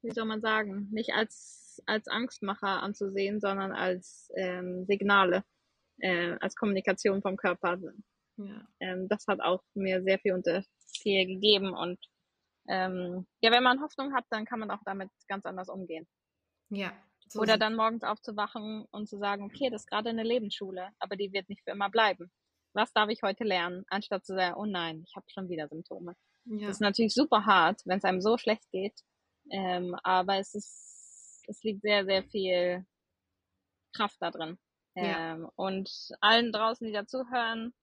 wie 0.02 0.10
soll 0.10 0.24
man 0.24 0.40
sagen, 0.40 0.88
nicht 0.90 1.12
als, 1.14 1.61
als 1.86 2.08
Angstmacher 2.08 2.82
anzusehen, 2.82 3.40
sondern 3.40 3.72
als 3.72 4.30
ähm, 4.36 4.84
Signale, 4.86 5.44
äh, 5.98 6.36
als 6.40 6.56
Kommunikation 6.56 7.22
vom 7.22 7.36
Körper. 7.36 7.78
Ja. 8.36 8.66
Ähm, 8.80 9.08
das 9.08 9.26
hat 9.26 9.40
auch 9.40 9.62
mir 9.74 10.02
sehr 10.02 10.18
viel, 10.18 10.32
unter, 10.34 10.64
viel 11.00 11.26
gegeben 11.26 11.74
und 11.74 11.98
ähm, 12.68 13.26
ja, 13.40 13.50
wenn 13.50 13.62
man 13.62 13.80
Hoffnung 13.80 14.14
hat, 14.14 14.24
dann 14.30 14.44
kann 14.44 14.60
man 14.60 14.70
auch 14.70 14.82
damit 14.84 15.10
ganz 15.26 15.44
anders 15.46 15.68
umgehen. 15.68 16.06
Ja, 16.70 16.92
so 17.28 17.40
Oder 17.40 17.56
dann 17.56 17.74
morgens 17.74 18.02
aufzuwachen 18.04 18.86
und 18.90 19.08
zu 19.08 19.18
sagen, 19.18 19.44
okay, 19.44 19.70
das 19.70 19.82
ist 19.82 19.88
gerade 19.88 20.10
eine 20.10 20.22
Lebensschule, 20.22 20.90
aber 20.98 21.16
die 21.16 21.32
wird 21.32 21.48
nicht 21.48 21.62
für 21.64 21.70
immer 21.70 21.90
bleiben. 21.90 22.30
Was 22.74 22.92
darf 22.92 23.08
ich 23.10 23.22
heute 23.22 23.44
lernen, 23.44 23.84
anstatt 23.88 24.24
zu 24.24 24.34
sagen, 24.34 24.56
oh 24.56 24.64
nein, 24.64 25.04
ich 25.06 25.14
habe 25.16 25.26
schon 25.28 25.48
wieder 25.48 25.68
Symptome. 25.68 26.14
Ja. 26.44 26.66
Das 26.66 26.76
ist 26.76 26.80
natürlich 26.80 27.14
super 27.14 27.46
hart, 27.46 27.82
wenn 27.84 27.98
es 27.98 28.04
einem 28.04 28.20
so 28.20 28.36
schlecht 28.36 28.70
geht, 28.70 28.98
ähm, 29.50 29.94
aber 30.02 30.38
es 30.38 30.54
ist, 30.54 30.91
es 31.48 31.62
liegt 31.62 31.82
sehr, 31.82 32.04
sehr 32.04 32.24
viel 32.24 32.84
Kraft 33.94 34.16
da 34.20 34.30
drin. 34.30 34.58
Ja. 34.94 35.34
Ähm, 35.34 35.48
und 35.56 35.90
allen 36.20 36.52
draußen, 36.52 36.86
die 36.86 36.92
dazuhören, 36.92 37.74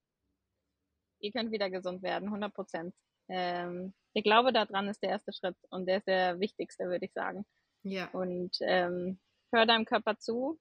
ihr 1.19 1.31
könnt 1.31 1.51
wieder 1.51 1.69
gesund 1.69 2.01
werden, 2.01 2.25
100 2.25 2.53
Prozent. 2.53 2.95
Ähm, 3.27 3.93
der 4.15 4.23
Glaube 4.23 4.53
daran 4.53 4.87
ist 4.87 5.01
der 5.03 5.11
erste 5.11 5.33
Schritt 5.33 5.57
und 5.69 5.85
der 5.85 5.97
ist 5.97 6.07
der 6.07 6.39
wichtigste, 6.39 6.85
würde 6.85 7.05
ich 7.05 7.13
sagen. 7.13 7.45
Ja. 7.83 8.09
Und 8.11 8.57
ähm, 8.61 9.19
hör 9.51 9.65
deinem 9.65 9.85
Körper 9.85 10.17
zu, 10.17 10.59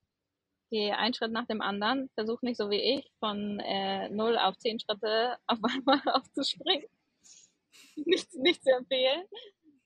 geh 0.70 0.92
einen 0.92 1.14
Schritt 1.14 1.32
nach 1.32 1.46
dem 1.46 1.60
anderen, 1.60 2.10
versuch 2.14 2.42
nicht 2.42 2.56
so 2.56 2.70
wie 2.70 2.98
ich 2.98 3.10
von 3.18 3.58
äh, 3.60 4.08
0 4.10 4.38
auf 4.38 4.58
10 4.58 4.80
Schritte 4.80 5.36
auf 5.46 5.58
einmal 5.62 6.00
aufzuspringen. 6.12 6.88
nicht, 7.96 8.34
nicht 8.34 8.62
zu 8.62 8.70
empfehlen. 8.70 9.24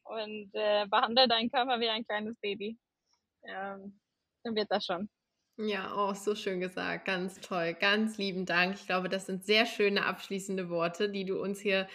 Und 0.05 0.51
äh, 0.55 0.87
behandle 0.87 1.29
deinen 1.29 1.51
Körper 1.51 1.79
wie 1.79 1.89
ein 1.89 2.05
kleines 2.05 2.37
Baby. 2.41 2.77
Ähm, 3.45 4.01
dann 4.45 4.55
wird 4.55 4.71
das 4.71 4.85
schon. 4.85 5.09
Ja, 5.59 5.93
oh, 5.97 6.15
so 6.15 6.35
schön 6.35 6.61
gesagt. 6.61 7.05
Ganz 7.05 7.41
toll. 7.41 7.75
Ganz 7.79 8.19
lieben 8.19 8.47
Dank. 8.47 8.75
Ich 8.75 8.87
glaube, 8.87 9.09
das 9.09 9.27
sind 9.27 9.45
sehr 9.45 9.67
schöne 9.67 10.07
abschließende 10.07 10.71
Worte, 10.71 11.11
die 11.11 11.25
du 11.25 11.41
uns 11.41 11.61
hier 11.61 11.89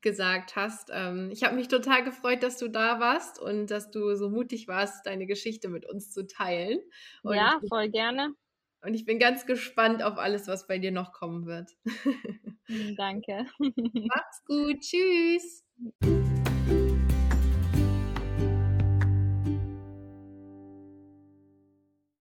gesagt 0.00 0.56
hast. 0.56 0.90
Ähm, 0.92 1.30
ich 1.30 1.44
habe 1.44 1.54
mich 1.54 1.68
total 1.68 2.04
gefreut, 2.04 2.42
dass 2.42 2.58
du 2.58 2.68
da 2.68 3.00
warst 3.00 3.38
und 3.38 3.68
dass 3.68 3.90
du 3.90 4.14
so 4.16 4.30
mutig 4.30 4.66
warst, 4.66 5.06
deine 5.06 5.26
Geschichte 5.26 5.68
mit 5.68 5.88
uns 5.88 6.10
zu 6.10 6.26
teilen. 6.26 6.80
Und 7.22 7.36
ja, 7.36 7.60
voll 7.68 7.88
gerne. 7.90 8.34
Und 8.84 8.94
ich 8.94 9.04
bin 9.04 9.20
ganz 9.20 9.46
gespannt 9.46 10.02
auf 10.02 10.18
alles, 10.18 10.48
was 10.48 10.66
bei 10.66 10.78
dir 10.78 10.90
noch 10.90 11.12
kommen 11.12 11.46
wird. 11.46 11.70
Danke. 12.96 13.46
Mach's 13.58 14.44
gut. 14.44 14.80
Tschüss. 14.80 15.64